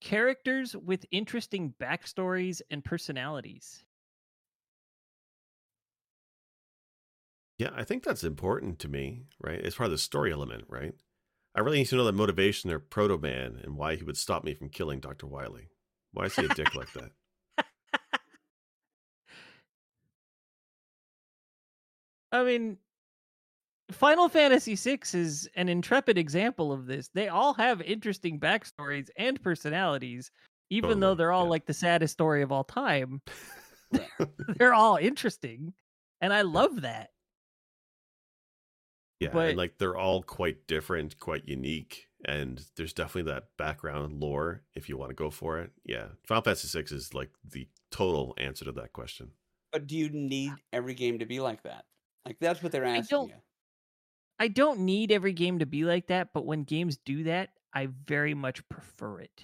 Characters 0.00 0.76
with 0.76 1.06
interesting 1.10 1.74
backstories 1.80 2.60
and 2.70 2.84
personalities. 2.84 3.84
Yeah, 7.58 7.70
I 7.74 7.84
think 7.84 8.04
that's 8.04 8.22
important 8.22 8.78
to 8.80 8.88
me, 8.88 9.24
right? 9.40 9.58
It's 9.58 9.76
part 9.76 9.86
of 9.86 9.92
the 9.92 9.98
story 9.98 10.30
element, 10.32 10.64
right? 10.68 10.94
I 11.54 11.60
really 11.60 11.78
need 11.78 11.86
to 11.86 11.96
know 11.96 12.04
the 12.04 12.12
motivation 12.12 12.70
of 12.70 12.90
Proto 12.90 13.16
Man 13.16 13.58
and 13.62 13.76
why 13.76 13.96
he 13.96 14.04
would 14.04 14.18
stop 14.18 14.44
me 14.44 14.52
from 14.52 14.68
killing 14.68 15.00
Dr. 15.00 15.26
Wily 15.26 15.70
Why 16.12 16.26
is 16.26 16.36
he 16.36 16.44
a 16.44 16.48
dick 16.48 16.74
like 16.74 16.92
that? 16.94 17.12
I 22.36 22.44
mean, 22.44 22.78
Final 23.92 24.28
Fantasy 24.28 24.74
VI 24.74 25.00
is 25.14 25.48
an 25.54 25.68
intrepid 25.68 26.18
example 26.18 26.72
of 26.72 26.86
this. 26.86 27.08
They 27.14 27.28
all 27.28 27.54
have 27.54 27.80
interesting 27.82 28.40
backstories 28.40 29.08
and 29.16 29.40
personalities, 29.42 30.30
even 30.70 31.00
though 31.00 31.14
they're 31.14 31.32
all 31.32 31.44
yeah. 31.44 31.50
like 31.50 31.66
the 31.66 31.74
saddest 31.74 32.12
story 32.12 32.42
of 32.42 32.50
all 32.50 32.64
time. 32.64 33.22
they're 34.56 34.74
all 34.74 34.96
interesting, 34.96 35.72
and 36.20 36.32
I 36.32 36.42
love 36.42 36.82
that. 36.82 37.10
Yeah, 39.20 39.30
But- 39.32 39.50
and 39.50 39.58
like 39.58 39.78
they're 39.78 39.96
all 39.96 40.22
quite 40.22 40.66
different, 40.66 41.18
quite 41.18 41.46
unique, 41.46 42.08
and 42.24 42.62
there's 42.76 42.92
definitely 42.92 43.32
that 43.32 43.44
background 43.56 44.20
lore 44.20 44.62
if 44.74 44.88
you 44.88 44.98
want 44.98 45.10
to 45.10 45.14
go 45.14 45.30
for 45.30 45.60
it. 45.60 45.70
Yeah, 45.84 46.08
Final 46.26 46.42
Fantasy 46.42 46.76
VI 46.76 46.94
is 46.94 47.14
like 47.14 47.30
the 47.48 47.68
total 47.90 48.34
answer 48.36 48.64
to 48.64 48.72
that 48.72 48.92
question. 48.92 49.30
But 49.72 49.86
do 49.86 49.96
you 49.96 50.10
need 50.10 50.52
every 50.72 50.94
game 50.94 51.20
to 51.20 51.26
be 51.26 51.40
like 51.40 51.62
that? 51.62 51.84
Like 52.26 52.38
that's 52.40 52.62
what 52.62 52.72
they're 52.72 52.84
asking 52.84 53.04
I 53.04 53.06
don't- 53.20 53.28
you. 53.28 53.34
I 54.38 54.48
don't 54.48 54.80
need 54.80 55.12
every 55.12 55.32
game 55.32 55.60
to 55.60 55.66
be 55.66 55.84
like 55.84 56.08
that, 56.08 56.34
but 56.34 56.44
when 56.44 56.64
games 56.64 56.98
do 56.98 57.22
that, 57.24 57.50
I 57.72 57.86
very 57.86 58.34
much 58.34 58.68
prefer 58.68 59.20
it. 59.20 59.42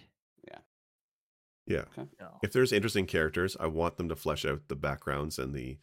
Yeah, 1.64 1.85
So, 1.95 2.09
if 2.43 2.53
there's 2.53 2.72
interesting 2.72 3.07
characters, 3.07 3.57
I 3.59 3.68
want 3.68 3.97
them 3.97 4.09
to 4.09 4.16
flesh 4.16 4.45
out 4.45 4.62
the 4.66 4.74
backgrounds 4.74 5.39
and 5.39 5.55
the 5.55 5.78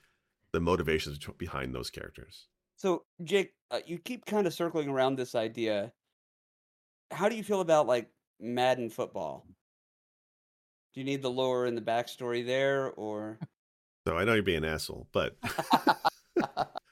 the 0.52 0.60
motivations 0.60 1.18
behind 1.38 1.74
those 1.74 1.90
characters. 1.90 2.48
So, 2.76 3.06
Jake, 3.24 3.54
uh, 3.72 3.80
you 3.86 3.98
keep 3.98 4.26
kind 4.26 4.46
of 4.46 4.54
circling 4.54 4.90
around 4.90 5.16
this 5.16 5.36
idea. 5.36 5.94
How 7.12 7.30
do 7.30 7.36
you 7.38 7.44
feel 7.44 7.62
about 7.62 7.88
like 7.88 8.12
Madden 8.42 8.90
football? 8.90 9.48
Do 10.94 11.00
you 11.00 11.06
need 11.06 11.22
the 11.22 11.32
lore 11.32 11.66
and 11.66 11.78
the 11.78 11.82
backstory 11.82 12.46
there, 12.46 12.92
or? 12.92 13.40
So 14.06 14.18
I 14.18 14.26
know 14.26 14.34
you're 14.34 14.44
being 14.44 14.66
an 14.66 14.66
asshole, 14.66 15.08
but 15.14 15.38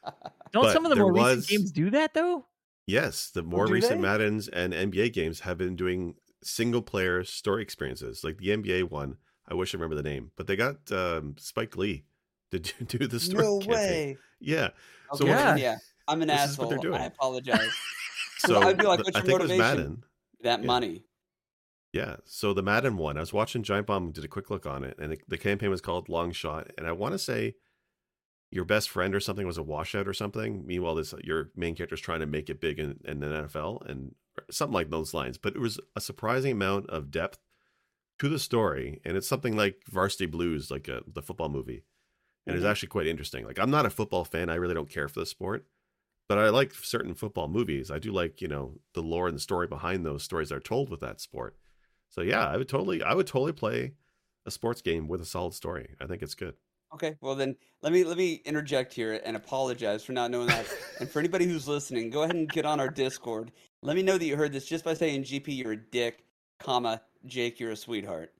don't 0.51 0.63
But 0.63 0.73
some 0.73 0.85
of 0.85 0.89
the 0.89 0.95
there 0.95 1.03
more 1.05 1.13
was- 1.13 1.37
recent 1.37 1.49
games 1.49 1.71
do 1.71 1.89
that 1.91 2.13
though? 2.13 2.45
yes, 2.85 3.29
the 3.29 3.43
more 3.43 3.67
recent 3.67 3.95
they? 4.01 4.07
Maddens 4.07 4.47
and 4.47 4.73
NBA 4.73 5.13
games 5.13 5.41
have 5.41 5.57
been 5.57 5.75
doing 5.75 6.15
single 6.43 6.81
player 6.81 7.23
story 7.23 7.61
experiences. 7.63 8.23
Like 8.23 8.37
the 8.37 8.49
NBA 8.49 8.89
one, 8.89 9.17
I 9.47 9.53
wish 9.55 9.73
I 9.73 9.77
remember 9.77 9.95
the 9.95 10.03
name, 10.09 10.31
but 10.37 10.47
they 10.47 10.55
got 10.55 10.91
um, 10.91 11.35
Spike 11.37 11.75
Lee 11.77 12.05
to 12.51 12.59
do, 12.59 12.71
do 12.97 13.07
the 13.07 13.19
story. 13.19 13.43
no 13.43 13.59
campaign. 13.59 13.73
way. 13.75 14.17
Yeah. 14.39 14.69
So 15.13 15.23
Okay, 15.25 15.33
what- 15.33 15.37
then, 15.37 15.57
yeah, 15.57 15.75
I'm 16.07 16.21
an 16.21 16.27
This 16.29 16.51
is 16.51 16.57
what 16.57 16.65
asshole. 16.65 16.69
they're 16.69 16.77
doing. 16.91 17.01
I 17.01 17.05
apologize. 17.05 17.69
So 18.39 18.61
I'd 18.61 18.77
be 18.77 18.83
like, 18.85 18.99
the- 18.99 19.03
what's 19.05 19.15
I 19.17 19.19
your 19.19 19.25
think 19.25 19.39
it 19.39 19.41
was 19.41 19.49
motivation? 19.51 19.57
Madden. 19.77 20.03
that 20.43 20.59
Yeah. 20.61 20.65
money. 20.65 21.03
Yeah. 21.93 22.17
So 22.25 22.53
the 22.53 22.61
Madden 22.61 22.97
one, 22.97 23.17
I 23.17 23.21
was 23.21 23.33
watching 23.33 23.63
Giant 23.63 23.87
Bomb 23.87 24.11
did 24.11 24.23
a 24.23 24.27
quick 24.27 24.49
look 24.49 24.65
on 24.65 24.83
it, 24.83 24.97
and 24.99 25.11
the, 25.13 25.19
the 25.27 25.37
campaign 25.37 25.69
was 25.69 25.81
called 25.81 26.09
Long 26.09 26.31
Shot, 26.31 26.71
and 26.77 26.85
I 26.85 26.91
want 26.91 27.13
to 27.13 27.19
say 27.19 27.55
your 28.51 28.65
best 28.65 28.89
friend 28.89 29.13
or 29.13 29.19
something 29.19 29.45
was 29.45 29.57
a 29.57 29.63
washout 29.63 30.07
or 30.07 30.13
something. 30.13 30.65
Meanwhile, 30.65 30.95
this 30.95 31.13
uh, 31.13 31.17
your 31.23 31.51
main 31.55 31.75
character's 31.75 32.01
trying 32.01 32.21
to 32.21 32.25
make 32.25 32.49
it 32.49 32.61
big 32.61 32.79
in, 32.79 32.99
in 33.05 33.19
the 33.19 33.27
NFL 33.27 33.87
and 33.89 34.15
uh, 34.37 34.41
something 34.49 34.73
like 34.73 34.89
those 34.89 35.13
lines. 35.13 35.37
But 35.37 35.55
it 35.55 35.59
was 35.59 35.79
a 35.95 36.01
surprising 36.01 36.53
amount 36.53 36.89
of 36.89 37.11
depth 37.11 37.39
to 38.19 38.29
the 38.29 38.39
story, 38.39 38.99
and 39.05 39.15
it's 39.17 39.27
something 39.27 39.55
like 39.55 39.83
Varsity 39.89 40.25
Blues, 40.25 40.71
like 40.71 40.87
a, 40.87 41.01
the 41.05 41.21
football 41.21 41.49
movie, 41.49 41.83
and 42.45 42.55
it's 42.55 42.65
Mhm. 42.65 42.69
actually 42.69 42.89
quite 42.89 43.07
interesting. 43.07 43.45
Like 43.45 43.59
I'm 43.59 43.71
not 43.71 43.85
a 43.85 43.89
football 43.91 44.23
fan; 44.25 44.49
I 44.49 44.55
really 44.55 44.73
don't 44.73 44.89
care 44.89 45.07
for 45.07 45.19
the 45.19 45.25
sport. 45.25 45.67
But 46.29 46.37
I 46.39 46.49
like 46.49 46.73
certain 46.73 47.13
football 47.15 47.47
movies. 47.47 47.89
I 47.89 47.99
do 47.99 48.11
like, 48.11 48.41
you 48.41 48.49
know, 48.49 48.81
the 48.93 49.01
lore 49.01 49.27
and 49.27 49.35
the 49.37 49.41
story 49.41 49.65
behind 49.65 50.05
those 50.05 50.23
stories 50.23 50.49
that 50.49 50.55
are 50.55 50.59
told 50.59 50.89
with 50.89 50.99
that 50.99 51.21
sport. 51.21 51.55
So 52.09 52.21
yeah, 52.21 52.45
I 52.45 52.57
would 52.57 52.67
totally 52.67 53.01
I 53.01 53.13
would 53.13 53.27
totally 53.27 53.53
play 53.53 53.93
a 54.45 54.51
sports 54.51 54.81
game 54.81 55.07
with 55.07 55.21
a 55.21 55.25
solid 55.25 55.53
story. 55.53 55.95
I 56.01 56.05
think 56.05 56.21
it's 56.21 56.35
good. 56.35 56.55
Okay, 56.93 57.15
well 57.21 57.35
then 57.35 57.55
let 57.81 57.91
me 57.91 58.03
let 58.03 58.17
me 58.17 58.41
interject 58.45 58.93
here 58.93 59.21
and 59.25 59.35
apologize 59.35 60.03
for 60.03 60.13
not 60.13 60.31
knowing 60.31 60.47
that. 60.47 60.65
and 60.99 61.09
for 61.09 61.19
anybody 61.19 61.45
who's 61.45 61.67
listening, 61.67 62.09
go 62.09 62.23
ahead 62.23 62.35
and 62.35 62.49
get 62.49 62.65
on 62.65 62.79
our 62.79 62.89
Discord. 62.89 63.51
Let 63.81 63.95
me 63.95 64.03
know 64.03 64.17
that 64.17 64.25
you 64.25 64.35
heard 64.35 64.53
this 64.53 64.65
just 64.65 64.85
by 64.85 64.93
saying 64.93 65.23
GP 65.23 65.57
you're 65.57 65.73
a 65.73 65.77
dick, 65.77 66.23
comma 66.59 67.01
Jake 67.25 67.59
you're 67.59 67.71
a 67.71 67.75
sweetheart, 67.75 68.33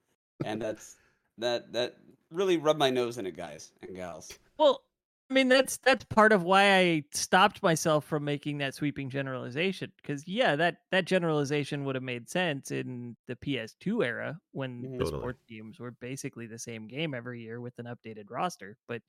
and 0.46 0.62
that's 0.62 0.96
that 1.38 1.74
that 1.74 1.98
really 2.32 2.58
rubbed 2.58 2.80
my 2.80 2.90
nose 2.90 3.18
in 3.18 3.26
it, 3.26 3.36
guys 3.36 3.72
and 3.82 3.96
gals. 3.96 4.32
Well, 4.58 4.82
I 5.30 5.34
mean 5.34 5.50
that's 5.50 5.78
that's 5.78 6.06
part 6.06 6.32
of 6.32 6.44
why 6.44 6.78
I 6.78 7.04
stopped 7.12 7.62
myself 7.62 8.06
from 8.06 8.24
making 8.24 8.60
that 8.60 8.74
sweeping 8.76 9.10
generalization 9.10 9.92
because 9.98 10.26
yeah, 10.26 10.56
that 10.56 10.78
that 10.92 11.04
generalization 11.06 11.84
would 11.84 11.96
have 11.96 12.04
made 12.04 12.30
sense 12.30 12.72
in 12.72 13.18
the 13.28 13.36
PS2 13.36 14.04
era 14.04 14.40
when 14.52 14.90
Mhm. 14.90 14.98
the 14.98 15.06
sports 15.06 15.42
teams 15.50 15.80
were 15.82 15.92
basically 15.92 16.48
the 16.48 16.58
same 16.60 16.88
game 16.88 17.14
every 17.14 17.42
year 17.42 17.60
with 17.60 17.78
an 17.78 17.88
updated 17.88 18.26
roster. 18.30 18.78
But 18.88 19.02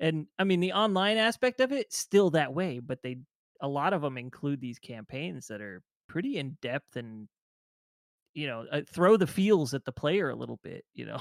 and 0.00 0.28
I 0.38 0.44
mean 0.44 0.60
the 0.60 0.72
online 0.74 1.18
aspect 1.18 1.60
of 1.60 1.72
it 1.72 1.92
still 1.92 2.30
that 2.30 2.54
way, 2.54 2.80
but 2.80 3.02
they 3.02 3.18
a 3.60 3.68
lot 3.68 3.94
of 3.94 4.02
them 4.02 4.18
include 4.18 4.60
these 4.60 4.78
campaigns 4.80 5.48
that 5.48 5.60
are 5.62 5.82
pretty 6.08 6.38
in 6.38 6.58
depth 6.62 6.96
and 6.96 7.28
you 8.34 8.46
know 8.46 8.66
uh, 8.70 8.82
throw 8.88 9.16
the 9.16 9.26
feels 9.26 9.74
at 9.74 9.84
the 9.84 9.92
player 9.92 10.28
a 10.30 10.34
little 10.36 10.58
bit. 10.62 10.84
You 10.94 11.06
know, 11.06 11.20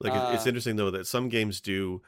Like 0.00 0.12
it- 0.12 0.34
it's 0.34 0.46
Uh, 0.46 0.48
interesting 0.48 0.76
though 0.76 0.90
that 0.90 1.06
some 1.06 1.28
games 1.28 1.60
do 1.60 2.02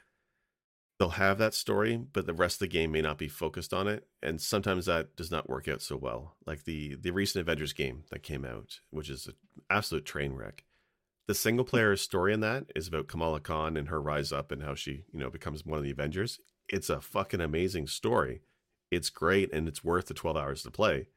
they'll 0.99 1.11
have 1.11 1.39
that 1.39 1.55
story, 1.55 1.97
but 1.97 2.27
the 2.27 2.35
rest 2.35 2.57
of 2.57 2.61
the 2.61 2.67
game 2.69 2.91
may 2.91 3.01
not 3.01 3.19
be 3.19 3.29
focused 3.29 3.73
on 3.73 3.87
it, 3.87 4.09
and 4.21 4.41
sometimes 4.41 4.87
that 4.87 5.15
does 5.15 5.31
not 5.31 5.49
work 5.49 5.69
out 5.69 5.81
so 5.81 5.97
well. 5.97 6.37
Like 6.47 6.65
the 6.65 6.97
the 6.97 7.13
recent 7.13 7.41
Avengers 7.41 7.73
game 7.73 8.05
that 8.11 8.23
came 8.23 8.45
out, 8.45 8.81
which 8.91 9.09
is 9.09 9.27
an 9.29 9.35
absolute 9.71 10.05
train 10.05 10.33
wreck. 10.33 10.65
The 11.29 11.35
single 11.35 11.65
player 11.65 11.95
story 11.97 12.33
in 12.33 12.41
that 12.41 12.71
is 12.75 12.89
about 12.89 13.07
Kamala 13.07 13.41
Khan 13.41 13.77
and 13.77 13.89
her 13.89 14.01
rise 14.01 14.33
up 14.33 14.51
and 14.51 14.63
how 14.63 14.75
she, 14.75 15.05
you 15.13 15.21
know, 15.21 15.31
becomes 15.31 15.65
one 15.65 15.77
of 15.79 15.85
the 15.85 15.91
Avengers. 15.91 16.41
It's 16.69 16.89
a 16.91 17.01
fucking 17.03 17.41
amazing 17.43 17.87
story. 17.87 18.43
It's 18.91 19.11
great 19.11 19.53
and 19.53 19.69
it's 19.69 19.85
worth 19.85 20.07
the 20.07 20.15
12 20.15 20.37
hours 20.39 20.63
to 20.63 20.71
play. 20.71 21.09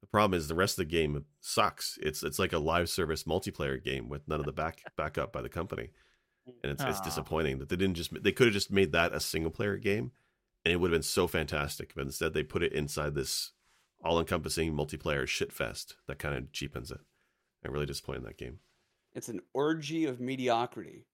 The 0.00 0.08
problem 0.08 0.36
is 0.36 0.48
the 0.48 0.56
rest 0.56 0.74
of 0.74 0.84
the 0.84 0.90
game 0.90 1.24
sucks. 1.40 1.96
It's 2.02 2.22
it's 2.24 2.38
like 2.40 2.52
a 2.52 2.58
live 2.58 2.90
service 2.90 3.22
multiplayer 3.22 3.82
game 3.82 4.08
with 4.08 4.26
none 4.28 4.40
of 4.40 4.46
the 4.46 4.52
back 4.52 4.82
backup 4.96 5.32
by 5.32 5.42
the 5.42 5.48
company 5.48 5.90
and 6.46 6.72
it's, 6.72 6.82
it's 6.82 7.00
disappointing 7.00 7.58
that 7.58 7.68
they 7.68 7.76
didn't 7.76 7.94
just 7.96 8.10
they 8.22 8.32
could 8.32 8.46
have 8.48 8.54
just 8.54 8.70
made 8.70 8.92
that 8.92 9.12
a 9.12 9.20
single 9.20 9.50
player 9.50 9.76
game 9.76 10.10
and 10.64 10.72
it 10.72 10.76
would 10.76 10.90
have 10.90 10.96
been 10.98 11.02
so 11.02 11.26
fantastic 11.26 11.92
but 11.94 12.04
instead 12.06 12.34
they 12.34 12.42
put 12.42 12.62
it 12.62 12.72
inside 12.72 13.14
this 13.14 13.52
all-encompassing 14.04 14.72
multiplayer 14.72 15.24
shitfest 15.24 15.94
that 16.08 16.18
kind 16.18 16.34
of 16.36 16.52
cheapens 16.52 16.90
it 16.90 17.00
i'm 17.64 17.72
really 17.72 17.86
disappointed 17.86 18.18
in 18.18 18.24
that 18.24 18.38
game 18.38 18.58
It's 19.14 19.28
an 19.28 19.40
orgy 19.54 20.04
of 20.04 20.20
mediocrity. 20.20 21.06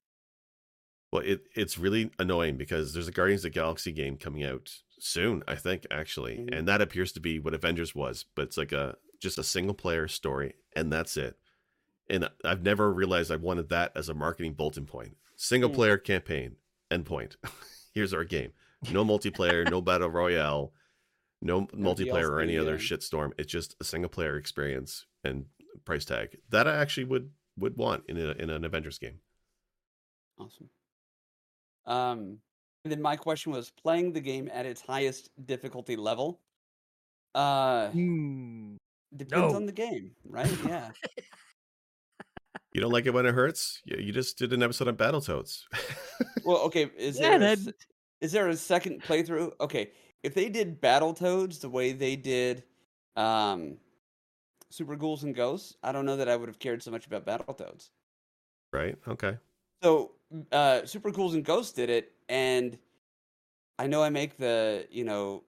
well 1.13 1.23
it 1.23 1.43
it's 1.55 1.77
really 1.79 2.11
annoying 2.19 2.57
because 2.57 2.93
there's 2.95 3.09
a 3.09 3.13
guardians 3.13 3.41
of 3.45 3.53
the 3.53 3.59
galaxy 3.61 3.93
game 3.93 4.17
coming 4.17 4.45
out 4.45 4.71
soon 4.99 5.43
i 5.47 5.55
think 5.55 5.87
actually 5.91 6.39
Mhm. 6.39 6.59
and 6.59 6.69
that 6.69 6.81
appears 6.83 7.13
to 7.13 7.21
be 7.21 7.39
what 7.39 7.55
avengers 7.55 7.95
was 7.95 8.25
but 8.35 8.43
it's 8.43 8.57
like 8.57 8.73
a 8.73 8.97
just 9.21 9.37
a 9.37 9.43
single 9.43 9.75
player 9.75 10.07
story, 10.07 10.55
and 10.77 10.93
that's 10.93 11.17
it. 11.17 11.37
And 12.11 12.29
I've 12.45 12.63
never 12.63 12.93
realized 12.93 13.31
I 13.31 13.37
wanted 13.37 13.69
that 13.69 13.93
as 13.95 14.09
a 14.09 14.15
marketing 14.15 14.55
bulletin 14.55 14.87
point. 14.87 15.17
Single 15.37 15.71
Mm. 15.71 15.75
player 15.75 15.99
campaign, 15.99 16.57
endpoint. 16.91 17.37
Here's 17.95 18.15
our 18.15 18.25
game. 18.25 18.53
No 18.93 19.05
multiplayer, 19.05 19.69
no 19.71 19.81
battle 19.83 20.09
royale, 20.09 20.73
no 21.43 21.67
multiplayer 21.67 22.29
or 22.29 22.41
any 22.41 22.57
other 22.57 22.73
yeah. 22.77 22.79
shitstorm. 22.81 23.33
It's 23.39 23.53
just 23.53 23.77
a 23.81 23.85
single 23.85 24.09
player 24.09 24.37
experience 24.37 25.05
and 25.25 25.47
price 25.85 26.05
tag 26.05 26.37
that 26.51 26.67
I 26.67 26.77
actually 26.77 27.05
would 27.05 27.31
would 27.59 27.77
want 27.77 28.05
in 28.09 28.17
a, 28.17 28.31
in 28.33 28.51
an 28.51 28.65
Avengers 28.65 28.99
game. 28.99 29.19
Awesome. 30.39 30.71
Um, 31.87 32.39
and 32.85 32.93
then 32.93 33.03
my 33.03 33.17
question 33.17 33.51
was 33.53 33.71
playing 33.71 34.13
the 34.13 34.21
game 34.21 34.49
at 34.53 34.65
its 34.65 34.81
highest 34.81 35.31
difficulty 35.47 35.97
level. 35.97 36.41
Uh, 37.35 37.91
Hmm. 37.91 38.77
depends 39.17 39.53
No. 39.53 39.57
on 39.57 39.67
the 39.67 39.73
game, 39.73 40.13
right? 40.25 40.51
Yeah. 40.67 40.91
You 42.73 42.81
don't 42.81 42.93
like 42.93 43.07
it 43.07 43.15
when 43.15 43.27
it 43.27 43.35
hurts? 43.35 43.81
You, 43.85 43.97
you 43.99 44.13
just 44.13 44.39
did 44.39 44.53
an 44.53 44.63
episode 44.63 44.89
on 44.89 44.97
Battletoads. 44.97 45.63
well, 46.45 46.59
okay. 46.67 46.91
Is 46.97 47.19
Yeah, 47.19 47.39
there 47.39 47.53
a, 47.53 47.57
is 48.21 48.33
there 48.33 48.49
a 48.49 48.57
second 48.57 49.03
playthrough? 49.03 49.53
Okay, 49.61 49.93
if 50.23 50.35
they 50.35 50.49
did 50.49 50.81
Battletoads 50.81 51.61
the 51.61 51.71
way 51.71 51.93
they 51.93 52.17
did, 52.17 52.65
um, 53.17 53.79
Super 54.71 54.97
Ghouls 54.97 55.25
and 55.25 55.35
Ghosts, 55.35 55.77
I 55.83 55.93
don't 55.93 56.07
know 56.07 56.17
that 56.17 56.29
I 56.29 56.37
would 56.37 56.49
have 56.49 56.59
cared 56.59 56.83
so 56.83 56.91
much 56.91 57.07
about 57.07 57.27
Battletoads. 57.27 57.91
right? 58.73 58.97
Okay. 59.07 59.39
So, 59.83 60.13
uh, 60.53 60.85
Super 60.85 61.11
Ghouls 61.11 61.35
and 61.35 61.45
Ghosts 61.45 61.73
did 61.73 61.91
it, 61.91 62.13
and 62.29 62.79
I 63.79 63.87
know 63.87 64.03
I 64.03 64.11
make 64.11 64.37
the 64.37 64.87
you 64.91 65.05
know 65.05 65.45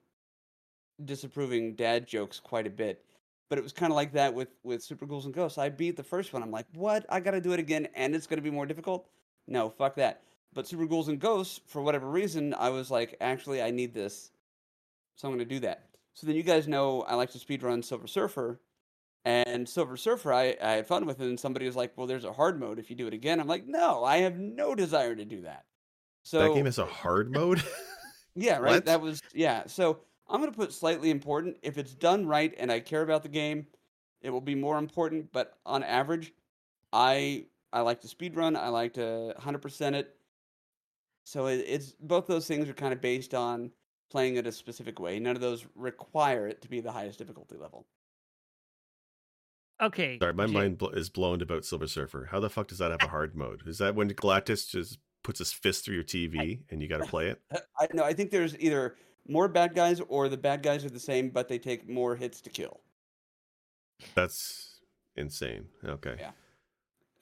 disapproving 1.03 1.75
dad 1.75 2.07
jokes 2.07 2.39
quite 2.39 2.67
a 2.67 2.69
bit, 2.69 3.05
but 3.51 3.57
it 3.57 3.63
was 3.63 3.73
kind 3.73 3.91
of 3.91 3.97
like 3.97 4.13
that 4.13 4.33
with 4.33 4.47
with 4.63 4.81
Super 4.81 5.05
Ghouls 5.05 5.25
and 5.25 5.33
Ghosts. 5.33 5.57
I 5.57 5.67
beat 5.67 5.97
the 5.97 6.03
first 6.03 6.31
one. 6.31 6.41
I'm 6.41 6.51
like, 6.51 6.67
what? 6.73 7.05
I 7.09 7.19
got 7.19 7.31
to 7.31 7.41
do 7.41 7.51
it 7.51 7.59
again, 7.59 7.89
and 7.95 8.15
it's 8.15 8.25
going 8.25 8.37
to 8.37 8.41
be 8.41 8.49
more 8.49 8.65
difficult. 8.65 9.09
No, 9.45 9.69
fuck 9.69 9.95
that. 9.95 10.23
But 10.53 10.67
Super 10.67 10.85
Ghouls 10.85 11.09
and 11.09 11.19
Ghosts, 11.19 11.59
for 11.67 11.81
whatever 11.81 12.09
reason, 12.09 12.53
I 12.57 12.69
was 12.69 12.89
like, 12.89 13.17
actually, 13.19 13.61
I 13.61 13.69
need 13.69 13.93
this, 13.93 14.31
so 15.17 15.27
I'm 15.27 15.35
going 15.35 15.45
to 15.45 15.53
do 15.53 15.59
that. 15.59 15.83
So 16.13 16.27
then 16.27 16.37
you 16.37 16.43
guys 16.43 16.65
know 16.65 17.01
I 17.01 17.15
like 17.15 17.31
to 17.31 17.39
speedrun 17.39 17.83
Silver 17.83 18.07
Surfer, 18.07 18.61
and 19.25 19.67
Silver 19.67 19.97
Surfer, 19.97 20.31
I, 20.31 20.55
I 20.63 20.71
had 20.71 20.87
fun 20.87 21.05
with 21.05 21.19
it, 21.19 21.27
and 21.27 21.37
somebody 21.37 21.65
was 21.65 21.75
like, 21.75 21.91
"Well, 21.97 22.07
there's 22.07 22.23
a 22.23 22.31
hard 22.31 22.57
mode 22.57 22.79
if 22.79 22.89
you 22.89 22.95
do 22.95 23.07
it 23.07 23.13
again." 23.13 23.41
I'm 23.41 23.47
like, 23.47 23.67
"No, 23.67 24.05
I 24.05 24.19
have 24.19 24.39
no 24.39 24.75
desire 24.75 25.13
to 25.13 25.25
do 25.25 25.41
that." 25.41 25.65
So 26.23 26.39
that 26.39 26.53
game 26.53 26.65
has 26.65 26.79
a 26.79 26.85
hard 26.85 27.33
mode. 27.33 27.61
yeah, 28.33 28.59
right. 28.59 28.75
What? 28.75 28.85
That 28.85 29.01
was 29.01 29.21
yeah. 29.33 29.67
So 29.67 29.99
I'm 30.31 30.39
gonna 30.39 30.51
put 30.51 30.73
slightly 30.73 31.09
important. 31.09 31.57
If 31.61 31.77
it's 31.77 31.93
done 31.93 32.25
right 32.25 32.53
and 32.57 32.71
I 32.71 32.79
care 32.79 33.01
about 33.01 33.23
the 33.23 33.29
game, 33.29 33.67
it 34.21 34.29
will 34.29 34.41
be 34.41 34.55
more 34.55 34.77
important. 34.77 35.31
But 35.31 35.57
on 35.65 35.83
average, 35.83 36.33
I 36.93 37.45
I 37.73 37.81
like 37.81 38.01
to 38.01 38.07
speed 38.07 38.35
run. 38.35 38.55
I 38.55 38.69
like 38.69 38.93
to 38.93 39.33
100% 39.39 39.93
it. 39.93 40.15
So 41.23 41.47
it, 41.47 41.63
it's 41.67 41.93
both 41.99 42.27
those 42.27 42.47
things 42.47 42.67
are 42.69 42.73
kind 42.73 42.93
of 42.93 43.01
based 43.01 43.33
on 43.33 43.71
playing 44.09 44.35
it 44.35 44.47
a 44.47 44.51
specific 44.51 44.99
way. 44.99 45.19
None 45.19 45.35
of 45.35 45.41
those 45.41 45.65
require 45.75 46.47
it 46.47 46.61
to 46.61 46.69
be 46.69 46.81
the 46.81 46.91
highest 46.91 47.19
difficulty 47.19 47.55
level. 47.57 47.85
Okay. 49.81 50.19
Sorry, 50.19 50.33
my 50.33 50.45
Jake, 50.45 50.53
mind 50.53 50.77
bl- 50.77 50.89
is 50.89 51.09
blown 51.09 51.41
about 51.41 51.65
Silver 51.65 51.87
Surfer. 51.87 52.27
How 52.31 52.39
the 52.39 52.49
fuck 52.49 52.67
does 52.67 52.77
that 52.79 52.91
have 52.91 53.01
a 53.01 53.07
hard 53.09 53.35
mode? 53.35 53.63
Is 53.65 53.79
that 53.79 53.95
when 53.95 54.09
Galactus 54.11 54.69
just 54.69 54.99
puts 55.23 55.39
his 55.39 55.53
fist 55.53 55.85
through 55.85 55.95
your 55.95 56.03
TV 56.03 56.63
and 56.69 56.81
you 56.81 56.87
got 56.87 56.97
to 56.97 57.07
play 57.07 57.29
it? 57.29 57.41
I 57.79 57.87
know. 57.93 58.03
I 58.03 58.13
think 58.13 58.31
there's 58.31 58.57
either 58.59 58.95
more 59.27 59.47
bad 59.47 59.75
guys 59.75 60.01
or 60.07 60.29
the 60.29 60.37
bad 60.37 60.63
guys 60.63 60.85
are 60.85 60.89
the 60.89 60.99
same, 60.99 61.29
but 61.29 61.47
they 61.47 61.59
take 61.59 61.87
more 61.87 62.15
hits 62.15 62.41
to 62.41 62.49
kill. 62.49 62.81
That's 64.15 64.81
insane. 65.15 65.65
Okay. 65.85 66.15
Yeah. 66.19 66.31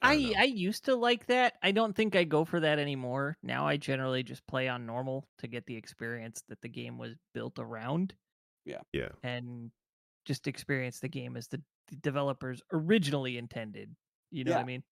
I 0.02 0.12
I. 0.12 0.34
I 0.38 0.44
used 0.44 0.86
to 0.86 0.94
like 0.94 1.26
that. 1.26 1.54
I 1.62 1.72
don't 1.72 1.94
think 1.94 2.16
I 2.16 2.24
go 2.24 2.44
for 2.44 2.60
that 2.60 2.78
anymore. 2.78 3.36
Now 3.42 3.66
I 3.66 3.76
generally 3.76 4.22
just 4.22 4.46
play 4.46 4.68
on 4.68 4.86
normal 4.86 5.26
to 5.38 5.46
get 5.46 5.66
the 5.66 5.76
experience 5.76 6.42
that 6.48 6.62
the 6.62 6.68
game 6.68 6.96
was 6.96 7.14
built 7.34 7.58
around 7.58 8.14
yeah. 8.64 8.80
Yeah. 8.92 9.08
And 9.22 9.70
just 10.24 10.46
experience 10.46 11.00
the 11.00 11.08
game 11.08 11.36
as 11.36 11.48
the, 11.48 11.60
the 11.88 11.96
developers 11.96 12.62
originally 12.72 13.38
intended. 13.38 13.94
You 14.30 14.44
know 14.44 14.52
what 14.52 14.60
I 14.60 14.64
mean? 14.64 14.82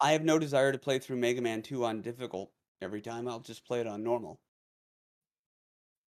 I 0.00 0.12
have 0.12 0.24
no 0.24 0.38
desire 0.38 0.72
to 0.72 0.78
play 0.78 0.98
through 0.98 1.16
Mega 1.16 1.40
Man 1.40 1.62
2 1.62 1.84
on 1.84 2.02
difficult 2.02 2.50
every 2.80 3.00
time. 3.00 3.26
I'll 3.26 3.40
just 3.40 3.66
play 3.66 3.80
it 3.80 3.86
on 3.86 4.04
normal. 4.04 4.40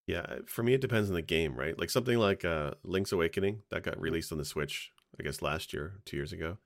Yeah, 0.08 0.22
uh, 0.22 0.38
for 0.47 0.64
me 0.64 0.74
it 0.74 0.82
depends 0.82 1.10
on 1.10 1.16
the 1.16 1.22
game, 1.22 1.55
right? 1.55 1.78
Like 1.78 1.89
something 1.89 2.18
like 2.18 2.45
uh 2.45 2.72
Link's 2.84 3.12
Awakening 3.12 3.62
that 3.70 3.84
got 3.84 3.95
mm-hmm. 3.95 4.03
released 4.03 4.32
on 4.32 4.38
the 4.38 4.45
Switch, 4.45 4.91
I 5.20 5.24
guess 5.24 5.41
last 5.41 5.74
year, 5.74 5.99
2 6.05 6.18
years 6.18 6.34
ago. 6.34 6.58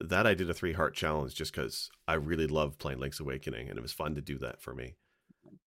That 0.00 0.26
I 0.26 0.34
did 0.34 0.48
a 0.48 0.54
3 0.54 0.74
heart 0.74 0.94
challenge 0.94 1.34
just 1.34 1.52
cuz 1.52 1.90
I 2.06 2.14
really 2.14 2.46
love 2.46 2.78
playing 2.78 3.00
Link's 3.00 3.20
Awakening 3.20 3.68
and 3.68 3.78
it 3.78 3.82
was 3.82 3.92
fun 3.92 4.14
to 4.14 4.20
do 4.20 4.38
that 4.38 4.60
for 4.60 4.74
me. 4.74 4.96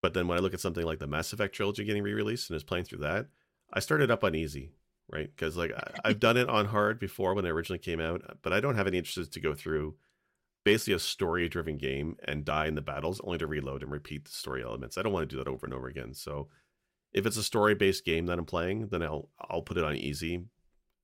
But 0.02 0.14
then 0.14 0.28
when 0.28 0.38
I 0.38 0.41
look 0.41 0.54
at 0.54 0.60
something 0.60 0.86
like 0.86 0.99
the 0.99 1.08
Mass 1.08 1.34
Effect 1.34 1.56
trilogy 1.56 1.84
getting 1.84 2.04
re-released 2.04 2.49
and 2.49 2.56
is 2.56 2.64
playing 2.64 2.86
through 2.86 2.99
that, 2.99 3.28
I 3.74 3.80
started 3.80 4.12
up 4.12 4.24
on 4.24 4.36
easy, 4.36 4.76
right? 5.12 5.36
Cuz 5.36 5.58
like 5.58 5.72
I, 5.74 5.91
I've 6.06 6.20
done 6.20 6.38
it 6.38 6.49
on 6.49 6.68
hard 6.68 6.99
before 6.99 7.34
when 7.34 7.45
it 7.45 7.49
originally 7.49 7.80
came 7.80 7.99
out, 7.99 8.24
uh, 8.30 8.36
but 8.43 8.54
I 8.54 8.60
don't 8.60 8.76
have 8.76 8.88
any 8.88 8.99
interest 8.99 9.34
to 9.34 9.39
go 9.39 9.56
through 9.56 9.97
basically 10.64 10.93
a 10.93 10.99
story-driven 10.99 11.78
game 11.78 12.16
and 12.26 12.45
die 12.45 12.68
in 12.68 12.76
the 12.76 12.82
battles 12.82 13.20
only 13.24 13.39
to 13.39 13.47
reload 13.47 13.82
and 13.82 13.91
repeat 13.91 14.26
the 14.26 14.32
story 14.32 14.64
elements. 14.64 14.95
I 14.95 15.02
don't 15.02 15.14
want 15.14 15.28
to 15.28 15.36
do 15.36 15.43
that 15.43 15.49
over 15.49 15.66
and 15.66 15.74
over 15.74 15.88
again. 15.88 16.14
So 16.14 16.49
if 17.14 17.26
it's 17.26 17.38
a 17.38 17.43
story 17.43 17.76
based 17.76 18.05
game 18.05 18.26
that 18.28 18.39
I'm 18.39 18.45
playing, 18.45 18.88
then 18.88 19.01
I'll 19.01 19.30
I'll 19.39 19.62
put 19.62 19.78
it 19.78 19.84
on 19.84 19.95
easy. 19.95 20.45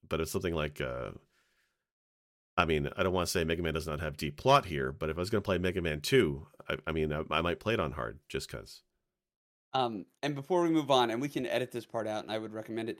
But 0.08 0.22
it's 0.22 0.32
something 0.32 0.54
like 0.54 0.82
uh 0.82 1.12
I 2.58 2.66
mean, 2.66 2.90
I 2.98 3.04
don't 3.04 3.14
want 3.14 3.28
to 3.28 3.32
say 3.32 3.44
Mega 3.44 3.62
Man 3.62 3.76
does 3.76 3.88
not 3.88 4.00
have 4.00 4.18
deep 4.18 4.36
plot 4.38 4.66
here, 4.66 4.92
but 4.92 5.10
if 5.10 5.18
I 5.18 5.20
was 5.20 5.30
going 5.30 5.44
to 5.44 5.46
play 5.46 5.60
Mega 5.60 5.80
Man 5.80 6.02
2, 6.02 6.48
I, 6.70 6.78
I 6.88 6.92
mean, 6.92 7.14
I, 7.14 7.22
I 7.30 7.42
might 7.42 7.60
play 7.60 7.76
it 7.76 7.80
on 7.80 7.92
hard 7.92 8.20
just 8.30 8.50
because. 8.50 8.82
Um, 9.74 10.06
and 10.24 10.34
before 10.34 10.64
we 10.64 10.70
move 10.70 10.90
on, 10.90 11.12
and 11.12 11.22
we 11.22 11.30
can 11.30 11.46
edit 11.46 11.72
this 11.72 11.86
part 11.86 12.08
out, 12.08 12.24
and 12.24 12.32
I 12.32 12.40
would 12.40 12.54
recommend 12.54 12.90
it. 12.90 13.00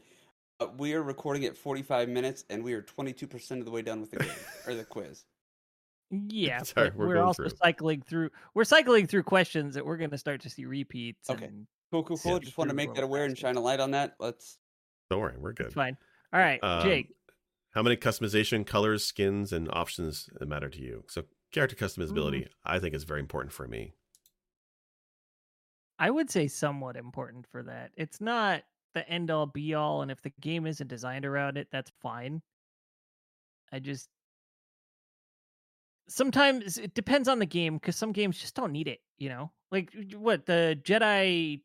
Uh, 0.60 0.68
we 0.78 0.94
are 0.94 1.02
recording 1.02 1.46
at 1.46 1.58
45 1.58 2.08
minutes, 2.08 2.46
and 2.52 2.64
we 2.64 2.74
are 2.74 2.84
22% 2.84 3.52
of 3.60 3.66
the 3.66 3.72
way 3.72 3.82
done 3.82 4.00
with 4.00 4.12
the 4.12 4.18
game 4.18 4.30
or 4.68 4.76
the 4.76 4.84
quiz. 4.90 5.26
Yeah, 6.12 6.62
Sorry, 6.62 6.92
we're 6.96 7.08
we're, 7.08 7.22
also 7.22 7.44
through. 7.44 7.58
cycling 7.58 8.02
through. 8.02 8.30
We're 8.54 8.64
cycling 8.64 9.08
through 9.08 9.24
questions 9.24 9.74
that 9.74 9.86
we're 9.86 9.98
going 9.98 10.12
to 10.12 10.18
start 10.18 10.42
to 10.42 10.50
see 10.50 10.66
repeats. 10.66 11.30
Okay. 11.30 11.46
and 11.46 11.68
Cool, 11.92 12.04
cool, 12.04 12.18
cool. 12.18 12.34
Yeah. 12.34 12.40
Just 12.40 12.58
want 12.58 12.70
to 12.70 12.76
make 12.76 12.94
that 12.96 13.04
aware 13.04 13.24
and 13.26 13.38
shine 13.38 13.56
a 13.56 13.62
light 13.62 13.80
on 13.80 13.92
that. 13.92 14.16
Let's. 14.20 14.58
Don't 15.10 15.20
worry, 15.22 15.36
we're 15.38 15.54
good. 15.54 15.68
It's 15.68 15.76
fine. 15.76 15.98
All 16.34 16.40
right, 16.40 16.62
Um, 16.64 16.84
Jake. 16.84 17.14
How 17.72 17.82
many 17.82 17.96
customization, 17.96 18.66
colors, 18.66 19.06
skins, 19.06 19.54
and 19.54 19.70
options 19.72 20.30
matter 20.42 20.68
to 20.70 20.80
you? 20.82 21.04
So, 21.08 21.24
character 21.52 21.76
customizability, 21.76 22.44
Mm. 22.46 22.50
I 22.66 22.80
think 22.80 22.94
is 22.96 23.04
very 23.04 23.20
important 23.22 23.54
for 23.54 23.68
me. 23.68 23.94
I 26.00 26.10
would 26.12 26.30
say 26.30 26.48
somewhat 26.48 26.96
important 26.98 27.48
for 27.48 27.64
that. 27.64 27.92
It's 27.96 28.20
not 28.20 28.64
the 28.94 29.08
end 29.08 29.32
all 29.32 29.46
be 29.46 29.74
all, 29.74 30.02
and 30.02 30.12
if 30.12 30.22
the 30.22 30.32
game 30.42 30.68
isn't 30.68 30.88
designed 30.88 31.26
around 31.26 31.58
it, 31.58 31.70
that's 31.72 31.92
fine. 32.02 32.42
I 33.72 33.80
just 33.80 34.10
sometimes 36.10 36.78
it 36.78 36.94
depends 36.94 37.28
on 37.28 37.40
the 37.40 37.46
game 37.46 37.76
because 37.76 37.96
some 37.96 38.12
games 38.12 38.40
just 38.40 38.56
don't 38.56 38.72
need 38.72 38.88
it. 38.88 39.00
You 39.18 39.30
know, 39.30 39.52
like 39.72 39.92
what 40.16 40.46
the 40.46 40.80
Jedi 40.84 41.62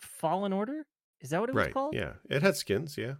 Fallen 0.00 0.52
Order 0.52 0.86
is 1.20 1.30
that 1.30 1.40
what 1.40 1.50
it 1.50 1.54
was 1.54 1.64
Right. 1.66 1.74
called? 1.74 1.94
Yeah. 1.94 2.14
It 2.28 2.42
had 2.42 2.56
skins. 2.56 2.96
Yeah. 2.96 3.14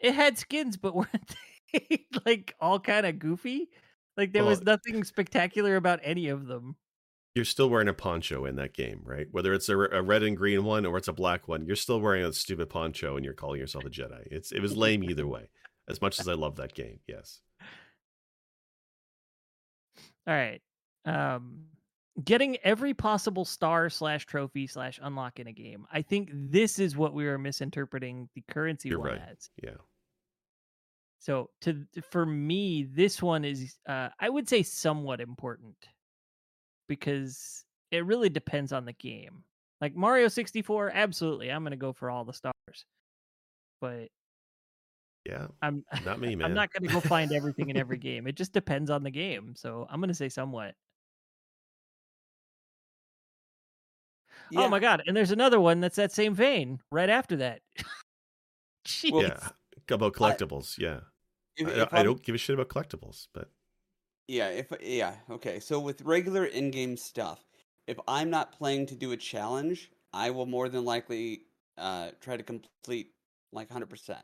It 0.00 0.14
had 0.14 0.38
skins, 0.38 0.76
but 0.76 0.94
weren't 0.96 1.36
they 1.72 2.06
like 2.26 2.54
all 2.60 2.80
kind 2.80 3.06
of 3.06 3.18
goofy? 3.18 3.68
Like 4.16 4.32
there 4.32 4.42
Well, 4.42 4.50
was 4.50 4.62
nothing 4.62 5.04
spectacular 5.04 5.76
about 5.76 6.00
any 6.02 6.28
of 6.28 6.46
them. 6.46 6.76
You're 7.36 7.44
still 7.44 7.70
wearing 7.70 7.86
a 7.88 7.94
poncho 7.94 8.44
in 8.44 8.56
that 8.56 8.74
game, 8.74 9.02
right? 9.04 9.28
Whether 9.30 9.54
it's 9.54 9.68
a, 9.68 9.78
a 9.78 10.02
red 10.02 10.24
and 10.24 10.36
green 10.36 10.64
one 10.64 10.84
or 10.84 10.96
it's 10.96 11.06
a 11.06 11.12
black 11.12 11.46
one, 11.46 11.64
you're 11.64 11.76
still 11.76 12.00
wearing 12.00 12.24
a 12.24 12.32
stupid 12.32 12.68
poncho 12.68 13.14
and 13.16 13.24
you're 13.24 13.34
calling 13.34 13.60
yourself 13.60 13.84
a 13.84 13.90
Jedi. 13.90 14.26
It's 14.30 14.50
it 14.50 14.60
was 14.60 14.76
lame 14.76 15.04
either 15.04 15.26
way. 15.26 15.48
As 15.88 16.00
much 16.02 16.18
as 16.18 16.26
I 16.28 16.34
love 16.34 16.56
that 16.56 16.74
game, 16.74 16.98
yes. 17.06 17.40
All 20.26 20.34
right. 20.34 20.60
Um 21.04 21.66
getting 22.24 22.56
every 22.64 22.94
possible 22.94 23.44
star 23.44 23.88
slash 23.90 24.26
trophy 24.26 24.66
slash 24.66 24.98
unlock 25.02 25.38
in 25.40 25.46
a 25.46 25.52
game. 25.52 25.86
I 25.92 26.02
think 26.02 26.30
this 26.32 26.78
is 26.78 26.96
what 26.96 27.14
we 27.14 27.26
are 27.26 27.38
misinterpreting 27.38 28.28
the 28.34 28.42
currency 28.50 28.88
You're 28.90 28.98
one 28.98 29.10
right. 29.10 29.22
as. 29.30 29.50
Yeah. 29.62 29.70
So 31.18 31.50
to 31.62 31.84
for 32.10 32.24
me, 32.24 32.84
this 32.84 33.22
one 33.22 33.44
is 33.44 33.76
uh 33.88 34.08
I 34.18 34.28
would 34.28 34.48
say 34.48 34.62
somewhat 34.62 35.20
important 35.20 35.76
because 36.88 37.64
it 37.90 38.04
really 38.06 38.28
depends 38.30 38.72
on 38.72 38.84
the 38.84 38.92
game. 38.94 39.44
Like 39.80 39.94
Mario 39.94 40.28
64, 40.28 40.92
absolutely, 40.94 41.50
I'm 41.50 41.62
gonna 41.62 41.76
go 41.76 41.92
for 41.92 42.10
all 42.10 42.24
the 42.24 42.32
stars. 42.32 42.54
But 43.80 44.08
Yeah. 45.26 45.48
I'm 45.62 45.84
Not 46.04 46.20
me, 46.20 46.34
man. 46.36 46.46
I'm 46.46 46.54
not 46.54 46.72
gonna 46.72 46.92
go 46.92 47.00
find 47.00 47.32
everything 47.32 47.68
in 47.70 47.76
every 47.76 47.98
game. 48.08 48.26
It 48.26 48.34
just 48.34 48.52
depends 48.52 48.90
on 48.90 49.02
the 49.02 49.10
game. 49.10 49.54
So 49.56 49.86
I'm 49.90 50.00
gonna 50.00 50.14
say 50.14 50.28
somewhat. 50.30 50.74
Yeah. 54.50 54.62
Oh 54.62 54.68
my 54.68 54.80
god! 54.80 55.02
And 55.06 55.16
there's 55.16 55.30
another 55.30 55.60
one 55.60 55.80
that's 55.80 55.96
that 55.96 56.12
same 56.12 56.34
vein 56.34 56.80
right 56.90 57.10
after 57.10 57.36
that. 57.36 57.60
Jeez. 58.86 59.12
Well, 59.12 59.22
Yeah. 59.22 59.48
About 59.90 60.12
collectibles, 60.12 60.78
yeah. 60.78 61.00
If, 61.56 61.66
I, 61.66 61.70
if 61.70 61.94
I 61.94 62.02
don't 62.04 62.22
give 62.22 62.34
a 62.34 62.38
shit 62.38 62.54
about 62.54 62.68
collectibles, 62.68 63.26
but 63.34 63.50
Yeah, 64.28 64.48
if 64.48 64.72
yeah, 64.80 65.14
okay. 65.28 65.58
So 65.58 65.80
with 65.80 66.02
regular 66.02 66.44
in-game 66.44 66.96
stuff, 66.96 67.44
if 67.88 67.98
I'm 68.06 68.30
not 68.30 68.52
playing 68.52 68.86
to 68.86 68.94
do 68.94 69.10
a 69.12 69.16
challenge, 69.16 69.90
I 70.12 70.30
will 70.30 70.46
more 70.46 70.68
than 70.68 70.84
likely 70.84 71.42
uh, 71.76 72.10
try 72.20 72.36
to 72.36 72.42
complete 72.44 73.10
like 73.52 73.68
100%. 73.68 74.16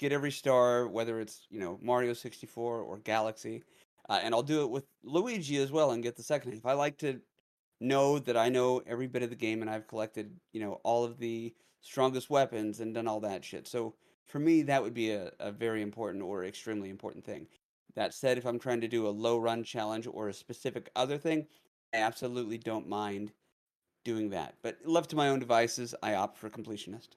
Get 0.00 0.10
every 0.10 0.32
star, 0.32 0.88
whether 0.88 1.20
it's 1.20 1.46
you 1.48 1.60
know 1.60 1.78
Mario 1.80 2.12
64 2.12 2.80
or 2.80 2.98
Galaxy, 2.98 3.62
uh, 4.08 4.18
and 4.20 4.34
I'll 4.34 4.42
do 4.42 4.62
it 4.62 4.70
with 4.70 4.84
Luigi 5.04 5.58
as 5.58 5.70
well 5.70 5.92
and 5.92 6.02
get 6.02 6.16
the 6.16 6.24
second. 6.24 6.54
If 6.54 6.66
I 6.66 6.72
like 6.72 6.98
to 6.98 7.20
know 7.80 8.18
that 8.18 8.36
I 8.36 8.48
know 8.48 8.82
every 8.86 9.06
bit 9.06 9.22
of 9.22 9.30
the 9.30 9.36
game 9.36 9.60
and 9.60 9.70
I've 9.70 9.88
collected 9.88 10.38
you 10.52 10.60
know 10.60 10.80
all 10.84 11.04
of 11.04 11.18
the 11.18 11.54
strongest 11.80 12.30
weapons 12.30 12.80
and 12.80 12.94
done 12.94 13.06
all 13.06 13.20
that 13.20 13.44
shit. 13.44 13.68
So 13.68 13.94
for 14.26 14.38
me, 14.38 14.62
that 14.62 14.82
would 14.82 14.94
be 14.94 15.10
a, 15.10 15.30
a 15.38 15.52
very 15.52 15.82
important 15.82 16.24
or 16.24 16.44
extremely 16.44 16.88
important 16.88 17.24
thing. 17.24 17.46
That 17.94 18.14
said, 18.14 18.38
if 18.38 18.46
I'm 18.46 18.58
trying 18.58 18.80
to 18.80 18.88
do 18.88 19.06
a 19.06 19.10
low 19.10 19.38
run 19.38 19.62
challenge 19.62 20.08
or 20.10 20.28
a 20.28 20.34
specific 20.34 20.90
other 20.96 21.18
thing, 21.18 21.46
I 21.94 21.98
absolutely 21.98 22.58
don't 22.58 22.88
mind 22.88 23.32
doing 24.04 24.30
that. 24.30 24.54
But 24.62 24.78
left 24.84 25.10
to 25.10 25.16
my 25.16 25.28
own 25.28 25.38
devices, 25.38 25.94
I 26.02 26.14
opt 26.14 26.38
for 26.38 26.50
completionist. 26.50 27.10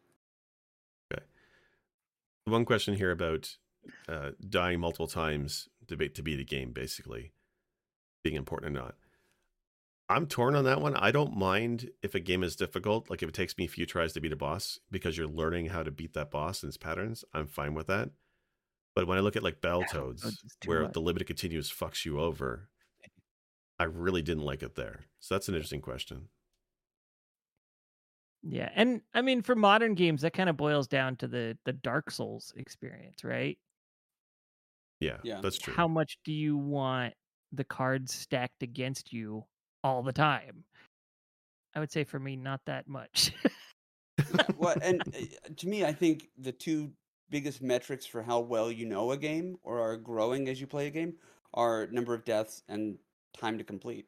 Okay. 1.12 1.24
One 2.45 2.66
question 2.66 2.95
here 2.95 3.12
about 3.12 3.58
uh, 4.08 4.32
dying 4.47 4.80
multiple 4.80 5.08
times 5.08 5.70
debate 5.88 6.14
to 6.16 6.22
be, 6.22 6.36
to 6.36 6.38
beat 6.38 6.41
a 6.41 6.55
game, 6.55 6.72
basically 6.72 7.32
being 8.24 8.36
important 8.36 8.78
or 8.78 8.82
not. 8.82 8.95
I'm 10.10 10.28
torn 10.28 10.55
on 10.55 10.64
that 10.64 10.80
one. 10.82 10.95
I 10.95 11.12
don't 11.12 11.36
mind 11.36 11.91
if 12.01 12.16
a 12.16 12.20
game 12.22 12.43
is 12.43 12.55
difficult, 12.55 13.10
like 13.10 13.22
if 13.22 13.30
it 13.30 13.36
takes 13.36 13.58
me 13.58 13.66
a 13.66 13.68
few 13.68 13.86
tries 13.86 14.14
to 14.14 14.22
beat 14.22 14.32
a 14.32 14.38
boss 14.38 14.80
because 14.89 15.18
you're 15.18 15.28
learning 15.28 15.68
how 15.68 15.84
to 15.84 15.91
beat 15.91 16.14
that 16.14 16.32
boss 16.32 16.64
and 16.64 16.70
its 16.70 16.78
patterns. 16.78 17.26
I'm 17.34 17.47
fine 17.47 17.74
with 17.74 17.88
that. 17.88 18.12
But 18.95 19.08
when 19.08 19.18
I 19.18 19.22
look 19.22 19.36
at 19.38 19.43
like 19.43 19.62
Battletoads, 19.62 20.39
Battletoads 20.41 20.58
where 20.64 20.88
much. 20.88 20.93
the 20.93 21.01
limited 21.01 21.26
continuous 21.28 21.72
fucks 21.72 22.05
you 22.05 22.20
over, 22.20 22.70
I 23.80 23.86
really 23.86 24.22
didn't 24.22 24.43
like 24.45 24.62
it 24.62 24.76
there. 24.76 25.05
So 25.20 25.34
that's 25.34 25.49
an 25.49 25.55
interesting 25.55 25.82
question. 25.82 26.30
Yeah, 28.43 28.72
and 28.74 29.01
I 29.14 29.22
mean 29.22 29.41
for 29.41 29.55
modern 29.55 29.95
games 29.95 30.22
that 30.22 30.34
kind 30.34 30.49
of 30.49 30.58
boils 30.58 30.88
down 30.88 31.18
to 31.18 31.28
the 31.28 31.58
the 31.66 31.74
Dark 31.74 32.12
Souls 32.12 32.53
experience, 32.55 33.24
right? 33.24 33.58
Yeah, 34.99 35.22
Yeah. 35.22 35.41
that's 35.41 35.58
true. 35.58 35.76
How 35.76 35.88
much 35.88 36.18
do 36.24 36.32
you 36.34 36.58
want 36.58 37.14
the 37.51 37.64
cards 37.64 38.14
stacked 38.14 38.64
against 38.64 39.14
you 39.14 39.45
all 39.84 40.04
the 40.04 40.14
time? 40.14 40.64
I 41.76 41.80
would 41.80 41.92
say 41.92 42.04
for 42.04 42.20
me 42.20 42.36
not 42.36 42.66
that 42.66 42.88
much. 42.88 43.34
Well, 44.58 44.76
and 44.82 45.04
uh, 45.16 45.50
to 45.58 45.68
me, 45.68 45.86
I 45.86 45.94
think 45.94 46.30
the 46.38 46.52
two 46.52 46.92
biggest 47.30 47.62
metrics 47.62 48.06
for 48.06 48.22
how 48.24 48.40
well 48.40 48.72
you 48.72 48.86
know 48.86 49.12
a 49.12 49.18
game 49.18 49.58
or 49.64 49.80
are 49.80 49.98
growing 49.98 50.48
as 50.50 50.60
you 50.62 50.68
play 50.68 50.88
a 50.88 50.92
game 50.92 51.14
are 51.54 51.88
number 51.88 52.14
of 52.14 52.26
deaths 52.26 52.64
and 52.68 52.98
time 53.34 53.58
to 53.58 53.64
complete. 53.64 54.08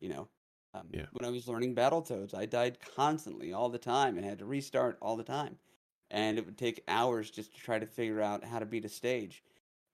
You 0.00 0.10
know, 0.10 0.28
um, 0.74 0.88
Yeah. 0.92 1.06
when 1.12 1.24
I 1.28 1.30
was 1.32 1.48
learning 1.48 1.74
Battletoads, 1.74 2.34
I 2.34 2.46
died 2.46 2.78
constantly 2.80 3.52
all 3.52 3.68
the 3.68 3.78
time 3.78 4.16
and 4.16 4.24
had 4.24 4.38
to 4.38 4.46
restart 4.46 4.98
all 5.02 5.16
the 5.16 5.24
time, 5.24 5.58
and 6.10 6.38
it 6.38 6.46
would 6.46 6.58
take 6.58 6.82
hours 6.88 7.30
just 7.30 7.54
to 7.54 7.60
try 7.60 7.78
to 7.78 7.86
figure 7.86 8.20
out 8.20 8.44
how 8.44 8.58
to 8.58 8.66
beat 8.66 8.84
a 8.84 8.88
stage. 8.88 9.42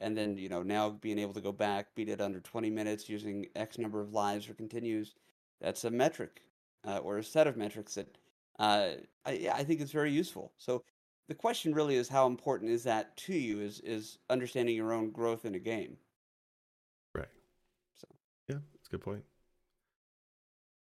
And 0.01 0.17
then, 0.17 0.37
you 0.37 0.49
know, 0.49 0.63
now 0.63 0.91
being 0.91 1.19
able 1.19 1.33
to 1.35 1.41
go 1.41 1.53
back, 1.53 1.95
beat 1.95 2.09
it 2.09 2.21
under 2.21 2.41
20 2.41 2.69
minutes 2.71 3.09
using 3.09 3.47
X 3.57 3.79
number 3.79 4.01
of 4.01 4.13
lives 4.13 4.49
or 4.49 4.55
continues, 4.55 5.15
that's 5.61 5.85
a 5.85 5.91
metric 5.91 6.43
uh, 6.87 6.99
or 6.99 7.19
a 7.19 7.25
set 7.25 7.47
of 7.47 7.57
metrics 7.57 7.95
that 7.95 8.19
uh, 8.59 8.91
I, 9.25 9.33
yeah, 9.33 9.55
I 9.55 9.65
think 9.65 9.81
it's 9.81 9.93
very 9.93 10.13
useful. 10.13 10.53
So 10.57 10.83
the 11.29 11.35
question 11.35 11.75
really 11.75 11.97
is 11.97 12.09
how 12.09 12.27
important 12.27 12.71
is 12.71 12.85
that 12.85 13.17
to 13.19 13.35
you? 13.35 13.61
Is 13.61 13.81
is 13.81 14.19
understanding 14.31 14.77
your 14.77 14.93
own 14.93 15.11
growth 15.11 15.45
in 15.45 15.55
a 15.55 15.59
game? 15.59 15.97
Right. 17.15 17.29
So. 17.95 18.07
Yeah, 18.49 18.59
that's 18.75 18.89
a 18.89 18.91
good 18.91 19.03
point. 19.03 19.25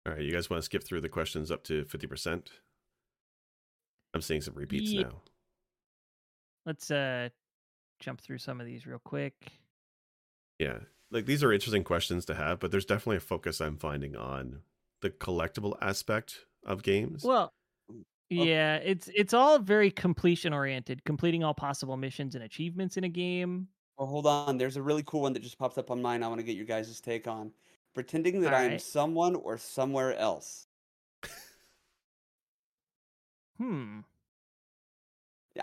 All 0.06 0.14
right, 0.14 0.22
you 0.22 0.32
guys 0.32 0.48
want 0.48 0.62
to 0.62 0.64
skip 0.64 0.84
through 0.84 1.02
the 1.02 1.08
questions 1.08 1.50
up 1.50 1.64
to 1.64 1.84
50%? 1.84 2.46
I'm 4.14 4.22
seeing 4.22 4.40
some 4.40 4.54
repeats 4.54 4.90
Ye- 4.90 5.02
now. 5.02 5.20
Let's 6.64 6.90
uh 6.90 7.28
jump 7.98 8.20
through 8.20 8.38
some 8.38 8.60
of 8.60 8.66
these 8.66 8.86
real 8.86 9.00
quick. 9.04 9.34
Yeah. 10.58 10.78
Like 11.10 11.26
these 11.26 11.42
are 11.42 11.52
interesting 11.52 11.84
questions 11.84 12.24
to 12.26 12.34
have, 12.34 12.60
but 12.60 12.70
there's 12.70 12.84
definitely 12.84 13.16
a 13.16 13.20
focus 13.20 13.60
I'm 13.60 13.76
finding 13.76 14.16
on 14.16 14.60
the 15.00 15.10
collectible 15.10 15.76
aspect 15.80 16.46
of 16.66 16.82
games. 16.82 17.24
Well, 17.24 17.52
yeah, 18.28 18.76
it's 18.76 19.08
it's 19.14 19.32
all 19.32 19.58
very 19.58 19.90
completion 19.90 20.52
oriented, 20.52 21.04
completing 21.04 21.42
all 21.42 21.54
possible 21.54 21.96
missions 21.96 22.34
and 22.34 22.44
achievements 22.44 22.98
in 22.98 23.04
a 23.04 23.08
game. 23.08 23.68
Well, 23.96 24.06
hold 24.06 24.26
on. 24.26 24.58
There's 24.58 24.76
a 24.76 24.82
really 24.82 25.02
cool 25.06 25.22
one 25.22 25.32
that 25.32 25.42
just 25.42 25.58
popped 25.58 25.78
up 25.78 25.90
on 25.90 26.02
mine. 26.02 26.22
I 26.22 26.28
want 26.28 26.40
to 26.40 26.44
get 26.44 26.56
your 26.56 26.66
guys' 26.66 27.00
take 27.00 27.26
on 27.26 27.52
pretending 27.94 28.40
that 28.42 28.54
I'm 28.54 28.64
Alright. 28.64 28.82
someone 28.82 29.34
or 29.34 29.58
somewhere 29.58 30.16
else. 30.16 30.66
Hmm. 33.58 34.00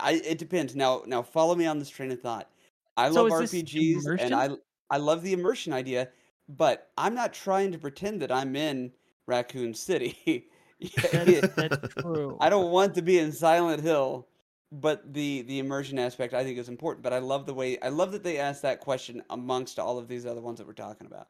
I 0.00 0.12
it 0.24 0.38
depends. 0.38 0.74
Now 0.76 1.02
now 1.06 1.22
follow 1.22 1.54
me 1.54 1.66
on 1.66 1.78
this 1.78 1.88
train 1.90 2.10
of 2.12 2.20
thought. 2.20 2.50
I 2.96 3.08
So 3.10 3.24
love 3.24 3.28
RPGs 3.28 4.12
and 4.18 4.34
I 4.34 4.50
I 4.90 4.98
love 4.98 5.22
the 5.22 5.32
immersion 5.32 5.72
idea, 5.72 6.10
but 6.48 6.90
I'm 6.96 7.14
not 7.14 7.32
trying 7.32 7.72
to 7.72 7.78
pretend 7.78 8.22
that 8.22 8.32
I'm 8.32 8.56
in 8.56 8.92
Raccoon 9.26 9.74
City. 9.74 10.48
That's, 11.12 11.40
that's 11.56 11.78
true. 12.02 12.36
I 12.40 12.50
don't 12.50 12.70
want 12.70 12.94
to 12.96 13.02
be 13.02 13.18
in 13.18 13.32
Silent 13.32 13.82
Hill, 13.82 14.28
but 14.70 15.12
the 15.14 15.42
the 15.42 15.58
immersion 15.58 15.98
aspect 15.98 16.34
I 16.34 16.44
think 16.44 16.58
is 16.58 16.68
important. 16.68 17.02
But 17.02 17.12
I 17.14 17.18
love 17.18 17.46
the 17.46 17.54
way 17.54 17.78
I 17.80 17.88
love 17.88 18.12
that 18.12 18.22
they 18.22 18.38
asked 18.38 18.62
that 18.62 18.80
question 18.80 19.22
amongst 19.30 19.78
all 19.78 19.98
of 19.98 20.08
these 20.08 20.26
other 20.26 20.40
ones 20.42 20.58
that 20.58 20.66
we're 20.66 20.74
talking 20.74 21.06
about. 21.06 21.28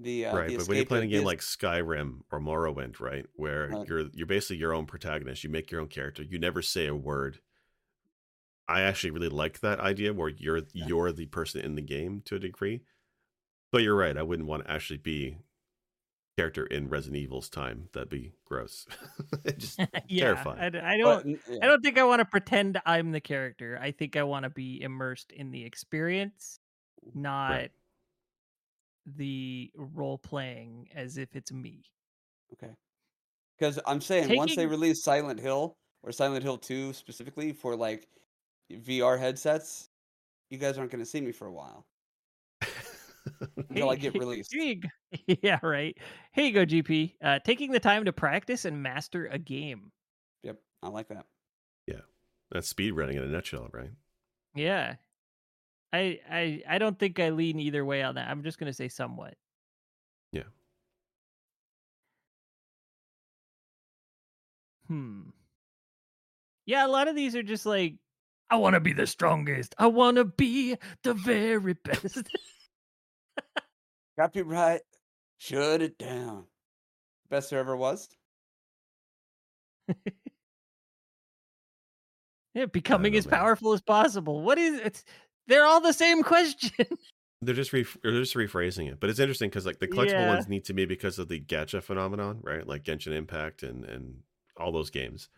The 0.00 0.26
uh, 0.26 0.36
right, 0.36 0.48
the 0.50 0.56
but 0.58 0.68
when 0.68 0.76
you're 0.76 0.86
playing 0.86 1.04
a 1.04 1.08
game 1.08 1.18
this- 1.20 1.26
like 1.26 1.40
Skyrim 1.40 2.20
or 2.30 2.40
Morrowind, 2.40 3.00
right, 3.00 3.26
where 3.34 3.68
Right. 3.68 3.88
you're 3.88 4.04
you're 4.12 4.26
basically 4.26 4.56
your 4.58 4.72
own 4.74 4.86
protagonist, 4.86 5.42
you 5.44 5.50
make 5.50 5.70
your 5.70 5.80
own 5.80 5.88
character, 5.88 6.22
you 6.22 6.38
never 6.38 6.62
say 6.62 6.86
a 6.86 6.94
word. 6.94 7.40
I 8.68 8.82
actually 8.82 9.10
really 9.12 9.28
like 9.30 9.60
that 9.60 9.80
idea 9.80 10.12
where 10.12 10.28
you're 10.28 10.58
Yeah. 10.72 10.86
you're 10.86 11.12
the 11.12 11.26
person 11.26 11.62
in 11.62 11.74
the 11.74 11.82
game 11.82 12.22
to 12.26 12.36
a 12.36 12.38
degree. 12.38 12.82
But 13.72 13.82
you're 13.82 13.96
right, 13.96 14.16
I 14.16 14.22
wouldn't 14.22 14.48
want 14.48 14.64
to 14.64 14.70
actually 14.70 14.98
be 14.98 15.38
character 16.36 16.64
in 16.66 16.88
Resident 16.88 17.16
Evil's 17.20 17.48
time. 17.48 17.88
That'd 17.92 18.08
be 18.08 18.32
gross. 18.44 18.86
Just 19.58 19.80
yeah, 20.08 20.20
terrifying. 20.24 20.58
I, 20.60 20.66
I 20.66 20.70
but, 20.70 21.22
don't. 21.24 21.26
n- 21.26 21.40
yeah. 21.50 21.58
I 21.62 21.66
don't 21.66 21.82
think 21.82 21.98
I 21.98 22.04
want 22.04 22.20
to 22.20 22.24
pretend 22.24 22.80
I'm 22.86 23.10
the 23.10 23.20
character. 23.20 23.76
I 23.82 23.90
think 23.90 24.16
I 24.16 24.22
want 24.22 24.44
to 24.44 24.50
be 24.50 24.80
immersed 24.80 25.32
in 25.32 25.50
the 25.50 25.64
experience, 25.64 26.60
not 27.14 27.70
the 29.16 29.70
role 29.76 30.18
playing 30.18 30.88
as 30.94 31.18
if 31.18 31.34
it's 31.34 31.52
me. 31.52 31.82
Okay. 32.52 32.72
Because 33.58 33.78
I'm 33.86 34.00
saying 34.00 34.36
once 34.36 34.54
they 34.54 34.66
release 34.66 35.02
Silent 35.02 35.40
Hill 35.40 35.76
or 36.02 36.12
Silent 36.12 36.42
Hill 36.42 36.58
2 36.58 36.92
specifically 36.92 37.52
for 37.52 37.74
like 37.74 38.08
VR 38.72 39.18
headsets, 39.18 39.88
you 40.50 40.58
guys 40.58 40.78
aren't 40.78 40.90
going 40.90 41.02
to 41.02 41.10
see 41.10 41.20
me 41.20 41.32
for 41.32 41.46
a 41.46 41.52
while 41.52 41.84
until 43.68 43.90
I 43.90 43.96
get 43.96 44.14
released. 44.18 44.52
Here 44.52 44.62
you 44.62 44.76
go. 44.76 44.88
Yeah, 45.42 45.58
right. 45.62 45.96
Here 46.32 46.44
you 46.44 46.52
go, 46.52 46.66
GP. 46.66 47.14
Uh, 47.22 47.38
taking 47.44 47.72
the 47.72 47.80
time 47.80 48.04
to 48.04 48.12
practice 48.12 48.64
and 48.64 48.82
master 48.82 49.26
a 49.26 49.38
game. 49.38 49.90
Yep, 50.42 50.58
I 50.82 50.88
like 50.88 51.08
that. 51.08 51.24
Yeah, 51.86 52.00
that's 52.50 52.68
speed 52.68 52.92
running 52.92 53.16
in 53.16 53.22
a 53.22 53.26
nutshell, 53.26 53.68
right? 53.72 53.90
Yeah. 54.54 54.96
I 55.92 56.20
I 56.30 56.62
I 56.68 56.78
don't 56.78 56.98
think 56.98 57.18
I 57.20 57.30
lean 57.30 57.58
either 57.60 57.84
way 57.84 58.02
on 58.02 58.16
that. 58.16 58.28
I'm 58.28 58.42
just 58.42 58.58
gonna 58.58 58.72
say 58.72 58.88
somewhat. 58.88 59.34
Yeah. 60.32 60.42
Hmm. 64.88 65.30
Yeah, 66.66 66.86
a 66.86 66.88
lot 66.88 67.08
of 67.08 67.16
these 67.16 67.34
are 67.34 67.42
just 67.42 67.64
like, 67.64 67.94
I 68.50 68.56
want 68.56 68.74
to 68.74 68.80
be 68.80 68.92
the 68.92 69.06
strongest. 69.06 69.74
I 69.78 69.86
want 69.86 70.18
to 70.18 70.24
be 70.24 70.76
the 71.02 71.14
very 71.14 71.72
best. 71.84 72.28
Copyright, 74.18 74.82
shut 75.38 75.80
it 75.80 75.96
down. 75.98 76.44
Best 77.30 77.50
there 77.50 77.60
ever 77.60 77.76
was. 77.76 78.08
yeah, 82.54 82.66
becoming 82.66 83.12
know, 83.12 83.18
as 83.18 83.26
man. 83.26 83.38
powerful 83.38 83.72
as 83.72 83.80
possible. 83.80 84.42
What 84.42 84.58
is 84.58 84.80
it's? 84.80 85.04
They're 85.48 85.64
all 85.66 85.80
the 85.80 85.92
same 85.92 86.22
question. 86.22 86.86
They're 87.40 87.54
just 87.54 87.72
re- 87.72 87.86
they're 88.02 88.10
just 88.20 88.34
rephrasing 88.34 88.90
it, 88.90 88.98
but 88.98 89.10
it's 89.10 89.20
interesting 89.20 89.48
because 89.48 89.64
like 89.64 89.78
the 89.78 89.86
collectible 89.86 90.10
Yeah. 90.12 90.28
ones 90.34 90.48
need 90.48 90.64
to 90.64 90.72
be 90.72 90.86
because 90.86 91.20
of 91.20 91.28
the 91.28 91.40
gacha 91.40 91.80
phenomenon, 91.80 92.40
right? 92.42 92.66
Like 92.66 92.82
Genshin 92.82 93.12
Impact 93.12 93.62
and 93.62 93.84
and 93.84 94.22
all 94.56 94.72
those 94.72 94.90
games, 94.90 95.28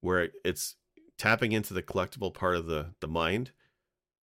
where 0.00 0.30
it's 0.46 0.76
tapping 1.18 1.52
into 1.52 1.74
the 1.74 1.82
collectible 1.82 2.32
part 2.32 2.56
of 2.56 2.64
the 2.66 2.94
the 3.00 3.06
mind, 3.06 3.52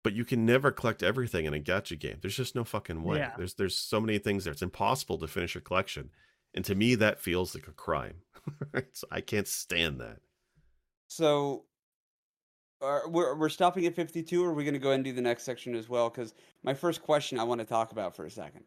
but 0.06 0.14
you 0.14 0.24
can 0.24 0.46
never 0.46 0.72
collect 0.72 1.04
everything 1.04 1.44
in 1.44 1.54
a 1.54 1.60
gacha 1.60 2.00
game. 2.00 2.16
There's 2.22 2.38
just 2.38 2.56
no 2.56 2.64
fucking 2.64 3.04
way. 3.04 3.18
Yeah. 3.18 3.34
There's 3.36 3.56
there's 3.56 3.76
so 3.78 4.00
many 4.00 4.20
things 4.20 4.46
there. 4.46 4.54
It's 4.54 4.62
impossible 4.62 5.18
to 5.18 5.28
finish 5.28 5.54
a 5.58 5.60
collection, 5.60 6.12
and 6.54 6.64
to 6.64 6.76
me 6.76 6.96
that 6.96 7.20
feels 7.20 7.54
like 7.54 7.68
a 7.68 7.74
crime. 7.74 8.22
So 8.94 9.06
I 9.12 9.20
can't 9.20 9.50
stand 9.50 10.00
that. 10.00 10.20
So, 11.10 11.66
are, 12.82 13.10
we're 13.10 13.36
we're 13.36 13.50
stopping 13.50 13.86
at 13.86 13.96
52 13.96 14.44
or 14.44 14.50
are 14.50 14.54
we 14.54 14.64
going 14.64 14.74
to 14.74 14.80
go 14.80 14.90
ahead 14.90 14.96
and 14.96 15.06
do 15.06 15.14
the 15.14 15.22
next 15.22 15.44
section 15.44 15.76
as 15.76 15.90
well 15.90 16.10
cuz 16.10 16.34
my 16.64 16.74
first 16.74 17.02
question 17.02 17.40
I 17.40 17.44
want 17.44 17.60
to 17.60 17.66
talk 17.66 17.92
about 17.92 18.16
for 18.16 18.26
a 18.26 18.32
second. 18.32 18.66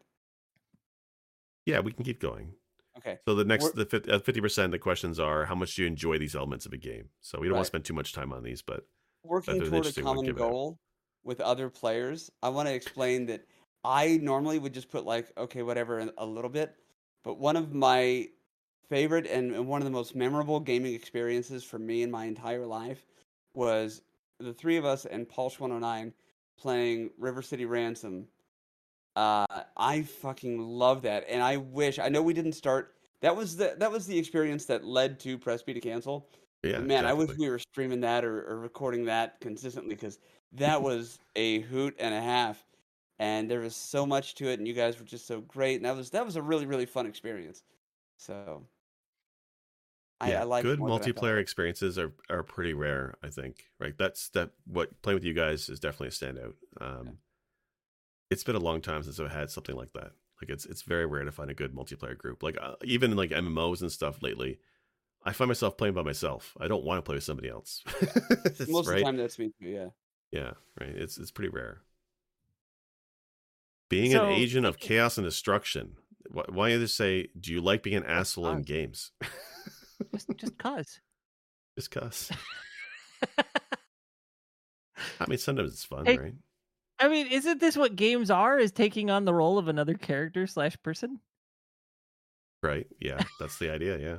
Yeah, 1.65 1.79
we 1.79 1.91
can 1.91 2.03
keep 2.03 2.19
going. 2.19 2.53
Okay. 2.97 3.19
So 3.25 3.35
the 3.35 3.45
next, 3.45 3.73
We're- 3.75 3.85
the 3.85 4.15
uh, 4.15 4.19
fifty 4.19 4.41
percent, 4.41 4.65
of 4.65 4.71
the 4.71 4.79
questions 4.79 5.19
are 5.19 5.45
how 5.45 5.55
much 5.55 5.75
do 5.75 5.83
you 5.83 5.87
enjoy 5.87 6.17
these 6.17 6.35
elements 6.35 6.65
of 6.65 6.73
a 6.73 6.77
game? 6.77 7.09
So 7.21 7.39
we 7.39 7.47
don't 7.47 7.55
want 7.55 7.65
to 7.65 7.67
spend 7.67 7.85
too 7.85 7.93
much 7.93 8.13
time 8.13 8.33
on 8.33 8.43
these, 8.43 8.61
but 8.61 8.85
Working 9.23 9.61
toward 9.61 9.85
a 9.85 9.93
common 10.01 10.33
goal 10.33 10.79
with 11.23 11.39
other 11.39 11.69
players, 11.69 12.31
I 12.41 12.49
want 12.49 12.67
to 12.67 12.73
explain 12.73 13.27
that 13.27 13.45
I 13.83 14.17
normally 14.17 14.59
would 14.59 14.73
just 14.73 14.89
put 14.89 15.05
like 15.05 15.31
okay 15.37 15.61
whatever 15.61 16.11
a- 16.17 16.25
little 16.25 16.49
bit, 16.49 16.75
but 17.23 17.39
one 17.39 17.55
of 17.55 17.73
my 17.73 18.27
favorite 18.89 19.25
and 19.27 19.67
one 19.67 19.79
of 19.81 19.85
the 19.85 19.91
most 19.91 20.15
memorable 20.15 20.59
gaming 20.59 20.93
experiences 20.93 21.63
for 21.63 21.79
me 21.79 22.01
in 22.01 22.11
my 22.11 22.25
entire 22.25 22.65
life 22.65 23.05
was 23.53 24.01
the 24.39 24.53
three 24.53 24.77
of 24.77 24.85
us 24.85 25.05
and 25.05 25.27
Pulse 25.27 25.59
109 25.59 26.13
playing 26.57 27.09
River 27.17 27.41
City 27.41 27.65
Ransom. 27.65 28.27
Uh, 29.15 29.45
I 29.75 30.03
fucking 30.03 30.59
love 30.59 31.01
that, 31.01 31.25
and 31.27 31.43
I 31.43 31.57
wish 31.57 31.99
I 31.99 32.09
know 32.09 32.21
we 32.21 32.33
didn't 32.33 32.53
start. 32.53 32.95
That 33.21 33.35
was 33.35 33.57
the 33.57 33.75
that 33.77 33.91
was 33.91 34.07
the 34.07 34.17
experience 34.17 34.65
that 34.65 34.85
led 34.85 35.19
to 35.21 35.37
Press 35.37 35.61
B 35.61 35.73
to 35.73 35.81
cancel. 35.81 36.29
yeah, 36.63 36.77
But 36.77 36.87
man, 36.87 37.05
I 37.05 37.13
wish 37.13 37.37
we 37.37 37.49
were 37.49 37.59
streaming 37.59 38.01
that 38.01 38.23
or, 38.23 38.47
or 38.49 38.59
recording 38.59 39.05
that 39.05 39.39
consistently 39.41 39.95
because 39.95 40.19
that 40.53 40.81
was 40.83 41.19
a 41.35 41.59
hoot 41.61 41.95
and 41.99 42.13
a 42.13 42.21
half, 42.21 42.63
and 43.19 43.51
there 43.51 43.59
was 43.59 43.75
so 43.75 44.05
much 44.05 44.35
to 44.35 44.47
it, 44.47 44.59
and 44.59 44.67
you 44.67 44.73
guys 44.73 44.97
were 44.97 45.05
just 45.05 45.27
so 45.27 45.41
great, 45.41 45.75
and 45.75 45.85
that 45.85 45.95
was 45.95 46.09
that 46.11 46.25
was 46.25 46.37
a 46.37 46.41
really 46.41 46.65
really 46.65 46.85
fun 46.85 47.05
experience. 47.05 47.63
So, 48.15 48.63
yeah, 50.27 50.41
I 50.41 50.43
like 50.43 50.63
good 50.63 50.79
multiplayer 50.79 51.39
experiences 51.39 51.97
are 51.97 52.13
are 52.29 52.43
pretty 52.43 52.73
rare. 52.73 53.15
I 53.23 53.29
think 53.29 53.65
right. 53.79 53.97
That's 53.97 54.29
that. 54.29 54.51
What 54.65 55.01
playing 55.01 55.15
with 55.15 55.23
you 55.23 55.33
guys 55.33 55.69
is 55.69 55.79
definitely 55.79 56.07
a 56.07 56.11
standout. 56.11 56.53
Um, 56.79 57.17
It's 58.29 58.43
been 58.43 58.55
a 58.55 58.59
long 58.59 58.81
time 58.81 59.03
since 59.03 59.19
I've 59.19 59.31
had 59.31 59.49
something 59.49 59.75
like 59.75 59.93
that. 59.93 60.11
Like 60.41 60.49
it's 60.49 60.65
it's 60.65 60.81
very 60.83 61.05
rare 61.05 61.23
to 61.25 61.31
find 61.31 61.51
a 61.51 61.53
good 61.53 61.75
multiplayer 61.75 62.17
group. 62.17 62.41
Like 62.43 62.57
uh, 62.61 62.75
even 62.83 63.15
like 63.15 63.31
MMOs 63.31 63.81
and 63.81 63.91
stuff 63.91 64.21
lately, 64.23 64.59
I 65.23 65.33
find 65.33 65.47
myself 65.49 65.77
playing 65.77 65.93
by 65.93 66.01
myself. 66.03 66.55
I 66.59 66.67
don't 66.67 66.83
want 66.83 66.97
to 66.97 67.01
play 67.03 67.15
with 67.15 67.23
somebody 67.23 67.49
else. 67.49 67.83
It's 68.45 68.67
Most 68.67 68.87
of 68.89 68.95
the 68.95 69.01
time, 69.01 69.17
that's 69.17 69.37
me 69.37 69.51
too. 69.59 69.67
Yeah. 69.67 69.87
Yeah, 70.31 70.51
right. 70.79 70.95
It's 70.95 71.17
it's 71.17 71.31
pretty 71.31 71.49
rare. 71.49 71.81
Being 73.89 74.11
So, 74.11 74.23
an 74.23 74.31
agent 74.31 74.65
of 74.65 74.79
chaos 74.79 75.17
and 75.17 75.25
destruction. 75.25 75.97
Why, 76.31 76.43
why 76.47 76.69
you 76.69 76.79
just 76.79 76.95
say, 76.95 77.27
do 77.37 77.51
you 77.51 77.59
like 77.59 77.83
being 77.83 77.97
an 77.97 78.05
asshole 78.05 78.47
in 78.47 78.55
fun. 78.57 78.61
games? 78.63 79.11
just 80.13 80.29
just 80.37 80.57
cause. 80.57 80.99
just 81.77 81.91
cause. 81.91 82.31
I 85.19 85.25
mean, 85.27 85.37
sometimes 85.37 85.73
it's 85.73 85.85
fun, 85.85 86.05
Hey, 86.05 86.17
right? 86.17 86.33
I 86.99 87.07
mean, 87.07 87.27
isn't 87.27 87.59
this 87.59 87.75
what 87.75 87.95
games 87.95 88.29
are? 88.29 88.59
Is 88.59 88.71
taking 88.71 89.09
on 89.09 89.25
the 89.25 89.33
role 89.33 89.57
of 89.57 89.67
another 89.67 89.95
character 89.95 90.45
slash 90.45 90.77
person? 90.83 91.19
Right? 92.61 92.87
Yeah, 92.99 93.19
that's 93.39 93.57
the 93.57 93.71
idea. 93.71 93.97
Yeah. 93.97 94.17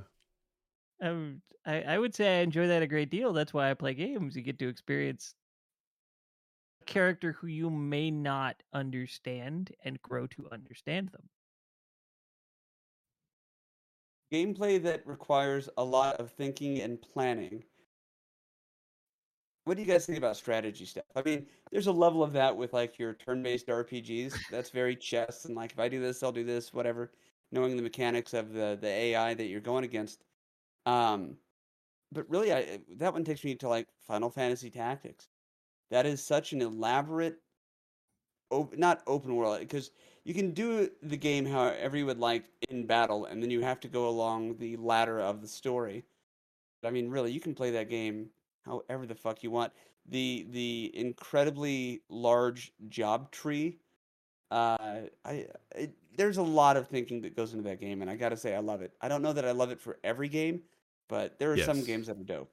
Um, 1.08 1.42
I, 1.64 1.82
I 1.82 1.98
would 1.98 2.14
say 2.14 2.38
I 2.38 2.42
enjoy 2.42 2.68
that 2.68 2.82
a 2.82 2.88
great 2.88 3.10
deal. 3.10 3.32
That's 3.32 3.54
why 3.54 3.70
I 3.70 3.74
play 3.74 3.94
games. 3.94 4.36
You 4.36 4.42
get 4.42 4.58
to 4.58 4.68
experience 4.68 5.34
a 6.80 6.84
character 6.84 7.32
who 7.32 7.46
you 7.46 7.70
may 7.70 8.10
not 8.10 8.56
understand 8.72 9.70
and 9.84 10.02
grow 10.02 10.26
to 10.28 10.48
understand 10.50 11.10
them. 11.10 11.28
Gameplay 14.32 14.82
that 14.82 15.06
requires 15.06 15.68
a 15.76 15.84
lot 15.84 16.16
of 16.16 16.30
thinking 16.30 16.80
and 16.80 17.00
planning. 17.00 17.64
What 19.64 19.76
do 19.76 19.82
you 19.82 19.86
guys 19.86 20.06
think 20.06 20.18
about 20.18 20.36
strategy 20.36 20.86
stuff? 20.86 21.04
I 21.14 21.22
mean, 21.22 21.46
there's 21.70 21.86
a 21.86 21.92
level 21.92 22.22
of 22.22 22.32
that 22.32 22.56
with 22.56 22.72
like 22.72 22.98
your 22.98 23.12
turn-based 23.12 23.68
RPGs. 23.68 24.34
That's 24.50 24.70
very 24.70 24.96
chess 24.96 25.44
and 25.44 25.54
like 25.54 25.72
if 25.72 25.78
I 25.78 25.88
do 25.88 26.00
this, 26.00 26.22
I'll 26.22 26.32
do 26.32 26.44
this, 26.44 26.72
whatever. 26.72 27.12
Knowing 27.52 27.76
the 27.76 27.82
mechanics 27.82 28.32
of 28.32 28.54
the 28.54 28.78
the 28.80 28.88
AI 28.88 29.34
that 29.34 29.44
you're 29.44 29.60
going 29.60 29.84
against. 29.84 30.24
Um, 30.86 31.36
but 32.10 32.28
really, 32.30 32.52
I 32.52 32.80
that 32.96 33.12
one 33.12 33.24
takes 33.24 33.44
me 33.44 33.54
to 33.56 33.68
like 33.68 33.88
Final 34.06 34.30
Fantasy 34.30 34.70
Tactics. 34.70 35.28
That 35.90 36.06
is 36.06 36.24
such 36.24 36.54
an 36.54 36.62
elaborate, 36.62 37.36
op- 38.50 38.76
not 38.76 39.02
open 39.06 39.36
world 39.36 39.60
because 39.60 39.90
you 40.24 40.34
can 40.34 40.52
do 40.52 40.90
the 41.02 41.16
game 41.16 41.46
however 41.46 41.96
you 41.96 42.06
would 42.06 42.18
like 42.18 42.44
in 42.68 42.86
battle, 42.86 43.26
and 43.26 43.42
then 43.42 43.50
you 43.50 43.60
have 43.60 43.80
to 43.80 43.88
go 43.88 44.08
along 44.08 44.58
the 44.58 44.76
ladder 44.76 45.20
of 45.20 45.40
the 45.40 45.48
story. 45.48 46.04
But 46.80 46.88
I 46.88 46.90
mean, 46.92 47.10
really, 47.10 47.32
you 47.32 47.40
can 47.40 47.54
play 47.54 47.70
that 47.72 47.88
game 47.88 48.30
however 48.64 49.06
the 49.06 49.14
fuck 49.14 49.42
you 49.42 49.50
want. 49.50 49.72
The 50.08 50.46
the 50.50 50.90
incredibly 50.94 52.02
large 52.08 52.72
job 52.88 53.30
tree. 53.30 53.78
Uh, 54.50 55.02
I 55.24 55.46
it, 55.74 55.94
there's 56.16 56.36
a 56.36 56.42
lot 56.42 56.76
of 56.76 56.88
thinking 56.88 57.22
that 57.22 57.34
goes 57.34 57.52
into 57.52 57.64
that 57.64 57.80
game, 57.80 58.02
and 58.02 58.10
I 58.10 58.16
gotta 58.16 58.36
say, 58.36 58.54
I 58.54 58.58
love 58.58 58.82
it. 58.82 58.92
I 59.00 59.08
don't 59.08 59.22
know 59.22 59.32
that 59.32 59.44
I 59.44 59.52
love 59.52 59.70
it 59.70 59.80
for 59.80 59.98
every 60.04 60.28
game, 60.28 60.62
but 61.08 61.38
there 61.38 61.52
are 61.52 61.56
some 61.58 61.84
games 61.84 62.06
that 62.06 62.18
are 62.18 62.24
dope. 62.24 62.50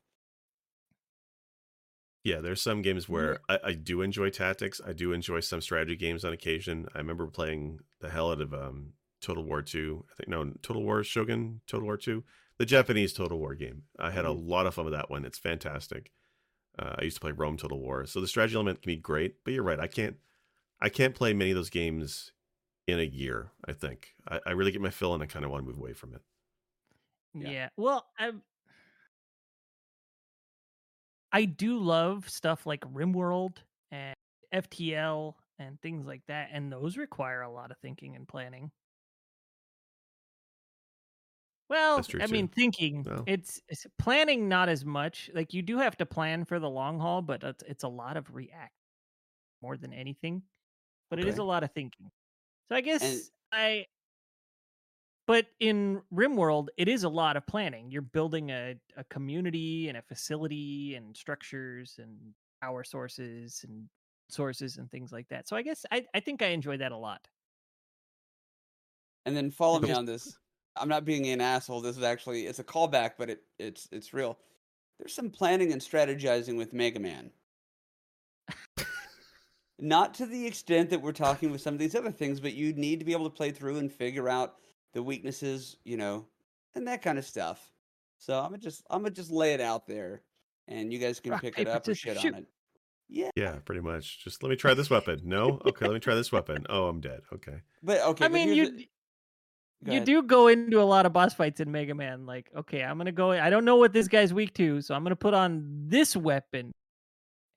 Yeah, 2.24 2.42
there's 2.42 2.62
some 2.62 2.82
games 2.82 3.08
where 3.08 3.40
I, 3.48 3.60
I 3.64 3.74
do 3.74 4.02
enjoy 4.02 4.30
tactics. 4.30 4.82
I 4.86 4.92
do 4.94 5.14
enjoy 5.14 5.40
some 5.40 5.62
strategy 5.62 5.96
games 5.96 6.26
on 6.26 6.34
occasion. 6.34 6.88
I 6.94 6.98
remember 6.98 7.28
playing 7.28 7.80
the 8.02 8.10
hell 8.10 8.32
out 8.32 8.42
of 8.42 8.54
um, 8.54 8.94
Total 9.22 9.44
War 9.44 9.62
Two. 9.62 10.06
I 10.12 10.16
think 10.16 10.30
no, 10.30 10.52
Total 10.62 10.84
War 10.84 11.04
Shogun, 11.04 11.62
Total 11.66 11.86
War 11.86 11.98
Two, 11.98 12.24
the 12.58 12.66
Japanese 12.66 13.14
Total 13.14 13.38
War 13.40 13.56
game. 13.56 13.84
I 13.98 14.12
had 14.12 14.26
a 14.26 14.30
Mhm. 14.30 14.48
lot 14.48 14.66
of 14.68 14.74
fun 14.74 14.86
with 14.86 14.94
that 14.94 15.10
one. 15.10 15.24
It's 15.26 15.38
fantastic. 15.40 16.12
Uh, 16.78 16.96
I 17.00 17.04
used 17.04 17.18
to 17.18 17.22
play 17.22 17.32
Rome 17.32 17.58
Total 17.58 17.80
War, 17.80 18.06
so 18.06 18.22
the 18.22 18.28
strategy 18.28 18.56
element 18.56 18.82
can 18.82 18.90
be 18.92 18.98
great. 18.98 19.44
But 19.44 19.54
you're 19.54 19.64
right, 19.64 19.80
I 19.80 19.88
can't, 19.88 20.18
I 20.82 20.90
can't 20.90 21.16
play 21.16 21.34
many 21.34 21.52
of 21.52 21.56
those 21.56 21.70
games 21.70 22.34
in 22.88 23.00
a 23.00 23.04
year. 23.04 23.52
I 23.66 23.74
think 23.74 24.16
I, 24.28 24.40
I 24.46 24.52
really 24.52 24.72
get 24.72 24.82
my 24.82 24.90
fill, 24.90 25.14
and 25.14 25.24
I 25.24 25.26
kind 25.26 25.46
of 25.46 25.52
want 25.52 25.64
to 25.64 25.68
move 25.70 25.80
away 25.80 25.94
from 25.94 26.14
it. 26.16 26.22
Yeah. 27.34 27.50
Yeah. 27.50 27.70
Well, 27.78 28.08
I 28.18 28.32
I 31.32 31.46
do 31.46 31.78
love 31.80 32.30
stuff 32.30 32.66
like 32.66 32.82
RimWorld 32.82 33.58
and 33.92 34.16
FTL 34.52 35.36
and 35.60 35.80
things 35.82 36.06
like 36.06 36.24
that, 36.28 36.50
and 36.52 36.72
those 36.72 36.98
require 36.98 37.42
a 37.42 37.52
lot 37.52 37.72
of 37.72 37.78
thinking 37.80 38.16
and 38.16 38.28
planning. 38.28 38.72
Well, 41.70 42.04
I 42.20 42.26
mean, 42.28 42.48
thinking 42.48 43.04
Well. 43.06 43.24
it's, 43.28 43.62
it's 43.68 43.86
planning 44.00 44.50
not 44.50 44.70
as 44.70 44.84
much. 44.84 45.30
Like 45.34 45.54
you 45.54 45.62
do 45.62 45.78
have 45.78 45.98
to 45.98 46.06
plan 46.06 46.46
for 46.46 46.60
the 46.60 46.70
long 46.70 47.00
haul, 47.00 47.22
but 47.22 47.44
it's, 47.44 47.64
it's 47.68 47.84
a 47.84 47.88
lot 47.88 48.18
of 48.18 48.34
react 48.34 48.74
more 49.62 49.78
than 49.78 49.94
anything. 49.94 50.44
But 51.10 51.20
it 51.20 51.28
is 51.28 51.38
a 51.38 51.44
lot 51.44 51.64
of 51.64 51.72
thinking. 51.74 52.12
So 52.70 52.76
I 52.76 52.82
guess 52.82 53.32
I 53.52 53.86
but 55.30 55.46
in 55.60 56.02
RimWorld, 56.12 56.70
it 56.76 56.88
is 56.88 57.04
a 57.04 57.10
lot 57.10 57.38
of 57.38 57.46
planning. 57.46 57.92
You're 57.92 58.02
building 58.02 58.50
a, 58.50 58.74
a 58.98 59.04
community 59.12 59.88
and 59.88 59.96
a 59.96 60.02
facility 60.02 60.96
and 60.96 61.16
structures 61.16 62.00
and 62.00 62.18
power 62.64 62.84
sources 62.84 63.64
and 63.64 63.88
sources 64.28 64.78
and 64.78 64.90
things 64.90 65.12
like 65.12 65.28
that. 65.30 65.48
So 65.48 65.56
I 65.56 65.62
guess 65.62 65.86
I, 65.92 66.04
I 66.16 66.20
think 66.20 66.42
I 66.42 66.48
enjoy 66.48 66.78
that 66.78 66.92
a 66.92 66.98
lot. 66.98 67.28
And 69.28 69.38
then 69.38 69.52
follow 69.52 69.80
me 69.80 69.92
on 69.92 70.06
this. 70.06 70.36
I'm 70.76 70.90
not 70.90 71.06
being 71.06 71.28
an 71.28 71.42
asshole. 71.42 71.82
This 71.82 71.96
is 71.96 72.02
actually 72.02 72.48
it's 72.48 72.58
a 72.58 72.64
callback, 72.64 73.12
but 73.20 73.30
it 73.30 73.44
it's 73.60 73.88
it's 73.92 74.16
real. 74.16 74.36
There's 74.98 75.14
some 75.14 75.30
planning 75.30 75.72
and 75.74 75.80
strategizing 75.80 76.58
with 76.58 76.74
Mega 76.74 77.00
Man. 77.00 77.30
not 79.78 80.16
to 80.16 80.26
the 80.26 80.48
extent 80.48 80.90
that 80.90 81.04
we're 81.04 81.12
talking 81.12 81.52
with 81.52 81.62
some 81.62 81.76
of 81.76 81.80
these 81.80 81.94
other 81.94 82.12
things, 82.12 82.40
but 82.40 82.56
you 82.56 82.74
need 82.74 82.98
to 82.98 83.06
be 83.06 83.12
able 83.12 83.30
to 83.30 83.36
play 83.36 83.52
through 83.52 83.78
and 83.78 83.94
figure 83.94 84.28
out 84.28 84.56
the 84.94 85.04
weaknesses, 85.04 85.78
you 85.84 85.98
know, 85.98 86.26
and 86.76 86.88
that 86.88 87.02
kind 87.02 87.18
of 87.18 87.26
stuff. 87.26 87.72
So 88.18 88.38
I'm 88.38 88.46
gonna 88.50 88.58
just 88.58 88.84
I'm 88.90 89.02
gonna 89.02 89.12
just 89.16 89.32
lay 89.32 89.54
it 89.54 89.62
out 89.62 89.88
there, 89.88 90.22
and 90.68 90.92
you 90.92 91.00
guys 91.00 91.20
can 91.20 91.32
Rock, 91.32 91.42
pick 91.42 91.58
it 91.58 91.68
up 91.68 91.88
or 91.88 91.96
shit 91.96 92.20
shoot. 92.20 92.34
on 92.34 92.42
it. 92.42 92.48
Yeah, 93.12 93.30
Yeah, 93.36 93.56
pretty 93.66 93.82
much. 93.82 94.24
Just 94.24 94.44
let 94.44 94.50
me 94.50 94.56
try 94.56 94.74
this 94.76 94.90
weapon. 94.90 95.22
No, 95.24 95.60
okay, 95.66 95.86
let 95.88 95.94
me 95.96 96.00
try 96.00 96.14
this 96.16 96.32
weapon. 96.32 96.66
Oh, 96.70 96.88
I'm 96.88 97.02
dead. 97.02 97.22
Okay. 97.34 97.56
but 97.82 98.02
okay. 98.02 98.26
I 98.26 98.28
but 98.28 98.32
mean, 98.34 98.54
you 98.54 98.72
the- 98.72 98.90
you 99.86 99.94
ahead. 99.94 100.04
do 100.06 100.22
go 100.22 100.48
into 100.48 100.82
a 100.82 100.84
lot 100.84 101.06
of 101.06 101.14
boss 101.14 101.34
fights 101.34 101.62
in 101.62 101.72
Mega 101.72 101.96
Man. 101.96 102.26
Like, 102.26 102.52
okay, 102.56 102.84
I'm 102.84 102.98
gonna 102.98 103.14
go. 103.14 103.32
I 103.32 103.50
don't 103.50 103.64
know 103.66 103.78
what 103.78 103.94
this 103.94 104.10
guy's 104.10 104.34
weak 104.34 104.54
to, 104.56 104.82
so 104.82 104.94
I'm 104.94 105.04
gonna 105.04 105.16
put 105.16 105.34
on 105.34 105.64
this 105.88 106.18
weapon 106.18 106.74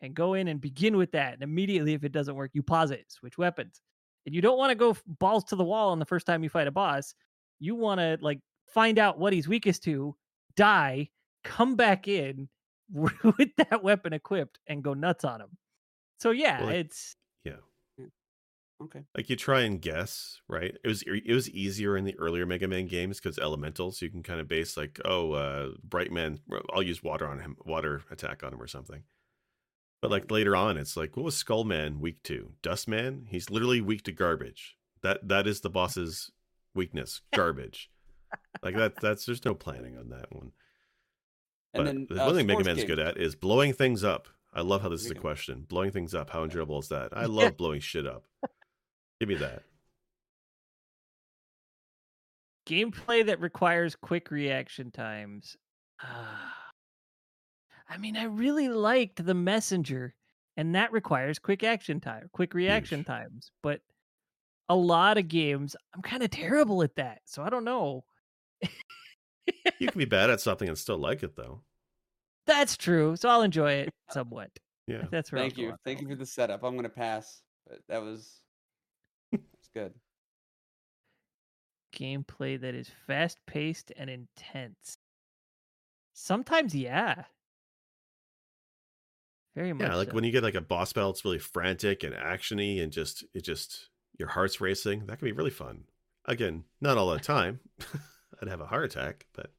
and 0.00 0.14
go 0.14 0.34
in 0.34 0.46
and 0.48 0.60
begin 0.60 0.96
with 0.96 1.10
that. 1.12 1.34
And 1.34 1.42
immediately, 1.42 1.94
if 1.94 2.04
it 2.04 2.12
doesn't 2.12 2.34
work, 2.36 2.52
you 2.54 2.62
pause 2.62 2.92
it, 2.92 3.04
switch 3.10 3.36
weapons. 3.38 3.80
And 4.26 4.34
you 4.34 4.40
don't 4.40 4.58
want 4.58 4.70
to 4.70 4.74
go 4.76 4.96
balls 5.06 5.44
to 5.44 5.56
the 5.56 5.64
wall 5.64 5.90
on 5.90 5.98
the 5.98 6.04
first 6.06 6.26
time 6.26 6.42
you 6.42 6.48
fight 6.48 6.66
a 6.68 6.70
boss. 6.72 7.14
You 7.58 7.74
want 7.74 8.00
to 8.00 8.18
like 8.20 8.40
find 8.68 8.98
out 8.98 9.18
what 9.18 9.32
he's 9.32 9.48
weakest 9.48 9.82
to, 9.84 10.14
die, 10.56 11.10
come 11.44 11.76
back 11.76 12.06
in 12.08 12.48
with 12.92 13.50
that 13.56 13.82
weapon 13.82 14.12
equipped, 14.12 14.58
and 14.66 14.82
go 14.82 14.94
nuts 14.94 15.24
on 15.24 15.40
him. 15.40 15.56
So 16.20 16.30
yeah, 16.30 16.58
Well, 16.58 16.66
like- 16.68 16.76
it's 16.76 17.16
Yeah. 17.44 17.54
Okay. 18.82 19.04
Like 19.16 19.30
you 19.30 19.36
try 19.36 19.60
and 19.60 19.80
guess, 19.80 20.40
right? 20.48 20.76
It 20.84 20.88
was 20.88 21.02
it 21.06 21.32
was 21.32 21.48
easier 21.50 21.96
in 21.96 22.04
the 22.04 22.18
earlier 22.18 22.44
Mega 22.46 22.66
Man 22.66 22.86
games 22.86 23.20
because 23.20 23.38
elementals. 23.38 24.02
You 24.02 24.10
can 24.10 24.22
kind 24.24 24.40
of 24.40 24.48
base 24.48 24.76
like, 24.76 25.00
oh, 25.04 25.32
uh, 25.32 25.68
Bright 25.84 26.10
Man. 26.10 26.40
I'll 26.74 26.82
use 26.82 27.02
water 27.02 27.26
on 27.28 27.38
him, 27.38 27.56
water 27.64 28.02
attack 28.10 28.42
on 28.42 28.52
him 28.52 28.60
or 28.60 28.66
something. 28.66 29.04
But 30.02 30.10
like 30.10 30.30
later 30.32 30.54
on, 30.56 30.76
it's 30.76 30.96
like, 30.96 31.16
what 31.16 31.24
was 31.24 31.42
Skullman 31.42 32.00
weak 32.00 32.22
to? 32.24 32.50
Dustman? 32.60 33.26
He's 33.30 33.48
literally 33.50 33.80
weak 33.80 34.02
to 34.02 34.12
garbage. 34.12 34.76
That 35.02 35.26
that 35.28 35.46
is 35.46 35.60
the 35.60 35.70
boss's 35.70 36.30
weakness, 36.74 37.20
garbage. 37.34 37.88
like 38.62 38.76
that 38.76 39.00
that's 39.00 39.24
there's 39.24 39.44
no 39.44 39.54
planning 39.54 39.96
on 39.96 40.08
that 40.10 40.30
one. 40.34 40.52
And 41.74 41.84
But 41.84 41.84
then 41.84 42.06
there's 42.08 42.20
uh, 42.20 42.24
one 42.24 42.34
thing 42.34 42.46
Mega 42.48 42.56
sports 42.64 42.66
Man's 42.66 42.78
game. 42.80 42.86
good 42.88 42.98
at 42.98 43.16
is 43.16 43.36
blowing 43.36 43.72
things 43.72 44.02
up. 44.04 44.28
I 44.52 44.60
love 44.60 44.82
how 44.82 44.88
this 44.90 45.04
is 45.04 45.10
a 45.10 45.14
question. 45.14 45.64
Blowing 45.68 45.92
things 45.92 46.14
up. 46.14 46.28
How 46.30 46.42
enjoyable 46.44 46.80
is 46.80 46.88
that? 46.88 47.16
I 47.16 47.24
love 47.26 47.56
blowing 47.56 47.80
shit 47.80 48.06
up. 48.06 48.24
Give 49.20 49.28
me 49.28 49.36
that. 49.36 49.62
Gameplay 52.66 53.24
that 53.26 53.40
requires 53.40 53.96
quick 53.96 54.30
reaction 54.30 54.90
times. 54.90 55.56
I 57.92 57.98
mean, 57.98 58.16
I 58.16 58.24
really 58.24 58.70
liked 58.70 59.24
the 59.24 59.34
messenger, 59.34 60.14
and 60.56 60.74
that 60.74 60.92
requires 60.92 61.38
quick 61.38 61.62
action 61.62 62.00
time, 62.00 62.30
quick 62.32 62.54
reaction 62.54 63.00
Huge. 63.00 63.06
times. 63.06 63.50
But 63.62 63.82
a 64.70 64.74
lot 64.74 65.18
of 65.18 65.28
games, 65.28 65.76
I'm 65.94 66.00
kind 66.00 66.22
of 66.22 66.30
terrible 66.30 66.82
at 66.82 66.96
that. 66.96 67.20
So 67.26 67.42
I 67.42 67.50
don't 67.50 67.64
know. 67.64 68.04
You 69.78 69.88
can 69.88 69.98
be 69.98 70.06
bad 70.06 70.30
at 70.30 70.40
something 70.40 70.68
and 70.68 70.78
still 70.78 70.96
like 70.96 71.22
it 71.22 71.36
though. 71.36 71.62
That's 72.46 72.76
true. 72.76 73.16
So 73.16 73.28
I'll 73.28 73.42
enjoy 73.42 73.72
it 73.72 73.90
somewhat. 74.10 74.50
Yeah. 74.86 75.04
That's 75.10 75.30
where 75.30 75.42
I'll 75.42 75.48
Thank 75.48 75.58
you. 75.58 75.74
Thank 75.84 76.00
you 76.00 76.08
for 76.08 76.14
the 76.14 76.24
setup. 76.24 76.62
I'm 76.62 76.76
gonna 76.76 76.88
pass. 76.88 77.42
But 77.68 77.80
that 77.88 78.02
was 78.02 78.40
that's 79.32 79.68
good. 79.74 79.92
gameplay 81.94 82.58
that 82.60 82.74
is 82.74 82.90
fast 83.06 83.38
paced 83.46 83.92
and 83.96 84.08
intense. 84.08 84.96
Sometimes, 86.14 86.74
yeah. 86.74 87.24
Very 89.54 89.72
much. 89.72 89.86
Yeah, 89.88 89.96
like 89.96 90.08
so. 90.08 90.14
when 90.14 90.24
you 90.24 90.32
get 90.32 90.42
like 90.42 90.54
a 90.54 90.60
boss 90.62 90.92
battle, 90.92 91.10
it's 91.10 91.24
really 91.24 91.38
frantic 91.38 92.02
and 92.04 92.14
actiony, 92.14 92.82
and 92.82 92.90
just 92.92 93.24
it 93.34 93.42
just 93.44 93.88
your 94.18 94.28
heart's 94.28 94.60
racing. 94.60 95.06
That 95.06 95.18
can 95.18 95.26
be 95.26 95.32
really 95.32 95.50
fun. 95.50 95.84
Again, 96.26 96.64
not 96.80 96.96
all 96.98 97.10
the 97.10 97.18
time. 97.20 97.60
I'd 98.42 98.48
have 98.48 98.60
a 98.60 98.66
heart 98.66 98.84
attack, 98.84 99.26
but 99.34 99.50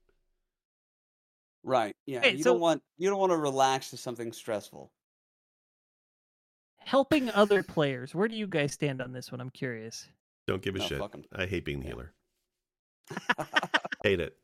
Right. 1.63 1.95
Yeah. 2.05 2.19
Okay, 2.19 2.31
you 2.33 2.43
so- 2.43 2.51
don't 2.53 2.59
want 2.59 2.81
you 2.97 3.09
don't 3.09 3.19
want 3.19 3.31
to 3.31 3.37
relax 3.37 3.91
to 3.91 3.97
something 3.97 4.31
stressful. 4.33 4.91
helping 6.79 7.29
other 7.31 7.63
players. 7.63 8.13
Where 8.13 8.27
do 8.27 8.35
you 8.35 8.47
guys 8.47 8.73
stand 8.73 9.01
on 9.01 9.13
this 9.13 9.31
one? 9.31 9.39
I'm 9.41 9.49
curious. 9.51 10.07
don't 10.47 10.61
give 10.61 10.75
a 10.75 10.79
No, 10.79 10.85
shit. 10.87 11.01
I 11.33 11.45
hate 11.45 11.63
being 11.65 11.79
the 11.79 11.85
Yeah. 11.85 11.91
healer. 11.91 12.13
Hate 14.03 14.19
it. 14.19 14.35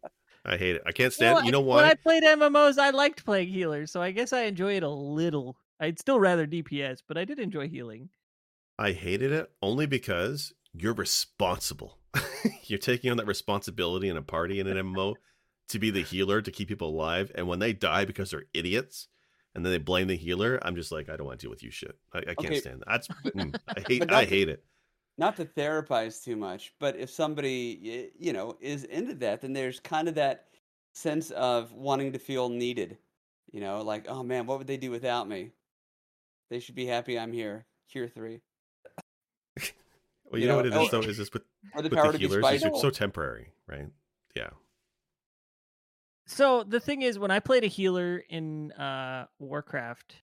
I 0.49 0.57
hate 0.57 0.75
it. 0.75 0.81
I 0.85 0.91
can't 0.91 1.13
Well, 1.19 1.33
stand. 1.35 1.45
You 1.45 1.51
know 1.51 1.61
I- 1.71 1.75
When 1.75 1.85
I 1.85 1.93
played 1.93 2.23
MMOs, 2.23 2.77
I 2.77 2.89
liked 2.89 3.23
playing 3.23 3.49
healers, 3.49 3.91
so 3.91 4.01
I 4.01 4.11
guess 4.11 4.33
I 4.33 4.41
enjoy 4.41 4.75
it 4.77 4.83
a 4.83 4.89
little. 4.89 5.57
I'd 5.79 5.99
still 5.99 6.19
rather 6.19 6.45
DPS, 6.47 7.01
but 7.07 7.17
I 7.17 7.23
did 7.25 7.39
enjoy 7.39 7.69
healing. 7.69 8.09
I 8.77 8.91
hated 8.93 9.31
it 9.31 9.51
only 9.61 9.85
because 9.85 10.53
you're 10.73 10.93
responsible. 10.93 11.97
you're 12.65 12.79
taking 12.79 13.11
on 13.11 13.17
that 13.17 13.27
responsibility 13.27 14.09
in 14.09 14.17
a 14.17 14.21
party 14.21 14.59
in 14.59 14.67
an 14.67 14.77
MMO 14.77 15.15
to 15.69 15.79
be 15.79 15.91
the 15.91 16.01
healer 16.01 16.41
to 16.41 16.51
keep 16.51 16.67
people 16.67 16.89
alive, 16.89 17.31
and 17.35 17.47
when 17.47 17.59
they 17.59 17.73
die 17.73 18.05
because 18.05 18.31
they're 18.31 18.45
idiots. 18.53 19.07
And 19.55 19.65
then 19.65 19.71
they 19.73 19.79
blame 19.79 20.05
the 20.07 20.15
healer. 20.15 20.59
I'm 20.61 20.75
just 20.75 20.91
like, 20.91 21.09
I 21.09 21.17
don't 21.17 21.25
want 21.25 21.39
to 21.39 21.45
deal 21.45 21.49
with 21.49 21.63
you 21.63 21.71
shit. 21.71 21.97
I, 22.13 22.19
I 22.19 22.21
can't 22.21 22.39
Okay, 22.39 22.59
stand 22.59 22.81
that. 22.81 22.87
That's 22.87 23.07
mm, 23.35 23.59
I 23.75 23.79
hate. 23.79 24.03
I 24.13 24.25
hate 24.25 24.47
it. 24.47 24.63
Not 25.20 25.36
to 25.36 25.43
therapize 25.43 26.24
too 26.24 26.38
much, 26.38 26.74
but 26.80 26.95
if 26.95 27.09
somebody 27.09 28.09
you 28.17 28.32
know 28.32 28.55
is 28.61 28.86
into 28.86 29.13
that, 29.15 29.41
then 29.41 29.51
there's 29.51 29.82
kind 29.82 30.07
of 30.07 30.15
that 30.15 30.45
sense 30.93 31.30
of 31.32 31.74
wanting 31.74 32.13
to 32.13 32.20
feel 32.20 32.47
needed. 32.47 32.97
You 33.51 33.59
know, 33.59 33.82
like, 33.82 34.05
oh 34.07 34.24
man, 34.24 34.45
what 34.45 34.59
would 34.59 34.67
they 34.67 34.78
do 34.78 34.91
without 34.91 35.28
me? 35.28 35.51
They 36.49 36.61
should 36.61 36.76
be 36.76 36.86
happy 36.86 37.20
I'm 37.20 37.34
here. 37.34 37.65
Cure 37.91 38.07
three. 38.07 38.39
Well, 40.32 40.39
you, 40.39 40.45
You 40.45 40.47
know, 40.47 40.61
know, 40.61 40.70
what 40.70 40.80
it 40.80 40.84
is 40.86 40.91
though 40.91 41.09
is 41.09 41.17
this 41.17 41.34
with 41.34 41.41
Or 41.74 41.82
the 41.82 41.89
with 41.89 41.97
power 41.97 42.11
the 42.11 42.20
healers, 42.20 42.63
it's 42.63 42.82
so 42.82 42.91
temporary, 42.91 43.51
right? 43.65 43.88
Yeah. 44.36 44.51
So 46.28 46.63
the 46.63 46.80
thing 46.80 47.01
is, 47.01 47.17
when 47.17 47.32
I 47.32 47.39
played 47.39 47.63
a 47.63 47.67
healer 47.67 48.24
in 48.30 48.72
uh, 48.74 49.26
Warcraft, 49.39 50.17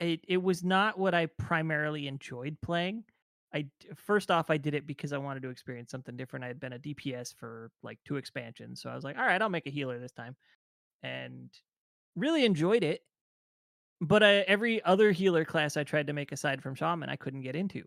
it 0.00 0.24
it 0.26 0.42
was 0.42 0.64
not 0.64 0.98
what 0.98 1.14
I 1.14 1.26
primarily 1.26 2.08
enjoyed 2.08 2.60
playing. 2.60 3.04
I 3.52 3.66
first 3.96 4.30
off, 4.30 4.50
I 4.50 4.56
did 4.56 4.74
it 4.74 4.86
because 4.86 5.12
I 5.12 5.18
wanted 5.18 5.42
to 5.42 5.48
experience 5.50 5.90
something 5.90 6.16
different. 6.16 6.44
I 6.44 6.48
had 6.48 6.60
been 6.60 6.74
a 6.74 6.78
DPS 6.78 7.34
for 7.34 7.70
like 7.82 7.98
two 8.04 8.16
expansions, 8.16 8.80
so 8.80 8.90
I 8.90 8.94
was 8.94 9.04
like, 9.04 9.18
all 9.18 9.24
right, 9.24 9.40
I'll 9.42 9.48
make 9.48 9.66
a 9.66 9.70
healer 9.70 9.98
this 9.98 10.12
time, 10.12 10.36
and 11.02 11.50
really 12.16 12.44
enjoyed 12.44 12.84
it. 12.84 13.02
But 14.00 14.22
I, 14.22 14.34
every 14.40 14.82
other 14.84 15.10
healer 15.12 15.44
class 15.44 15.76
I 15.76 15.84
tried 15.84 16.06
to 16.06 16.12
make 16.12 16.32
aside 16.32 16.62
from 16.62 16.74
shaman, 16.74 17.10
I 17.10 17.16
couldn't 17.16 17.42
get 17.42 17.56
into. 17.56 17.84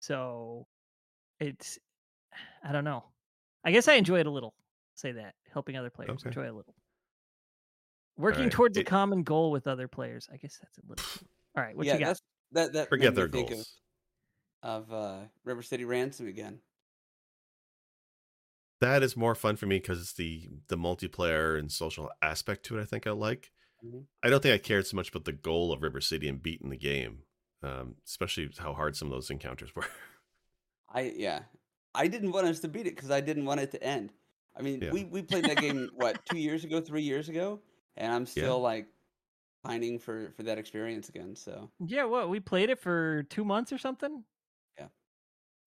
So 0.00 0.66
it's 1.40 1.78
I 2.64 2.72
don't 2.72 2.84
know. 2.84 3.04
I 3.64 3.70
guess 3.70 3.88
I 3.88 3.94
enjoy 3.94 4.20
it 4.20 4.26
a 4.26 4.30
little. 4.30 4.54
Say 4.94 5.12
that 5.12 5.34
helping 5.52 5.76
other 5.76 5.90
players 5.90 6.10
Okay. 6.10 6.28
enjoy 6.28 6.50
a 6.50 6.54
little. 6.54 6.74
Working 8.16 8.44
right. 8.44 8.52
towards 8.52 8.76
a 8.78 8.84
common 8.84 9.22
goal 9.22 9.50
with 9.50 9.66
other 9.66 9.88
players. 9.88 10.28
I 10.32 10.36
guess 10.36 10.58
that's 10.60 10.78
a 10.78 10.82
little. 10.88 11.04
All 11.56 11.62
right, 11.62 11.76
what 11.76 11.86
yeah, 11.86 11.94
you 11.94 12.00
got? 12.00 12.06
that's 12.06 12.22
that. 12.52 12.72
That 12.72 12.88
Forget 12.88 13.14
their 13.14 13.28
goals. 13.28 13.50
Of, 13.52 13.66
of 14.62 14.92
uh, 14.92 15.18
River 15.44 15.62
City 15.62 15.84
Ransom 15.84 16.26
again. 16.28 16.60
That 18.80 19.02
is 19.02 19.16
more 19.16 19.34
fun 19.34 19.56
for 19.56 19.66
me 19.66 19.76
because 19.78 20.00
it's 20.00 20.12
the 20.14 20.48
the 20.68 20.76
multiplayer 20.76 21.58
and 21.58 21.70
social 21.70 22.10
aspect 22.20 22.64
to 22.66 22.78
it. 22.78 22.82
I 22.82 22.84
think 22.84 23.06
I 23.06 23.12
like. 23.12 23.52
Mhm. 23.84 24.06
I 24.22 24.28
don't 24.30 24.42
think 24.42 24.54
I 24.54 24.58
cared 24.58 24.86
so 24.86 24.96
much 24.96 25.08
about 25.10 25.24
the 25.24 25.32
goal 25.32 25.72
of 25.72 25.82
River 25.82 26.00
City 26.00 26.28
and 26.28 26.42
beating 26.42 26.70
the 26.70 26.76
game, 26.76 27.22
um, 27.62 27.96
especially 28.06 28.50
how 28.58 28.72
hard 28.74 28.96
some 28.96 29.06
of 29.08 29.12
those 29.12 29.30
encounters 29.30 29.74
were. 29.76 29.86
I 30.88 31.12
yeah, 31.16 31.42
I 31.94 32.08
didn't 32.08 32.32
want 32.32 32.46
us 32.46 32.60
to 32.60 32.68
beat 32.68 32.86
it 32.86 32.96
because 32.96 33.10
I 33.10 33.20
didn't 33.20 33.44
want 33.44 33.60
it 33.60 33.70
to 33.72 33.82
end. 33.82 34.12
I 34.56 34.62
mean, 34.62 34.82
Yeah. 34.82 34.90
we 34.90 35.04
we 35.04 35.22
played 35.22 35.44
that 35.44 35.58
game 35.58 35.90
what 35.94 36.24
two 36.26 36.38
years 36.38 36.64
ago, 36.64 36.80
three 36.80 37.02
years 37.02 37.28
ago, 37.28 37.60
and 37.96 38.12
I'm 38.12 38.26
still 38.26 38.60
like 38.60 38.88
pining 39.62 40.00
for 40.00 40.32
for 40.32 40.42
that 40.42 40.58
experience 40.58 41.08
again. 41.08 41.36
So 41.36 41.70
Yeah, 41.86 42.04
what 42.04 42.28
we 42.28 42.40
played 42.40 42.68
it 42.68 42.80
for 42.80 43.22
two 43.24 43.44
months 43.44 43.72
or 43.72 43.78
something. 43.78 44.24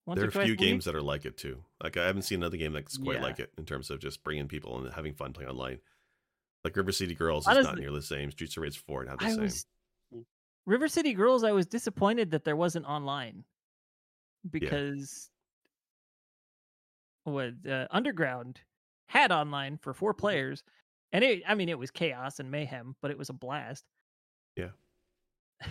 Yeah. 0.06 0.10
Once 0.10 0.20
there 0.20 0.40
are 0.40 0.42
a 0.42 0.46
few 0.46 0.56
games 0.56 0.84
that 0.84 0.94
are 0.94 1.02
like 1.02 1.24
it 1.24 1.36
too. 1.36 1.64
Like 1.82 1.96
I 1.96 2.06
haven't 2.06 2.22
seen 2.22 2.40
another 2.40 2.56
game 2.56 2.72
that's 2.72 2.96
quite 2.96 3.16
Yeah. 3.16 3.22
like 3.22 3.40
it 3.40 3.52
in 3.58 3.64
terms 3.64 3.90
of 3.90 3.98
just 4.00 4.22
bringing 4.22 4.46
people 4.48 4.78
and 4.78 4.92
having 4.94 5.14
fun 5.14 5.32
playing 5.32 5.50
online. 5.50 5.78
Like 6.64 6.76
River 6.76 6.92
City 6.92 7.14
Girls 7.14 7.46
is 7.46 7.64
not 7.64 7.76
nearly 7.78 7.98
the 7.98 8.06
same. 8.06 8.30
Streets 8.30 8.56
of 8.56 8.62
Rage 8.62 8.78
Four 8.78 9.04
not 9.04 9.18
the 9.18 9.26
I 9.26 9.30
same. 9.30 9.40
was. 9.42 9.66
River 10.64 10.88
City 10.88 11.12
Girls. 11.14 11.44
I 11.44 11.52
was 11.52 11.66
disappointed 11.66 12.30
that 12.32 12.44
there 12.44 12.56
wasn't 12.56 12.86
online 12.86 13.44
because 14.50 15.30
what 17.24 17.52
uh, 17.68 17.86
Underground 17.90 18.60
had 19.08 19.30
online 19.32 19.78
for 19.78 19.92
four 19.94 20.14
players, 20.14 20.62
and 21.12 21.22
it. 21.24 21.42
I 21.46 21.54
mean, 21.54 21.68
it 21.68 21.78
was 21.78 21.90
chaos 21.90 22.40
and 22.40 22.50
mayhem, 22.50 22.96
but 23.02 23.10
it 23.10 23.18
was 23.18 23.28
a 23.28 23.32
blast. 23.32 23.84
Yeah. 24.56 24.70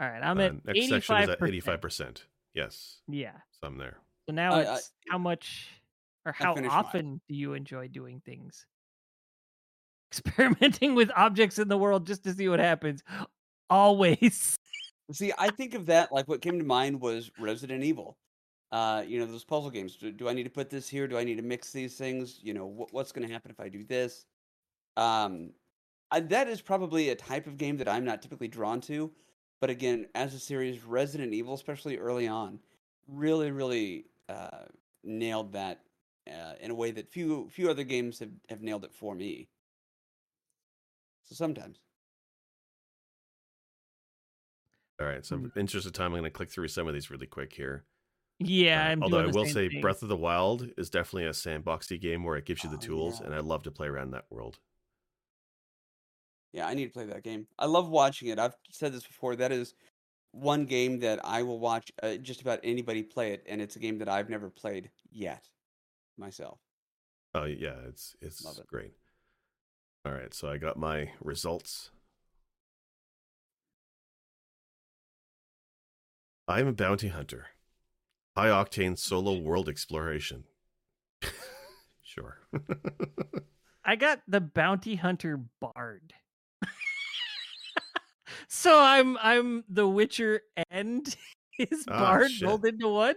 All 0.00 0.08
right, 0.08 0.22
I'm 0.22 0.38
Uh, 0.38 0.42
at 0.42 0.52
next 0.52 0.64
section 0.64 0.76
is 0.82 0.92
eighty-five 0.92 1.28
at 1.30 1.42
eighty-five 1.42 1.80
percent. 1.80 2.26
Yes, 2.54 3.00
Yeah. 3.08 3.38
So 3.52 3.66
I'm 3.66 3.78
there. 3.78 3.98
So 4.28 4.34
now 4.34 4.52
I- 4.54 4.62
I- 4.62 4.74
it's 4.76 4.92
how 5.08 5.18
much 5.18 5.68
or 6.24 6.32
how 6.32 6.54
finished 6.54 6.74
mine. 6.74 6.84
often 6.84 7.20
do 7.28 7.34
you 7.34 7.54
enjoy 7.54 7.88
doing 7.88 8.20
things? 8.20 8.66
Experimenting 10.12 10.94
with 10.94 11.10
objects 11.16 11.58
in 11.58 11.68
the 11.68 11.78
world 11.78 12.06
just 12.06 12.22
to 12.24 12.32
see 12.34 12.48
what 12.48 12.60
happens. 12.60 13.02
Always. 13.70 14.56
see, 15.12 15.32
I 15.38 15.50
think 15.50 15.74
of 15.74 15.86
that 15.86 16.12
like 16.12 16.28
what 16.28 16.42
came 16.42 16.58
to 16.58 16.64
mind 16.64 17.00
was 17.00 17.30
Resident 17.38 17.82
Evil. 17.82 18.18
Uh, 18.70 19.02
you 19.06 19.18
know 19.18 19.26
those 19.26 19.44
puzzle 19.44 19.70
games. 19.70 19.96
Do, 19.96 20.12
do 20.12 20.28
I 20.28 20.32
need 20.32 20.44
to 20.44 20.50
put 20.50 20.70
this 20.70 20.88
here? 20.88 21.06
Do 21.06 21.18
I 21.18 21.24
need 21.24 21.36
to 21.36 21.42
mix 21.42 21.72
these 21.72 21.96
things? 21.96 22.40
You 22.42 22.54
know 22.54 22.66
what, 22.66 22.92
what's 22.92 23.12
going 23.12 23.26
to 23.26 23.32
happen 23.32 23.50
if 23.50 23.60
I 23.60 23.68
do 23.68 23.84
this? 23.84 24.24
Um, 24.96 25.50
I, 26.10 26.20
that 26.20 26.48
is 26.48 26.60
probably 26.60 27.08
a 27.10 27.14
type 27.14 27.46
of 27.46 27.56
game 27.56 27.76
that 27.78 27.88
I'm 27.88 28.04
not 28.04 28.20
typically 28.22 28.48
drawn 28.48 28.80
to. 28.82 29.10
But 29.62 29.70
again, 29.70 30.08
as 30.16 30.34
a 30.34 30.40
series, 30.40 30.82
Resident 30.82 31.32
Evil, 31.32 31.54
especially 31.54 31.96
early 31.96 32.26
on, 32.26 32.58
really, 33.06 33.52
really 33.52 34.06
uh, 34.28 34.64
nailed 35.04 35.52
that 35.52 35.84
uh, 36.28 36.54
in 36.60 36.72
a 36.72 36.74
way 36.74 36.90
that 36.90 37.08
few 37.08 37.48
few 37.48 37.70
other 37.70 37.84
games 37.84 38.18
have, 38.18 38.32
have 38.48 38.60
nailed 38.60 38.84
it 38.84 38.92
for 38.92 39.14
me. 39.14 39.48
So 41.24 41.34
sometimes, 41.34 41.80
All 45.00 45.06
right. 45.06 45.24
So, 45.24 45.36
Hmm. 45.36 45.46
in 45.46 45.52
interest 45.56 45.86
of 45.86 45.92
time, 45.92 46.06
I'm 46.06 46.12
going 46.20 46.24
to 46.24 46.30
click 46.30 46.50
through 46.50 46.68
some 46.68 46.86
of 46.86 46.94
these 46.94 47.10
really 47.10 47.26
quick 47.26 47.52
here. 47.52 47.84
Yeah, 48.38 48.82
Uh, 48.82 48.90
I'm 48.90 49.02
although 49.02 49.18
doing 49.18 49.24
I 49.24 49.32
will 49.32 49.46
say, 49.46 49.68
thing. 49.68 49.80
Breath 49.80 50.02
of 50.02 50.08
the 50.08 50.16
Wild 50.16 50.70
is 50.78 50.90
definitely 50.90 51.26
a 51.26 51.30
sandboxy 51.30 52.00
game 52.00 52.24
where 52.24 52.36
it 52.36 52.46
gives 52.46 52.64
you 52.64 52.70
the 52.70 52.76
Oh, 52.76 52.80
tools, 52.80 53.20
yeah. 53.20 53.26
and 53.26 53.34
I 53.34 53.40
love 53.40 53.62
to 53.64 53.70
play 53.70 53.88
around 53.88 54.12
that 54.12 54.26
world. 54.30 54.60
Yeah, 56.52 56.66
I 56.66 56.74
need 56.74 56.86
to 56.86 56.92
play 56.92 57.06
that 57.06 57.22
game. 57.22 57.46
I 57.58 57.66
love 57.66 57.88
watching 57.88 58.28
it. 58.28 58.38
I've 58.38 58.54
said 58.70 58.92
this 58.92 59.06
before. 59.06 59.36
That 59.36 59.52
is 59.52 59.74
one 60.32 60.64
game 60.64 61.00
that 61.00 61.20
I 61.24 61.42
will 61.42 61.58
watch 61.58 61.92
uh, 62.02 62.16
just 62.16 62.42
about 62.42 62.60
anybody 62.62 63.02
play 63.02 63.32
it, 63.32 63.44
and 63.48 63.60
it's 63.60 63.76
a 63.76 63.78
game 63.78 63.98
that 63.98 64.08
I've 64.08 64.28
never 64.28 64.50
played 64.50 64.90
yet 65.10 65.48
myself. 66.18 66.58
Oh 67.34 67.44
yeah, 67.44 67.76
it's 67.88 68.16
it's 68.20 68.58
it. 68.58 68.66
great. 68.66 68.92
All 70.04 70.12
right, 70.12 70.34
so 70.34 70.50
I 70.50 70.58
got 70.58 70.76
my 70.76 71.10
results. 71.20 71.90
I'm 76.48 76.66
a 76.66 76.72
bounty 76.72 77.08
hunter. 77.08 77.46
High 78.36 78.48
octane 78.48 78.98
solo 78.98 79.38
world 79.38 79.68
exploration. 79.68 80.44
sure. 82.02 82.38
I 83.84 83.96
got 83.96 84.20
the 84.26 84.40
bounty 84.40 84.96
hunter 84.96 85.40
bard 85.60 86.14
so 88.54 88.78
I'm 88.78 89.16
I'm 89.18 89.64
the 89.68 89.88
Witcher 89.88 90.42
and 90.70 91.04
his 91.56 91.84
Ah, 91.88 91.98
bard 91.98 92.30
shit. 92.30 92.46
rolled 92.46 92.66
into 92.66 92.88
one. 92.88 93.16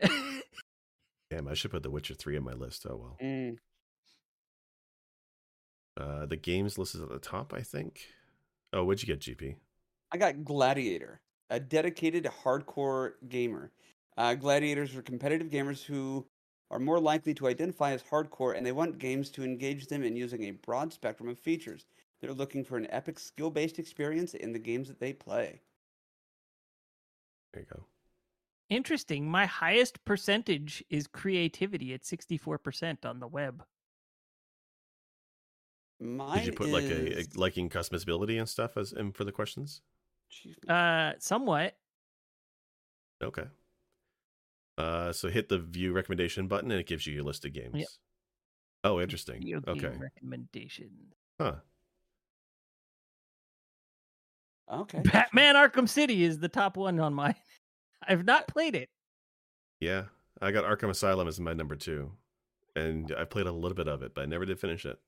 Damn, 1.30 1.46
I 1.48 1.54
should 1.54 1.70
put 1.70 1.82
The 1.84 1.90
Witcher 1.90 2.14
3 2.14 2.36
on 2.38 2.42
my 2.42 2.52
list. 2.52 2.84
Oh 2.88 2.96
well. 2.96 3.16
Mm. 3.22 3.56
Uh, 5.98 6.26
the 6.26 6.36
games 6.36 6.78
list 6.78 6.94
is 6.96 7.00
at 7.02 7.08
the 7.10 7.18
top, 7.18 7.54
I 7.54 7.60
think. 7.60 8.00
Oh, 8.72 8.84
what'd 8.84 9.06
you 9.06 9.14
get, 9.14 9.20
GP? 9.20 9.54
I 10.10 10.16
got 10.16 10.44
Gladiator, 10.44 11.20
a 11.48 11.60
dedicated 11.60 12.24
hardcore 12.44 13.12
gamer. 13.28 13.70
Uh, 14.16 14.34
gladiators 14.34 14.96
are 14.96 15.02
competitive 15.02 15.48
gamers 15.48 15.84
who 15.84 16.26
are 16.70 16.78
more 16.78 16.98
likely 17.00 17.34
to 17.34 17.46
identify 17.46 17.92
as 17.92 18.02
hardcore 18.02 18.56
and 18.56 18.64
they 18.66 18.72
want 18.72 18.98
games 18.98 19.30
to 19.30 19.44
engage 19.44 19.86
them 19.86 20.02
in 20.02 20.16
using 20.16 20.44
a 20.44 20.50
broad 20.50 20.92
spectrum 20.92 21.28
of 21.28 21.38
features. 21.38 21.86
They're 22.22 22.32
looking 22.32 22.62
for 22.64 22.76
an 22.78 22.86
epic 22.88 23.18
skill 23.18 23.50
based 23.50 23.80
experience 23.80 24.32
in 24.32 24.52
the 24.52 24.58
games 24.60 24.86
that 24.88 25.00
they 25.00 25.12
play. 25.12 25.60
There 27.52 27.62
you 27.62 27.68
go. 27.68 27.84
Interesting. 28.70 29.28
My 29.28 29.44
highest 29.44 30.02
percentage 30.04 30.82
is 30.88 31.06
creativity 31.06 31.92
at 31.92 32.02
64% 32.04 33.04
on 33.04 33.18
the 33.18 33.26
web. 33.26 33.64
Mine 36.00 36.38
Did 36.38 36.46
you 36.46 36.52
put 36.52 36.70
like 36.70 36.84
a, 36.84 36.94
a 36.94 37.18
is- 37.18 37.36
liking 37.36 37.68
customizability 37.68 38.38
and 38.38 38.48
stuff 38.48 38.76
as 38.76 38.92
in 38.92 39.12
for 39.12 39.24
the 39.24 39.32
questions? 39.32 39.82
Uh 40.68 41.12
somewhat. 41.18 41.76
Okay. 43.22 43.44
Uh, 44.78 45.12
so 45.12 45.28
hit 45.28 45.48
the 45.48 45.58
view 45.58 45.92
recommendation 45.92 46.48
button 46.48 46.70
and 46.70 46.80
it 46.80 46.86
gives 46.86 47.06
you 47.06 47.14
your 47.14 47.22
list 47.24 47.44
of 47.44 47.52
games. 47.52 47.98
Oh, 48.82 49.00
interesting. 49.00 49.40
Video 49.40 49.60
game 49.60 49.84
Okay. 49.84 49.96
recommendations. 49.98 51.14
Huh. 51.38 51.56
Okay. 54.72 55.00
Batman 55.04 55.54
Arkham 55.54 55.88
City 55.88 56.24
is 56.24 56.38
the 56.38 56.48
top 56.48 56.76
one 56.76 56.98
on 56.98 57.14
mine. 57.14 57.34
I've 58.08 58.24
not 58.24 58.48
played 58.48 58.74
it. 58.74 58.88
Yeah. 59.80 60.04
I 60.40 60.50
got 60.50 60.64
Arkham 60.64 60.90
Asylum 60.90 61.28
as 61.28 61.38
my 61.38 61.52
number 61.52 61.76
two. 61.76 62.12
And 62.74 63.14
I 63.16 63.24
played 63.24 63.46
a 63.46 63.52
little 63.52 63.76
bit 63.76 63.88
of 63.88 64.02
it, 64.02 64.14
but 64.14 64.22
I 64.22 64.26
never 64.26 64.46
did 64.46 64.58
finish 64.58 64.86
it. 64.86 64.98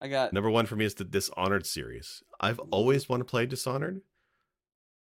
I 0.00 0.08
got 0.08 0.32
Number 0.32 0.50
one 0.50 0.66
for 0.66 0.76
me 0.76 0.84
is 0.84 0.94
the 0.94 1.04
Dishonored 1.04 1.66
series. 1.66 2.22
I've 2.40 2.60
always 2.70 3.08
wanted 3.08 3.24
to 3.24 3.30
play 3.30 3.46
Dishonored. 3.46 4.02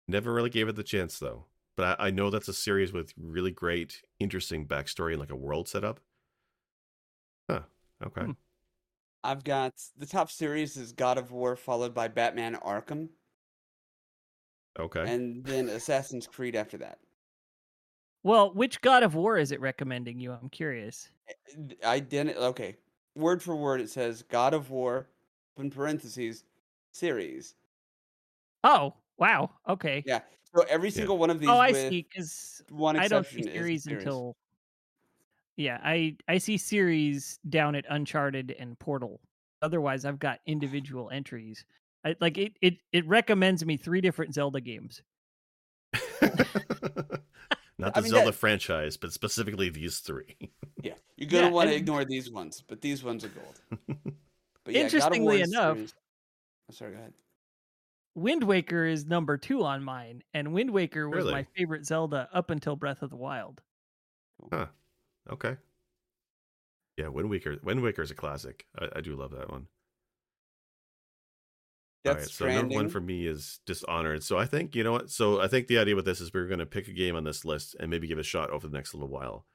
Never 0.08 0.34
really 0.34 0.50
gave 0.50 0.68
it 0.68 0.76
the 0.76 0.84
chance 0.84 1.20
though. 1.20 1.46
But 1.76 2.00
I, 2.00 2.08
I 2.08 2.12
know 2.12 2.30
that's 2.30 2.48
a 2.48 2.54
series 2.54 2.93
with 2.93 3.14
really 3.18 3.52
great, 3.52 4.02
interesting 4.20 4.66
backstory 4.68 5.12
and 5.12 5.20
like 5.20 5.32
a 5.32 5.36
world 5.36 5.68
setup. 5.68 6.00
Huh. 7.50 7.62
Okay. 8.06 8.22
Hmm. 8.22 8.32
I've 9.24 9.43
got 9.43 9.74
the 9.98 10.06
top 10.06 10.30
series 10.30 10.78
is 10.78 10.91
God 10.91 11.18
of 11.18 11.32
War 11.32 11.56
followed 11.56 11.93
by 11.93 12.08
Batman 12.08 12.56
Arkham 12.64 13.10
Okay. 14.80 15.05
and 15.07 15.43
then 15.45 15.69
Assassin's 15.69 16.28
Creed 16.28 16.55
after 16.55 16.78
that. 16.78 16.99
Well, 18.23 18.53
which 18.53 18.82
God 18.82 19.03
of 19.03 19.15
War 19.15 19.38
is 19.38 19.51
it 19.51 19.61
recommending 19.61 20.19
you? 20.19 20.32
I'm 20.32 20.49
curious. 20.49 21.09
Eh, 21.30 21.76
I 21.86 21.99
didn't. 21.99 22.38
Okay, 22.38 22.76
word 23.15 23.41
for 23.41 23.55
word, 23.55 23.82
it 23.82 23.89
says 23.89 24.23
God 24.23 24.53
of 24.53 24.71
War, 24.71 25.07
in 25.57 25.69
parentheses, 25.69 26.43
series. 26.91 27.55
Oh, 28.63 28.93
wow. 29.17 29.51
Okay. 29.69 30.03
Yeah. 30.05 30.21
So 30.55 30.65
every 30.69 30.89
single 30.89 31.17
one 31.17 31.30
of 31.30 31.38
oh, 31.38 31.39
these. 31.39 31.49
oh, 31.49 31.59
I 31.59 31.71
see. 31.71 32.07
Because 32.09 32.63
One 32.69 32.95
I 32.97 33.07
don't 33.07 33.21
exception 33.21 33.43
see 33.43 33.49
is 33.49 33.53
series 33.53 33.88
until. 33.88 34.36
Yeah, 35.57 35.80
I 35.84 36.17
I 36.28 36.38
see 36.38 36.57
series 36.57 37.39
down 37.49 37.76
at 37.76 37.86
Uncharted 37.89 38.55
and 38.59 38.78
Portal. 38.80 39.21
Otherwise, 39.61 40.03
I've 40.03 40.19
got 40.19 40.39
individual 40.45 41.09
entries. 41.11 41.65
I, 42.06 42.16
like 42.22 42.38
it, 42.38 42.53
it 42.62 42.78
it 42.93 43.08
recommends 43.08 43.66
me 43.66 43.78
three 43.78 43.99
different 44.01 44.34
Zelda 44.36 44.62
games. 44.62 45.01
Not 47.78 47.91
I 47.97 47.99
the 47.99 48.03
mean, 48.03 48.12
Zelda 48.12 48.26
that- 48.28 48.34
franchise, 48.38 48.95
but 48.95 49.12
specifically 49.12 49.70
these 49.70 49.99
three. 49.99 50.38
Yeah, 50.82 50.93
you're 51.18 51.30
gonna 51.30 51.47
Yeah, 51.47 51.49
want 51.51 51.68
to 51.70 51.74
and- 51.74 51.82
ignore 51.82 52.06
these 52.06 52.32
ones, 52.32 52.64
but 52.66 52.82
these 52.82 53.03
ones 53.03 53.26
are 53.26 53.30
gold. 53.30 53.60
But 54.64 54.74
yeah, 54.74 54.82
Interestingly 54.82 55.36
War 55.38 55.43
is 55.43 55.51
enough- 55.51 55.76
series- 55.78 55.93
Oh, 56.68 56.74
sorry, 56.74 56.91
go 56.93 56.97
ahead. 56.97 57.14
Wind 58.16 58.43
Waker 58.43 58.86
is 58.86 59.06
number 59.06 59.38
two 59.38 59.64
on 59.64 59.84
mine, 59.84 60.24
and 60.34 60.53
Wind 60.53 60.72
Waker 60.72 61.08
was 61.08 61.26
my 61.26 61.45
favorite 61.56 61.86
Zelda 61.86 62.28
up 62.34 62.49
until 62.49 62.76
Breath 62.76 63.03
of 63.03 63.12
the 63.12 63.16
Wild. 63.16 63.62
okay. 65.32 65.58
Yeah, 66.97 67.10
Wind 67.10 67.30
Waker. 67.30 67.58
Wind 67.62 67.82
Waker 67.84 68.01
is 68.01 68.10
a 68.10 68.16
classic. 68.16 68.66
I, 68.80 68.88
I 68.95 69.01
do 69.01 69.16
love 69.16 69.32
that 69.32 69.51
one. 69.51 69.68
All 72.06 72.14
Death 72.14 72.22
right, 72.22 72.30
so 72.30 72.47
number 72.47 72.76
one 72.76 72.88
for 72.88 73.01
me 73.01 73.26
is 73.28 73.60
Dishonored. 73.66 74.24
So 74.24 74.38
I 74.38 74.45
think 74.45 74.76
you 74.76 74.84
know 74.84 74.91
what. 74.91 75.10
So 75.10 75.41
I 75.41 75.47
think 75.47 75.68
the 75.68 75.80
idea 75.80 75.95
with 75.95 76.06
this 76.06 76.22
is 76.22 76.34
we're 76.34 76.47
going 76.47 76.60
to 76.60 76.66
pick 76.66 76.88
a 76.88 76.93
game 76.93 77.16
on 77.16 77.24
this 77.24 77.45
list 77.45 77.76
and 77.80 77.89
maybe 77.89 78.08
give 78.08 78.18
it 78.18 78.22
a 78.22 78.24
shot 78.24 78.49
over 78.51 78.68
the 78.68 78.76
next 78.76 78.93
little 78.93 79.10
while. 79.10 79.45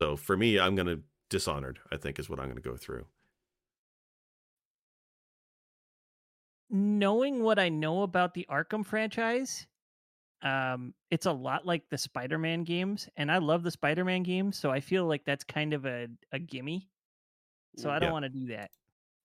So 0.00 0.16
for 0.16 0.36
me, 0.36 0.58
I'm 0.58 0.74
going 0.74 0.86
to 0.86 1.02
Dishonored. 1.30 1.80
I 1.92 1.98
think 1.98 2.18
is 2.18 2.30
what 2.30 2.38
I'm 2.40 2.46
going 2.46 2.56
to 2.56 2.62
go 2.62 2.76
through. 2.76 3.06
knowing 6.70 7.42
what 7.42 7.58
I 7.58 7.68
know 7.68 8.02
about 8.02 8.34
the 8.34 8.46
Arkham 8.50 8.84
franchise, 8.84 9.66
um, 10.42 10.94
it's 11.10 11.26
a 11.26 11.32
lot 11.32 11.66
like 11.66 11.88
the 11.90 11.98
Spider-Man 11.98 12.64
games, 12.64 13.08
and 13.16 13.30
I 13.32 13.38
love 13.38 13.62
the 13.62 13.70
Spider-Man 13.70 14.22
games, 14.22 14.58
so 14.58 14.70
I 14.70 14.80
feel 14.80 15.06
like 15.06 15.24
that's 15.24 15.44
kind 15.44 15.72
of 15.72 15.86
a 15.86 16.08
a 16.32 16.38
gimme. 16.38 16.88
So 17.76 17.90
I 17.90 17.98
don't 17.98 18.08
Yeah. 18.08 18.12
want 18.12 18.24
to 18.24 18.28
do 18.28 18.46
that. 18.48 18.70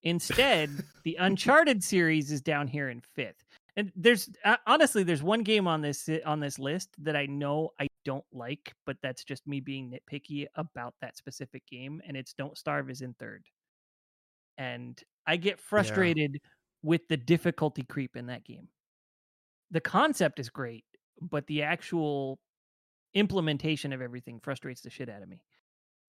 Instead, 0.04 0.84
the 1.04 1.16
Uncharted 1.20 1.84
series 1.84 2.32
is 2.32 2.41
down 2.41 2.68
here 2.68 2.89
in 2.89 3.01
fifth. 3.16 3.43
And 3.76 3.91
there's 3.95 4.30
uh, 4.45 4.58
honestly, 4.68 5.04
there's 5.04 5.24
one 5.24 5.41
game 5.41 5.68
on 5.68 5.82
this 5.82 6.08
on 6.26 6.39
this 6.39 6.60
list 6.60 6.89
that 6.99 7.16
I 7.16 7.26
know 7.26 7.72
I 7.80 7.88
don't 8.06 8.26
like, 8.32 8.74
but 8.86 8.97
that's 9.01 9.24
just 9.24 9.47
me 9.47 9.62
being 9.62 9.89
nitpicky 9.89 10.45
about 10.56 10.93
that 11.01 11.18
specific 11.18 11.66
game, 11.66 12.01
and 12.08 12.16
it's 12.16 12.34
Don't 12.34 12.58
Starve 12.58 12.89
is 12.91 13.01
in 13.01 13.16
third. 13.16 13.45
And 14.58 15.01
I 15.26 15.38
get 15.38 15.60
frustrated 15.60 16.39
with 16.84 17.08
the 17.08 17.18
difficulty 17.18 17.82
creep 17.82 18.16
in 18.16 18.28
that 18.28 18.43
game. 18.43 18.68
The 19.72 19.82
concept 19.82 20.39
is 20.39 20.49
great, 20.49 20.86
but 21.20 21.47
the 21.47 21.64
actual 21.64 22.38
implementation 23.16 23.91
of 23.93 24.01
everything 24.01 24.39
frustrates 24.39 24.82
the 24.82 24.89
shit 24.91 25.10
out 25.10 25.24
of 25.24 25.30
me. 25.30 25.41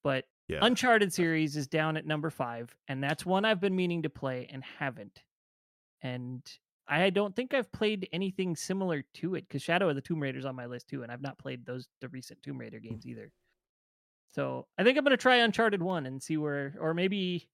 But 0.04 0.26
Yeah. 0.48 0.58
Uncharted 0.62 1.08
uh 1.08 1.10
series 1.10 1.56
is 1.56 1.66
down 1.66 1.96
at 1.96 2.06
number 2.06 2.30
five, 2.30 2.72
and 2.86 3.02
that's 3.02 3.26
one 3.26 3.44
I've 3.44 3.60
been 3.60 3.74
meaning 3.74 4.02
to 4.02 4.10
play 4.10 4.46
and 4.52 4.62
haven't. 4.62 5.22
And 6.02 6.42
I 6.86 7.08
don't 7.10 7.34
think 7.34 7.54
I've 7.54 7.72
played 7.72 8.08
anything 8.12 8.54
similar 8.54 9.04
to 9.14 9.34
it 9.36 9.48
because 9.48 9.62
Shadow 9.62 9.88
of 9.88 9.94
the 9.94 10.02
Tomb 10.02 10.20
Raider 10.20 10.38
is 10.38 10.44
on 10.44 10.54
my 10.54 10.66
list 10.66 10.88
too, 10.88 11.02
and 11.02 11.10
I've 11.10 11.22
not 11.22 11.38
played 11.38 11.64
those 11.64 11.88
the 12.00 12.08
recent 12.08 12.42
Tomb 12.42 12.58
Raider 12.58 12.78
mm. 12.78 12.90
games 12.90 13.06
either. 13.06 13.32
So 14.34 14.66
I 14.76 14.84
think 14.84 14.98
I'm 14.98 15.04
gonna 15.04 15.16
try 15.16 15.36
Uncharted 15.36 15.82
one 15.82 16.06
and 16.06 16.22
see 16.22 16.36
where, 16.36 16.74
or 16.78 16.92
maybe 16.92 17.48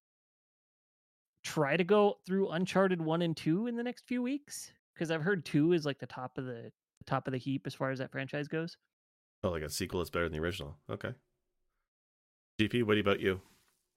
try 1.44 1.76
to 1.76 1.84
go 1.84 2.18
through 2.26 2.50
Uncharted 2.50 3.00
one 3.00 3.22
and 3.22 3.36
two 3.36 3.66
in 3.66 3.76
the 3.76 3.84
next 3.84 4.06
few 4.06 4.22
weeks 4.22 4.72
because 4.94 5.10
I've 5.10 5.22
heard 5.22 5.44
two 5.44 5.72
is 5.72 5.86
like 5.86 5.98
the 5.98 6.06
top 6.06 6.36
of 6.38 6.44
the 6.44 6.72
top 7.06 7.26
of 7.26 7.32
the 7.32 7.38
heap 7.38 7.66
as 7.66 7.74
far 7.74 7.90
as 7.90 7.98
that 7.98 8.12
franchise 8.12 8.48
goes. 8.48 8.76
oh, 9.44 9.50
like 9.50 9.62
a 9.62 9.70
sequel 9.70 10.00
is 10.00 10.10
better 10.10 10.26
than 10.26 10.32
the 10.32 10.44
original. 10.44 10.76
Okay. 10.90 11.14
GP, 12.60 12.82
what 12.82 12.98
about 12.98 13.20
you? 13.20 13.40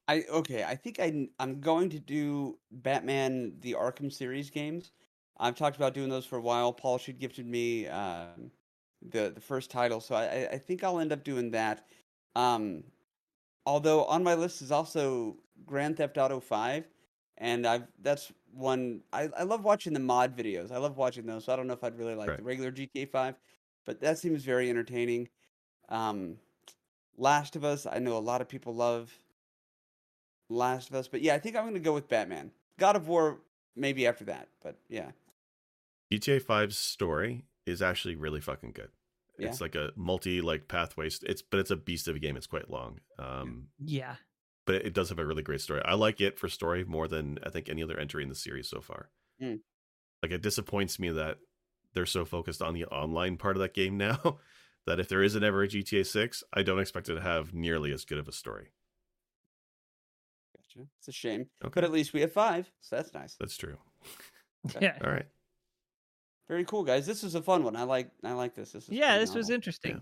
I 0.06 0.22
okay. 0.28 0.64
I 0.64 0.76
think 0.76 1.00
I 1.00 1.28
I'm 1.38 1.60
going 1.60 1.88
to 1.90 1.98
do 1.98 2.58
Batman 2.70 3.60
the 3.60 3.72
Arkham 3.72 4.12
series 4.12 4.50
games. 4.50 4.92
I've 5.38 5.56
talked 5.56 5.76
about 5.76 5.94
doing 5.94 6.10
those 6.10 6.26
for 6.26 6.36
a 6.38 6.42
while. 6.42 6.72
Paul 6.72 6.98
should 6.98 7.18
gifted 7.18 7.46
me 7.46 7.86
um, 7.88 8.52
the 9.02 9.30
the 9.30 9.40
first 9.40 9.70
title, 9.70 10.00
so 10.00 10.14
I 10.14 10.50
I- 10.52 10.58
think 10.58 10.84
I'll 10.84 11.00
end 11.00 11.12
up 11.12 11.24
doing 11.24 11.50
that. 11.52 11.88
Um, 12.34 12.84
although 13.66 14.04
on 14.06 14.24
my 14.24 14.34
list 14.34 14.62
is 14.62 14.72
also 14.72 15.38
Grand 15.66 15.96
Theft 15.98 16.18
Auto 16.18 16.40
Five, 16.40 16.88
and 17.38 17.66
I've 17.66 17.88
that's 18.00 18.32
one 18.52 19.04
I 19.12 19.24
I 19.36 19.44
love 19.44 19.64
watching 19.64 19.94
the 19.94 20.00
mod 20.00 20.36
videos. 20.36 20.72
I 20.72 20.78
love 20.78 20.96
watching 20.98 21.26
those. 21.26 21.46
So 21.46 21.52
I 21.54 21.56
don't 21.56 21.66
know 21.68 21.74
if 21.74 21.84
I'd 21.84 21.98
really 21.98 22.16
like 22.16 22.34
Right. 22.34 22.38
the 22.38 22.44
regular 22.44 22.70
GTA 22.72 23.06
Five, 23.06 23.40
but 23.86 24.00
that 24.00 24.18
seems 24.18 24.44
very 24.44 24.70
entertaining. 24.70 25.30
Um, 25.88 26.40
Last 27.16 27.56
of 27.56 27.64
Us, 27.64 27.86
I 27.86 27.98
know 27.98 28.16
a 28.16 28.18
lot 28.18 28.40
of 28.40 28.48
people 28.48 28.74
love 28.74 29.12
Last 30.48 30.90
of 30.90 30.96
Us, 30.96 31.08
but 31.08 31.22
yeah, 31.22 31.34
I 31.34 31.38
think 31.38 31.56
I'm 31.56 31.62
going 31.62 31.74
to 31.74 31.80
go 31.80 31.94
with 31.94 32.08
Batman. 32.08 32.50
God 32.78 32.96
of 32.96 33.08
War, 33.08 33.38
maybe 33.76 34.06
after 34.06 34.24
that, 34.24 34.48
but 34.62 34.76
yeah, 34.88 35.12
GTA 36.12 36.42
5's 36.42 36.76
story 36.76 37.44
is 37.66 37.80
actually 37.82 38.16
really 38.16 38.40
fucking 38.40 38.72
good. 38.72 38.90
Yeah. 39.38 39.48
It's 39.48 39.60
like 39.60 39.74
a 39.74 39.90
multi 39.96 40.40
like 40.40 40.68
pathways. 40.68 41.20
It's 41.24 41.42
but 41.42 41.58
it's 41.60 41.70
a 41.70 41.76
beast 41.76 42.06
of 42.06 42.14
a 42.16 42.18
game. 42.20 42.36
It's 42.36 42.46
quite 42.46 42.70
long. 42.70 43.00
Um, 43.18 43.68
Yeah. 43.84 44.16
but 44.66 44.76
it 44.76 44.92
does 44.94 45.08
have 45.08 45.18
a 45.18 45.26
really 45.26 45.42
great 45.42 45.60
story. 45.60 45.82
I 45.84 45.94
like 45.94 46.20
it 46.20 46.38
for 46.38 46.48
story 46.48 46.84
more 46.84 47.08
than 47.08 47.38
I 47.44 47.50
think 47.50 47.68
any 47.68 47.82
other 47.82 47.98
entry 47.98 48.22
in 48.22 48.28
the 48.28 48.34
series 48.36 48.68
so 48.68 48.80
far. 48.80 49.10
Mm. 49.42 49.60
Like 50.22 50.30
it 50.30 50.42
disappoints 50.42 50.98
me 51.00 51.10
that 51.10 51.38
they're 51.94 52.06
so 52.06 52.24
focused 52.24 52.62
on 52.62 52.74
the 52.74 52.84
online 52.86 53.36
part 53.36 53.56
of 53.56 53.60
that 53.62 53.74
game 53.74 53.96
now 53.96 54.20
that 54.86 55.00
if 55.00 55.08
there 55.08 55.22
isn't 55.22 55.42
ever 55.42 55.62
a 55.62 55.68
GTA 55.68 56.04
6, 56.06 56.44
I 56.52 56.62
don't 56.62 56.78
expect 56.78 57.08
it 57.08 57.14
to 57.14 57.20
have 57.20 57.54
nearly 57.54 57.92
as 57.92 58.04
good 58.04 58.18
of 58.18 58.28
a 58.28 58.32
story. 58.32 58.68
Gotcha. 60.56 60.86
It's 60.98 61.08
a 61.08 61.12
shame, 61.12 61.46
Okay. 61.64 61.72
but 61.74 61.84
at 61.84 61.92
least 61.92 62.12
we 62.12 62.20
have 62.20 62.32
five, 62.32 62.70
so 62.80 62.96
that's 62.96 63.12
nice. 63.14 63.36
That's 63.38 63.56
true. 63.56 63.76
Yeah. 64.80 64.96
All 65.04 65.10
right. 65.10 65.26
Very 66.48 66.64
cool, 66.64 66.84
guys. 66.84 67.06
This 67.06 67.22
was 67.22 67.34
a 67.34 67.42
fun 67.42 67.64
one. 67.64 67.76
I 67.76 67.82
like. 67.84 68.10
I 68.22 68.32
like 68.32 68.54
this. 68.54 68.72
This 68.72 68.84
is 68.84 68.90
Yeah, 68.90 69.08
pretty 69.12 69.20
this 69.20 69.34
was 69.34 69.50
interesting. 69.50 69.92
Yeah. 69.92 70.00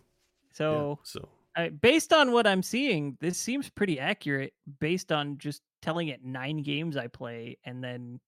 So, 0.53 0.99
yeah. 1.01 1.05
So 1.05 1.29
I, 1.57 1.69
based 1.69 2.13
on 2.13 2.33
what 2.33 2.47
I'm 2.47 2.63
seeing, 2.63 3.17
this 3.21 3.39
seems 3.39 3.69
pretty 3.71 3.99
accurate 4.01 4.53
based 4.81 5.13
on 5.13 5.39
just 5.39 5.63
telling 5.83 6.09
it 6.09 6.25
nine 6.25 6.63
games 6.63 6.97
I 6.97 7.07
play 7.09 7.59
and 7.65 7.83
then 7.83 8.21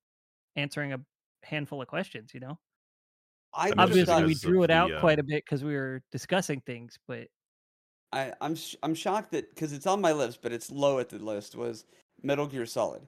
answering 0.57 0.92
a 0.92 1.00
handful 1.42 1.82
of 1.82 1.88
questions, 1.88 2.32
you 2.34 2.40
know? 2.40 2.59
I 3.55 3.72
Obviously, 3.76 4.24
we 4.24 4.34
drew 4.34 4.62
it 4.62 4.70
out 4.70 4.88
the, 4.90 4.96
uh, 4.96 5.00
quite 5.00 5.18
a 5.18 5.22
bit 5.22 5.44
because 5.44 5.62
we 5.62 5.74
were 5.74 6.02
discussing 6.11 6.61
things, 6.62 6.98
but 7.07 7.28
I, 8.12 8.32
I'm 8.40 8.55
sh- 8.55 8.76
I'm 8.82 8.94
shocked 8.94 9.32
that 9.32 9.55
because 9.55 9.72
it's 9.72 9.86
on 9.86 10.00
my 10.00 10.12
list, 10.12 10.40
but 10.42 10.52
it's 10.52 10.70
low 10.70 10.98
at 10.98 11.09
the 11.09 11.18
list. 11.18 11.55
Was 11.57 11.84
Metal 12.22 12.46
Gear 12.46 12.66
Solid? 12.66 13.02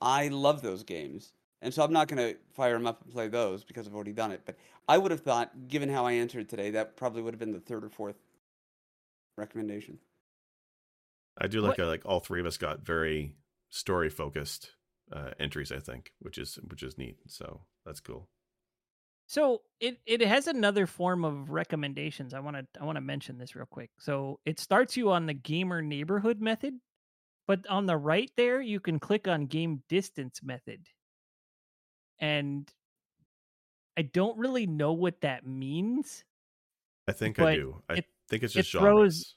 I 0.00 0.28
love 0.28 0.62
those 0.62 0.82
games, 0.82 1.32
and 1.62 1.72
so 1.72 1.82
I'm 1.82 1.92
not 1.92 2.08
gonna 2.08 2.34
fire 2.54 2.74
them 2.74 2.86
up 2.86 3.02
and 3.02 3.12
play 3.12 3.28
those 3.28 3.64
because 3.64 3.86
I've 3.86 3.94
already 3.94 4.12
done 4.12 4.32
it. 4.32 4.42
But 4.44 4.56
I 4.88 4.98
would 4.98 5.10
have 5.10 5.20
thought, 5.20 5.68
given 5.68 5.88
how 5.88 6.06
I 6.06 6.12
answered 6.12 6.48
today, 6.48 6.70
that 6.70 6.96
probably 6.96 7.22
would 7.22 7.34
have 7.34 7.40
been 7.40 7.52
the 7.52 7.60
third 7.60 7.84
or 7.84 7.88
fourth 7.88 8.16
recommendation. 9.36 9.98
I 11.38 11.48
do 11.48 11.60
like 11.60 11.78
a, 11.78 11.84
like 11.84 12.06
all 12.06 12.20
three 12.20 12.40
of 12.40 12.46
us 12.46 12.56
got 12.56 12.80
very 12.80 13.34
story 13.68 14.08
focused 14.08 14.70
uh, 15.12 15.30
entries, 15.38 15.70
I 15.70 15.80
think, 15.80 16.12
which 16.20 16.38
is 16.38 16.58
which 16.68 16.82
is 16.82 16.98
neat. 16.98 17.18
So 17.26 17.62
that's 17.84 18.00
cool. 18.00 18.28
So 19.28 19.62
it 19.80 19.98
it 20.06 20.20
has 20.20 20.46
another 20.46 20.86
form 20.86 21.24
of 21.24 21.50
recommendations. 21.50 22.32
I 22.32 22.40
want 22.40 22.56
to 22.56 22.66
I 22.80 22.84
want 22.84 22.96
to 22.96 23.00
mention 23.00 23.38
this 23.38 23.56
real 23.56 23.66
quick. 23.66 23.90
So 23.98 24.38
it 24.46 24.60
starts 24.60 24.96
you 24.96 25.10
on 25.10 25.26
the 25.26 25.34
gamer 25.34 25.82
neighborhood 25.82 26.40
method, 26.40 26.74
but 27.48 27.66
on 27.68 27.86
the 27.86 27.96
right 27.96 28.30
there 28.36 28.60
you 28.60 28.78
can 28.78 28.98
click 29.00 29.26
on 29.26 29.46
game 29.46 29.82
distance 29.88 30.40
method. 30.44 30.86
And 32.20 32.70
I 33.98 34.02
don't 34.02 34.38
really 34.38 34.66
know 34.66 34.92
what 34.92 35.20
that 35.22 35.46
means. 35.46 36.22
I 37.08 37.12
think 37.12 37.38
I 37.40 37.56
do. 37.56 37.82
I 37.88 37.94
it- 37.94 38.06
think 38.28 38.42
it's 38.42 38.54
it 38.54 38.58
just 38.62 38.70
throws- 38.72 38.82
genres. 38.82 39.36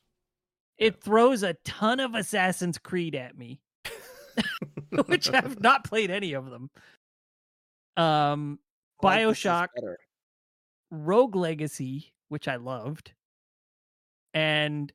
It 0.77 1.03
throws 1.03 1.43
a 1.43 1.55
ton 1.65 1.99
of 1.99 2.15
Assassin's 2.15 2.77
Creed 2.77 3.13
at 3.13 3.37
me, 3.37 3.59
which 5.07 5.29
I've 5.33 5.59
not 5.59 5.83
played 5.83 6.09
any 6.09 6.33
of 6.33 6.49
them. 6.49 6.69
Um 7.97 8.59
like 9.01 9.21
BioShock. 9.21 9.67
Rogue 10.91 11.35
Legacy, 11.35 12.13
which 12.29 12.47
I 12.47 12.55
loved, 12.55 13.13
and 14.33 14.91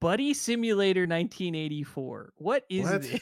Buddy 0.00 0.34
Simulator 0.34 1.02
1984. 1.02 2.32
What 2.36 2.64
is 2.68 2.84
What? 2.90 3.02
this? 3.02 3.20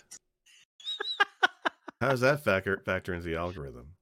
How 2.00 2.10
does 2.10 2.20
that 2.22 2.44
factor 2.44 2.82
factor 2.84 3.14
into 3.14 3.26
the 3.26 3.36
algorithm? 3.36 3.92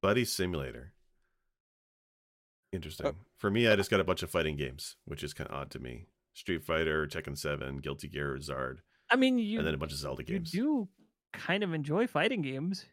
Buddy 0.00 0.24
Simulator. 0.24 0.92
Oh. 0.92 2.76
Interesting. 2.76 3.14
For 3.38 3.50
me, 3.50 3.66
I 3.68 3.76
just 3.76 3.90
got 3.90 4.00
a 4.00 4.04
bunch 4.04 4.22
of 4.22 4.30
fighting 4.30 4.56
games, 4.56 4.96
which 5.06 5.22
is 5.22 5.32
kind 5.34 5.48
of 5.50 5.56
odd 5.56 5.70
to 5.72 5.78
me. 5.78 6.06
Street 6.34 6.64
Fighter, 6.64 7.06
Tekken 7.06 7.36
7, 7.36 7.78
Guilty 7.78 8.08
Gear, 8.08 8.36
Xrd, 8.38 8.78
I 9.10 9.16
mean, 9.16 9.38
you 9.38 9.58
and 9.58 9.66
then 9.66 9.74
a 9.74 9.78
bunch 9.78 9.92
of 9.92 9.98
Zelda 9.98 10.22
you 10.22 10.34
games. 10.34 10.50
do 10.52 10.86
kind 11.32 11.62
of 11.64 11.72
enjoy 11.74 12.06
fighting 12.06 12.42
games. 12.42 12.84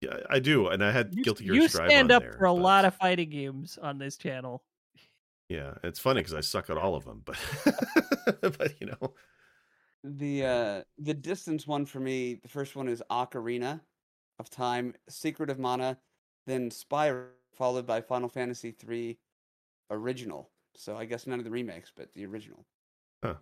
Yeah, 0.00 0.16
I 0.30 0.38
do, 0.38 0.68
and 0.68 0.82
I 0.82 0.92
had 0.92 1.14
You, 1.14 1.22
Guilty 1.22 1.44
Gear 1.44 1.54
you 1.54 1.68
Strive 1.68 1.90
stand 1.90 2.10
on 2.10 2.16
up 2.16 2.22
there, 2.22 2.32
for 2.32 2.46
a 2.46 2.54
but- 2.54 2.62
lot 2.62 2.84
of 2.84 2.94
fighting 2.94 3.28
games 3.30 3.78
on 3.80 3.98
this 3.98 4.16
channel. 4.16 4.62
Yeah, 5.48 5.74
it's 5.82 5.98
funny 5.98 6.20
because 6.20 6.32
I 6.34 6.40
suck 6.40 6.70
at 6.70 6.78
all 6.78 6.94
of 6.94 7.04
them, 7.04 7.22
but 7.24 7.36
but 8.40 8.80
you 8.80 8.86
know, 8.86 9.14
The 10.04 10.44
uh 10.44 10.82
the 10.98 11.12
distance 11.14 11.66
one 11.66 11.84
for 11.86 11.98
me, 12.00 12.34
the 12.34 12.48
first 12.48 12.76
one 12.76 12.88
is 12.88 13.02
Ocarina 13.10 13.80
of 14.38 14.48
Time, 14.48 14.94
Secret 15.08 15.50
of 15.50 15.58
Mana, 15.58 15.98
then 16.46 16.70
Spyro, 16.70 17.26
followed 17.52 17.84
by 17.84 18.00
Final 18.00 18.28
Fantasy 18.28 18.74
III 18.88 19.18
original. 19.90 20.48
So 20.76 20.96
I 20.96 21.04
guess 21.04 21.26
none 21.26 21.40
of 21.40 21.44
the 21.44 21.50
remakes, 21.50 21.90
but 21.94 22.12
the 22.14 22.24
original. 22.26 22.64
Huh. 23.24 23.34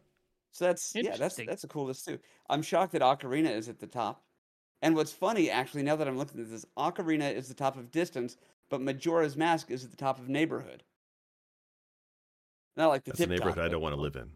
So 0.52 0.64
that's 0.64 0.92
yeah, 0.94 1.02
that's 1.02 1.14
Interesting. 1.14 1.46
that's 1.46 1.64
a 1.64 1.68
cool 1.68 1.84
list 1.84 2.06
too. 2.06 2.18
I'm 2.48 2.62
shocked 2.62 2.92
that 2.92 3.02
Ocarina 3.02 3.54
is 3.54 3.68
at 3.68 3.78
the 3.78 3.86
top. 3.86 4.24
And 4.82 4.94
what's 4.94 5.12
funny, 5.12 5.50
actually, 5.50 5.82
now 5.82 5.96
that 5.96 6.06
I'm 6.06 6.16
looking 6.16 6.40
at 6.40 6.50
this, 6.50 6.64
Ocarina 6.76 7.34
is 7.34 7.48
the 7.48 7.54
top 7.54 7.76
of 7.76 7.90
distance, 7.90 8.36
but 8.70 8.80
Majora's 8.80 9.36
Mask 9.36 9.70
is 9.70 9.84
at 9.84 9.90
the 9.90 9.96
top 9.96 10.18
of 10.18 10.28
neighborhood. 10.28 10.82
Not 12.76 12.88
like 12.88 13.04
the 13.04 13.10
that's 13.10 13.20
a 13.20 13.22
tip 13.24 13.30
neighborhood 13.30 13.56
top, 13.56 13.64
I 13.64 13.68
don't 13.68 13.82
want 13.82 13.94
to 13.96 14.00
live 14.00 14.14
in. 14.16 14.30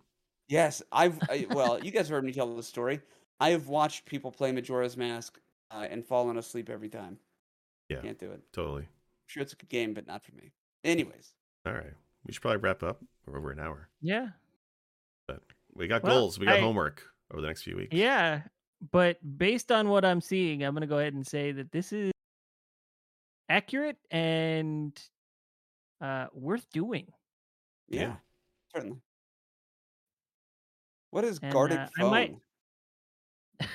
Yes, 0.49 0.83
I've 0.91 1.19
I, 1.31 1.47
well, 1.51 1.79
you 1.83 1.91
guys 1.93 2.09
heard 2.09 2.25
me 2.25 2.33
tell 2.33 2.55
this 2.57 2.67
story. 2.67 3.01
I 3.39 3.51
have 3.51 3.69
watched 3.69 4.05
people 4.05 4.33
play 4.33 4.51
Majora's 4.53 4.97
Mask 4.97 5.39
uh, 5.71 5.87
and 5.89 6.05
fallen 6.05 6.37
asleep 6.37 6.69
every 6.69 6.89
time. 6.89 7.19
Yeah. 7.89 8.01
Can't 8.01 8.19
do 8.19 8.31
it. 8.33 8.41
Totally. 8.53 8.83
I'm 8.83 8.89
sure 9.29 9.43
it's 9.43 9.53
a 9.53 9.57
good 9.57 9.69
game, 9.69 9.95
but 9.95 10.07
not 10.07 10.25
for 10.25 10.33
me. 10.35 10.51
Anyways, 10.85 11.35
All 11.65 11.73
right, 11.73 11.93
we 12.27 12.33
should 12.33 12.43
probably 12.43 12.59
wrap 12.59 12.83
up. 12.83 13.01
We're 13.27 13.39
over 13.39 13.53
an 13.53 13.61
hour. 13.61 13.89
Yeah. 14.01 14.29
But 15.29 15.41
we 15.75 15.87
got 15.87 16.03
Well, 16.03 16.19
goals. 16.21 16.39
We 16.41 16.47
got 16.47 16.57
I- 16.57 16.61
homework 16.61 17.05
over 17.31 17.41
the 17.41 17.47
next 17.47 17.63
few 17.63 17.77
weeks. 17.77 17.95
Yeah. 17.95 18.43
But 18.91 19.19
based 19.39 19.71
on 19.71 19.89
what 19.89 20.05
I'm 20.05 20.21
seeing, 20.21 20.65
I'm 20.65 20.75
going 20.75 20.81
to 20.81 20.87
go 20.89 20.99
ahead 20.99 21.15
and 21.15 21.27
say 21.27 21.53
that 21.53 21.71
this 21.71 21.93
is 21.93 22.11
accurate 23.49 23.97
and 24.11 24.99
uh, 26.01 26.27
worth 26.33 26.67
doing. 26.73 27.07
yeah, 27.89 28.01
Yeah. 28.01 28.17
certainly. 28.75 28.99
What 31.11 31.25
is 31.25 31.39
And, 31.43 31.53
Gartic 31.53 31.79
uh, 31.79 31.89
I 31.97 32.01
phone? 32.01 32.11
might- 32.11 32.37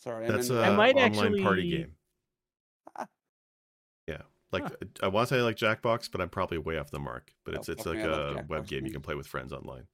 Sorry, 0.00 0.26
That's 0.26 0.50
I'm 0.50 0.56
a 0.56 0.58
in 0.60 0.64
I 0.64 0.70
the- 0.70 0.76
might 0.76 0.96
online 0.96 1.42
party 1.42 1.70
game. 1.70 1.92
Ah. 2.96 3.06
Yeah, 4.06 4.22
like 4.50 4.64
Huh. 4.64 4.70
I 5.02 5.08
want 5.08 5.28
to 5.28 5.34
say 5.34 5.40
like 5.42 5.56
Jackbox, 5.56 6.10
but 6.10 6.20
I'm 6.20 6.28
probably 6.30 6.58
way 6.58 6.78
off 6.78 6.90
the 6.90 6.98
mark. 6.98 7.32
But 7.44 7.54
Oh, 7.54 7.58
it's 7.58 7.68
it's 7.68 7.86
like 7.86 7.98
me, 7.98 8.04
I 8.04 8.06
a 8.06 8.34
web 8.46 8.46
Jackbox 8.64 8.68
game 8.68 8.86
you 8.86 8.92
can 8.92 9.02
play 9.02 9.14
with 9.14 9.26
friends 9.26 9.52
online. 9.52 9.86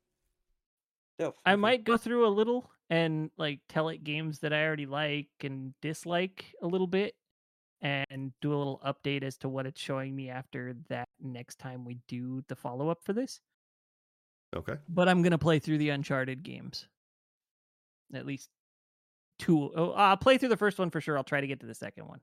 Dope, 1.18 1.36
I 1.46 1.52
okay. 1.52 1.60
might 1.60 1.84
go 1.84 1.96
through 1.96 2.26
a 2.26 2.28
little 2.28 2.70
and 2.90 3.30
like 3.36 3.60
tell 3.68 3.88
it 3.88 4.04
games 4.04 4.40
that 4.40 4.52
I 4.52 4.64
already 4.64 4.86
like 4.86 5.28
and 5.42 5.72
dislike 5.80 6.44
a 6.62 6.66
little 6.66 6.86
bit 6.86 7.14
and 7.80 8.32
do 8.40 8.54
a 8.54 8.56
little 8.56 8.80
update 8.86 9.22
as 9.22 9.36
to 9.38 9.48
what 9.48 9.66
it's 9.66 9.80
showing 9.80 10.14
me 10.14 10.28
after 10.30 10.74
that 10.88 11.08
next 11.20 11.58
time 11.58 11.84
we 11.84 11.98
do 12.08 12.42
the 12.48 12.56
follow 12.56 12.88
up 12.88 13.02
for 13.02 13.12
this. 13.12 13.40
Okay, 14.54 14.74
But 14.88 15.08
I'm 15.08 15.22
going 15.22 15.32
to 15.32 15.38
play 15.38 15.58
through 15.58 15.78
the 15.78 15.90
Uncharted 15.90 16.42
games. 16.42 16.86
At 18.14 18.24
least 18.24 18.48
two. 19.38 19.70
Oh, 19.76 19.90
I'll 19.92 20.16
play 20.16 20.38
through 20.38 20.48
the 20.50 20.56
first 20.56 20.78
one 20.78 20.90
for 20.90 21.00
sure. 21.00 21.18
I'll 21.18 21.24
try 21.24 21.40
to 21.40 21.46
get 21.46 21.60
to 21.60 21.66
the 21.66 21.74
second 21.74 22.06
one. 22.06 22.20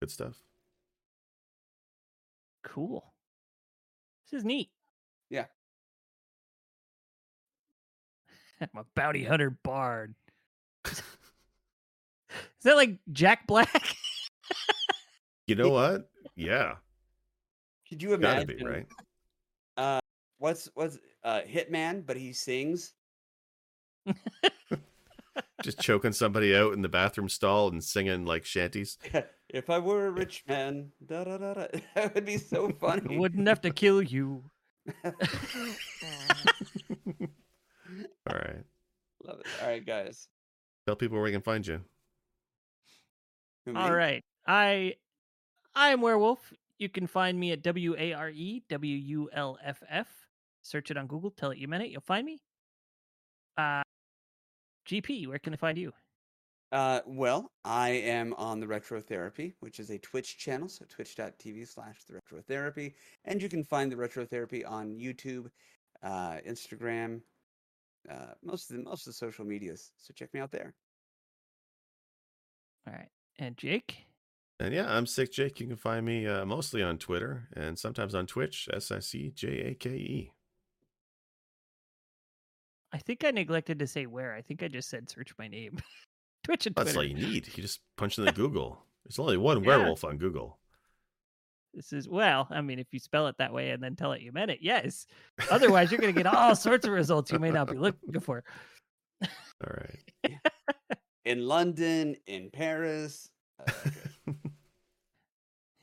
good 0.00 0.10
stuff. 0.10 0.36
Cool. 2.64 3.14
This 4.30 4.38
is 4.38 4.44
neat. 4.44 4.70
Yeah. 5.30 5.46
I'm 8.74 8.80
a 8.80 8.84
bounty 8.94 9.24
hunter 9.24 9.50
bard. 9.50 10.14
Is 10.86 11.02
that 12.62 12.76
like 12.76 12.98
Jack 13.12 13.46
Black? 13.46 13.96
You 15.46 15.56
know 15.56 15.70
what? 15.70 16.08
Yeah, 16.36 16.76
Could 17.88 18.00
you 18.00 18.10
gotta 18.10 18.42
imagine? 18.42 18.56
be 18.56 18.64
right. 18.64 18.86
Uh, 19.76 19.98
what's 20.38 20.68
what's 20.74 20.96
uh 21.24 21.40
Hitman? 21.40 22.06
But 22.06 22.16
he 22.18 22.32
sings. 22.32 22.92
Just 25.64 25.80
choking 25.80 26.12
somebody 26.12 26.54
out 26.54 26.72
in 26.74 26.82
the 26.82 26.88
bathroom 26.88 27.28
stall 27.28 27.66
and 27.68 27.82
singing 27.82 28.24
like 28.24 28.44
shanties. 28.44 28.96
if 29.48 29.68
I 29.68 29.80
were 29.80 30.06
a 30.06 30.10
rich 30.12 30.44
man, 30.46 30.92
da 31.04 31.24
da 31.24 31.36
da 31.38 31.54
da. 31.54 31.66
That 31.96 32.14
would 32.14 32.26
be 32.26 32.36
so 32.38 32.70
funny. 32.70 33.18
Wouldn't 33.18 33.48
have 33.48 33.62
to 33.62 33.72
kill 33.72 34.02
you. 34.02 34.44
All 38.28 38.36
right, 38.36 38.62
Love 39.24 39.40
it. 39.40 39.46
All 39.62 39.68
right, 39.68 39.84
guys. 39.84 40.28
tell 40.86 40.96
people 40.96 41.16
where 41.16 41.24
we 41.24 41.32
can 41.32 41.40
find 41.40 41.66
you. 41.66 41.80
Who, 43.66 43.74
All 43.76 43.88
me? 43.88 43.94
right. 43.94 44.24
I 44.46 44.94
I 45.74 45.88
am 45.90 46.00
Werewolf. 46.00 46.52
You 46.78 46.88
can 46.88 47.06
find 47.06 47.38
me 47.38 47.52
at 47.52 47.62
W 47.62 47.94
A 47.98 48.12
R 48.12 48.30
E 48.30 48.62
W 48.68 48.96
U 48.96 49.30
L 49.32 49.58
F 49.64 49.82
F. 49.88 50.08
Search 50.62 50.90
it 50.90 50.96
on 50.96 51.06
Google. 51.06 51.30
Tell 51.30 51.50
it 51.50 51.58
you 51.58 51.68
meant 51.68 51.84
it. 51.84 51.90
You'll 51.90 52.00
find 52.02 52.26
me. 52.26 52.40
Uh, 53.56 53.82
GP, 54.88 55.26
where 55.28 55.38
can 55.38 55.52
I 55.52 55.56
find 55.56 55.78
you? 55.78 55.92
Uh, 56.72 57.00
well, 57.04 57.50
I 57.64 57.90
am 57.90 58.32
on 58.34 58.60
the 58.60 58.66
Retro 58.66 59.00
Therapy, 59.00 59.54
which 59.60 59.80
is 59.80 59.90
a 59.90 59.98
Twitch 59.98 60.38
channel, 60.38 60.68
so 60.68 60.84
twitch.tv 60.88 61.66
slash 61.66 62.04
the 62.04 62.14
Retro 62.14 62.40
Therapy. 62.40 62.94
And 63.24 63.42
you 63.42 63.48
can 63.48 63.64
find 63.64 63.90
the 63.90 63.96
Retro 63.96 64.24
Therapy 64.24 64.64
on 64.64 64.94
YouTube, 64.94 65.50
uh, 66.02 66.36
Instagram, 66.48 67.22
uh, 68.08 68.34
most 68.44 68.70
of 68.70 68.76
the 68.76 68.82
most 68.84 69.06
of 69.06 69.12
the 69.12 69.16
social 69.16 69.44
medias. 69.44 69.90
So 69.98 70.12
check 70.14 70.32
me 70.32 70.40
out 70.40 70.52
there. 70.52 70.74
All 72.86 72.94
right. 72.94 73.08
And 73.38 73.56
Jake? 73.56 74.06
And 74.58 74.74
yeah, 74.74 74.86
I'm 74.94 75.06
SicJake. 75.06 75.58
You 75.60 75.66
can 75.68 75.76
find 75.76 76.04
me 76.04 76.26
uh, 76.26 76.44
mostly 76.44 76.82
on 76.82 76.98
Twitter 76.98 77.48
and 77.56 77.78
sometimes 77.78 78.14
on 78.14 78.26
Twitch, 78.26 78.68
S 78.72 78.90
I 78.90 78.98
C 79.00 79.32
J 79.34 79.48
A 79.70 79.74
K 79.74 79.90
E. 79.90 80.32
I 82.92 82.98
think 82.98 83.24
I 83.24 83.30
neglected 83.30 83.78
to 83.78 83.86
say 83.86 84.06
where. 84.06 84.34
I 84.34 84.42
think 84.42 84.62
I 84.62 84.68
just 84.68 84.90
said 84.90 85.08
search 85.08 85.32
my 85.38 85.48
name. 85.48 85.78
Twitch 86.44 86.66
and 86.66 86.74
That's 86.74 86.92
Twitter. 86.94 86.98
all 86.98 87.04
you 87.04 87.14
need. 87.14 87.46
You 87.56 87.62
just 87.62 87.80
punch 87.96 88.18
in 88.18 88.24
the 88.24 88.32
Google. 88.42 88.84
There's 89.04 89.18
only 89.18 89.36
one 89.36 89.62
Yeah. 89.62 89.68
werewolf 89.78 90.04
on 90.04 90.18
Google. 90.18 90.58
This 91.74 91.92
is 91.92 92.08
well, 92.08 92.48
I 92.50 92.60
mean, 92.60 92.78
if 92.78 92.88
you 92.92 92.98
spell 92.98 93.28
it 93.28 93.36
that 93.38 93.52
way 93.52 93.70
and 93.70 93.82
then 93.82 93.94
tell 93.94 94.12
it 94.12 94.22
you 94.22 94.32
meant 94.32 94.50
it, 94.50 94.58
yes. 94.60 95.06
Otherwise, 95.50 95.90
you're 95.90 96.00
going 96.00 96.14
to 96.14 96.22
get 96.22 96.32
all 96.32 96.56
sorts 96.56 96.86
of 96.86 96.92
results 96.92 97.30
you 97.30 97.38
may 97.38 97.50
not 97.50 97.70
be 97.70 97.78
looking 97.78 98.20
for. 98.20 98.42
All 99.22 99.74
right. 99.76 100.34
In 101.24 101.46
London, 101.46 102.16
in 102.26 102.50
Paris. 102.50 103.28
Uh, 103.60 103.72
good. 104.24 104.36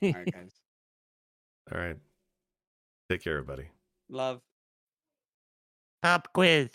All 0.02 0.12
right, 0.20 0.32
guys. 0.32 0.52
All 1.72 1.80
right. 1.80 1.96
Take 3.08 3.22
care, 3.22 3.38
everybody. 3.38 3.68
Love. 4.10 4.40
Pop 6.02 6.28
quiz. 6.32 6.70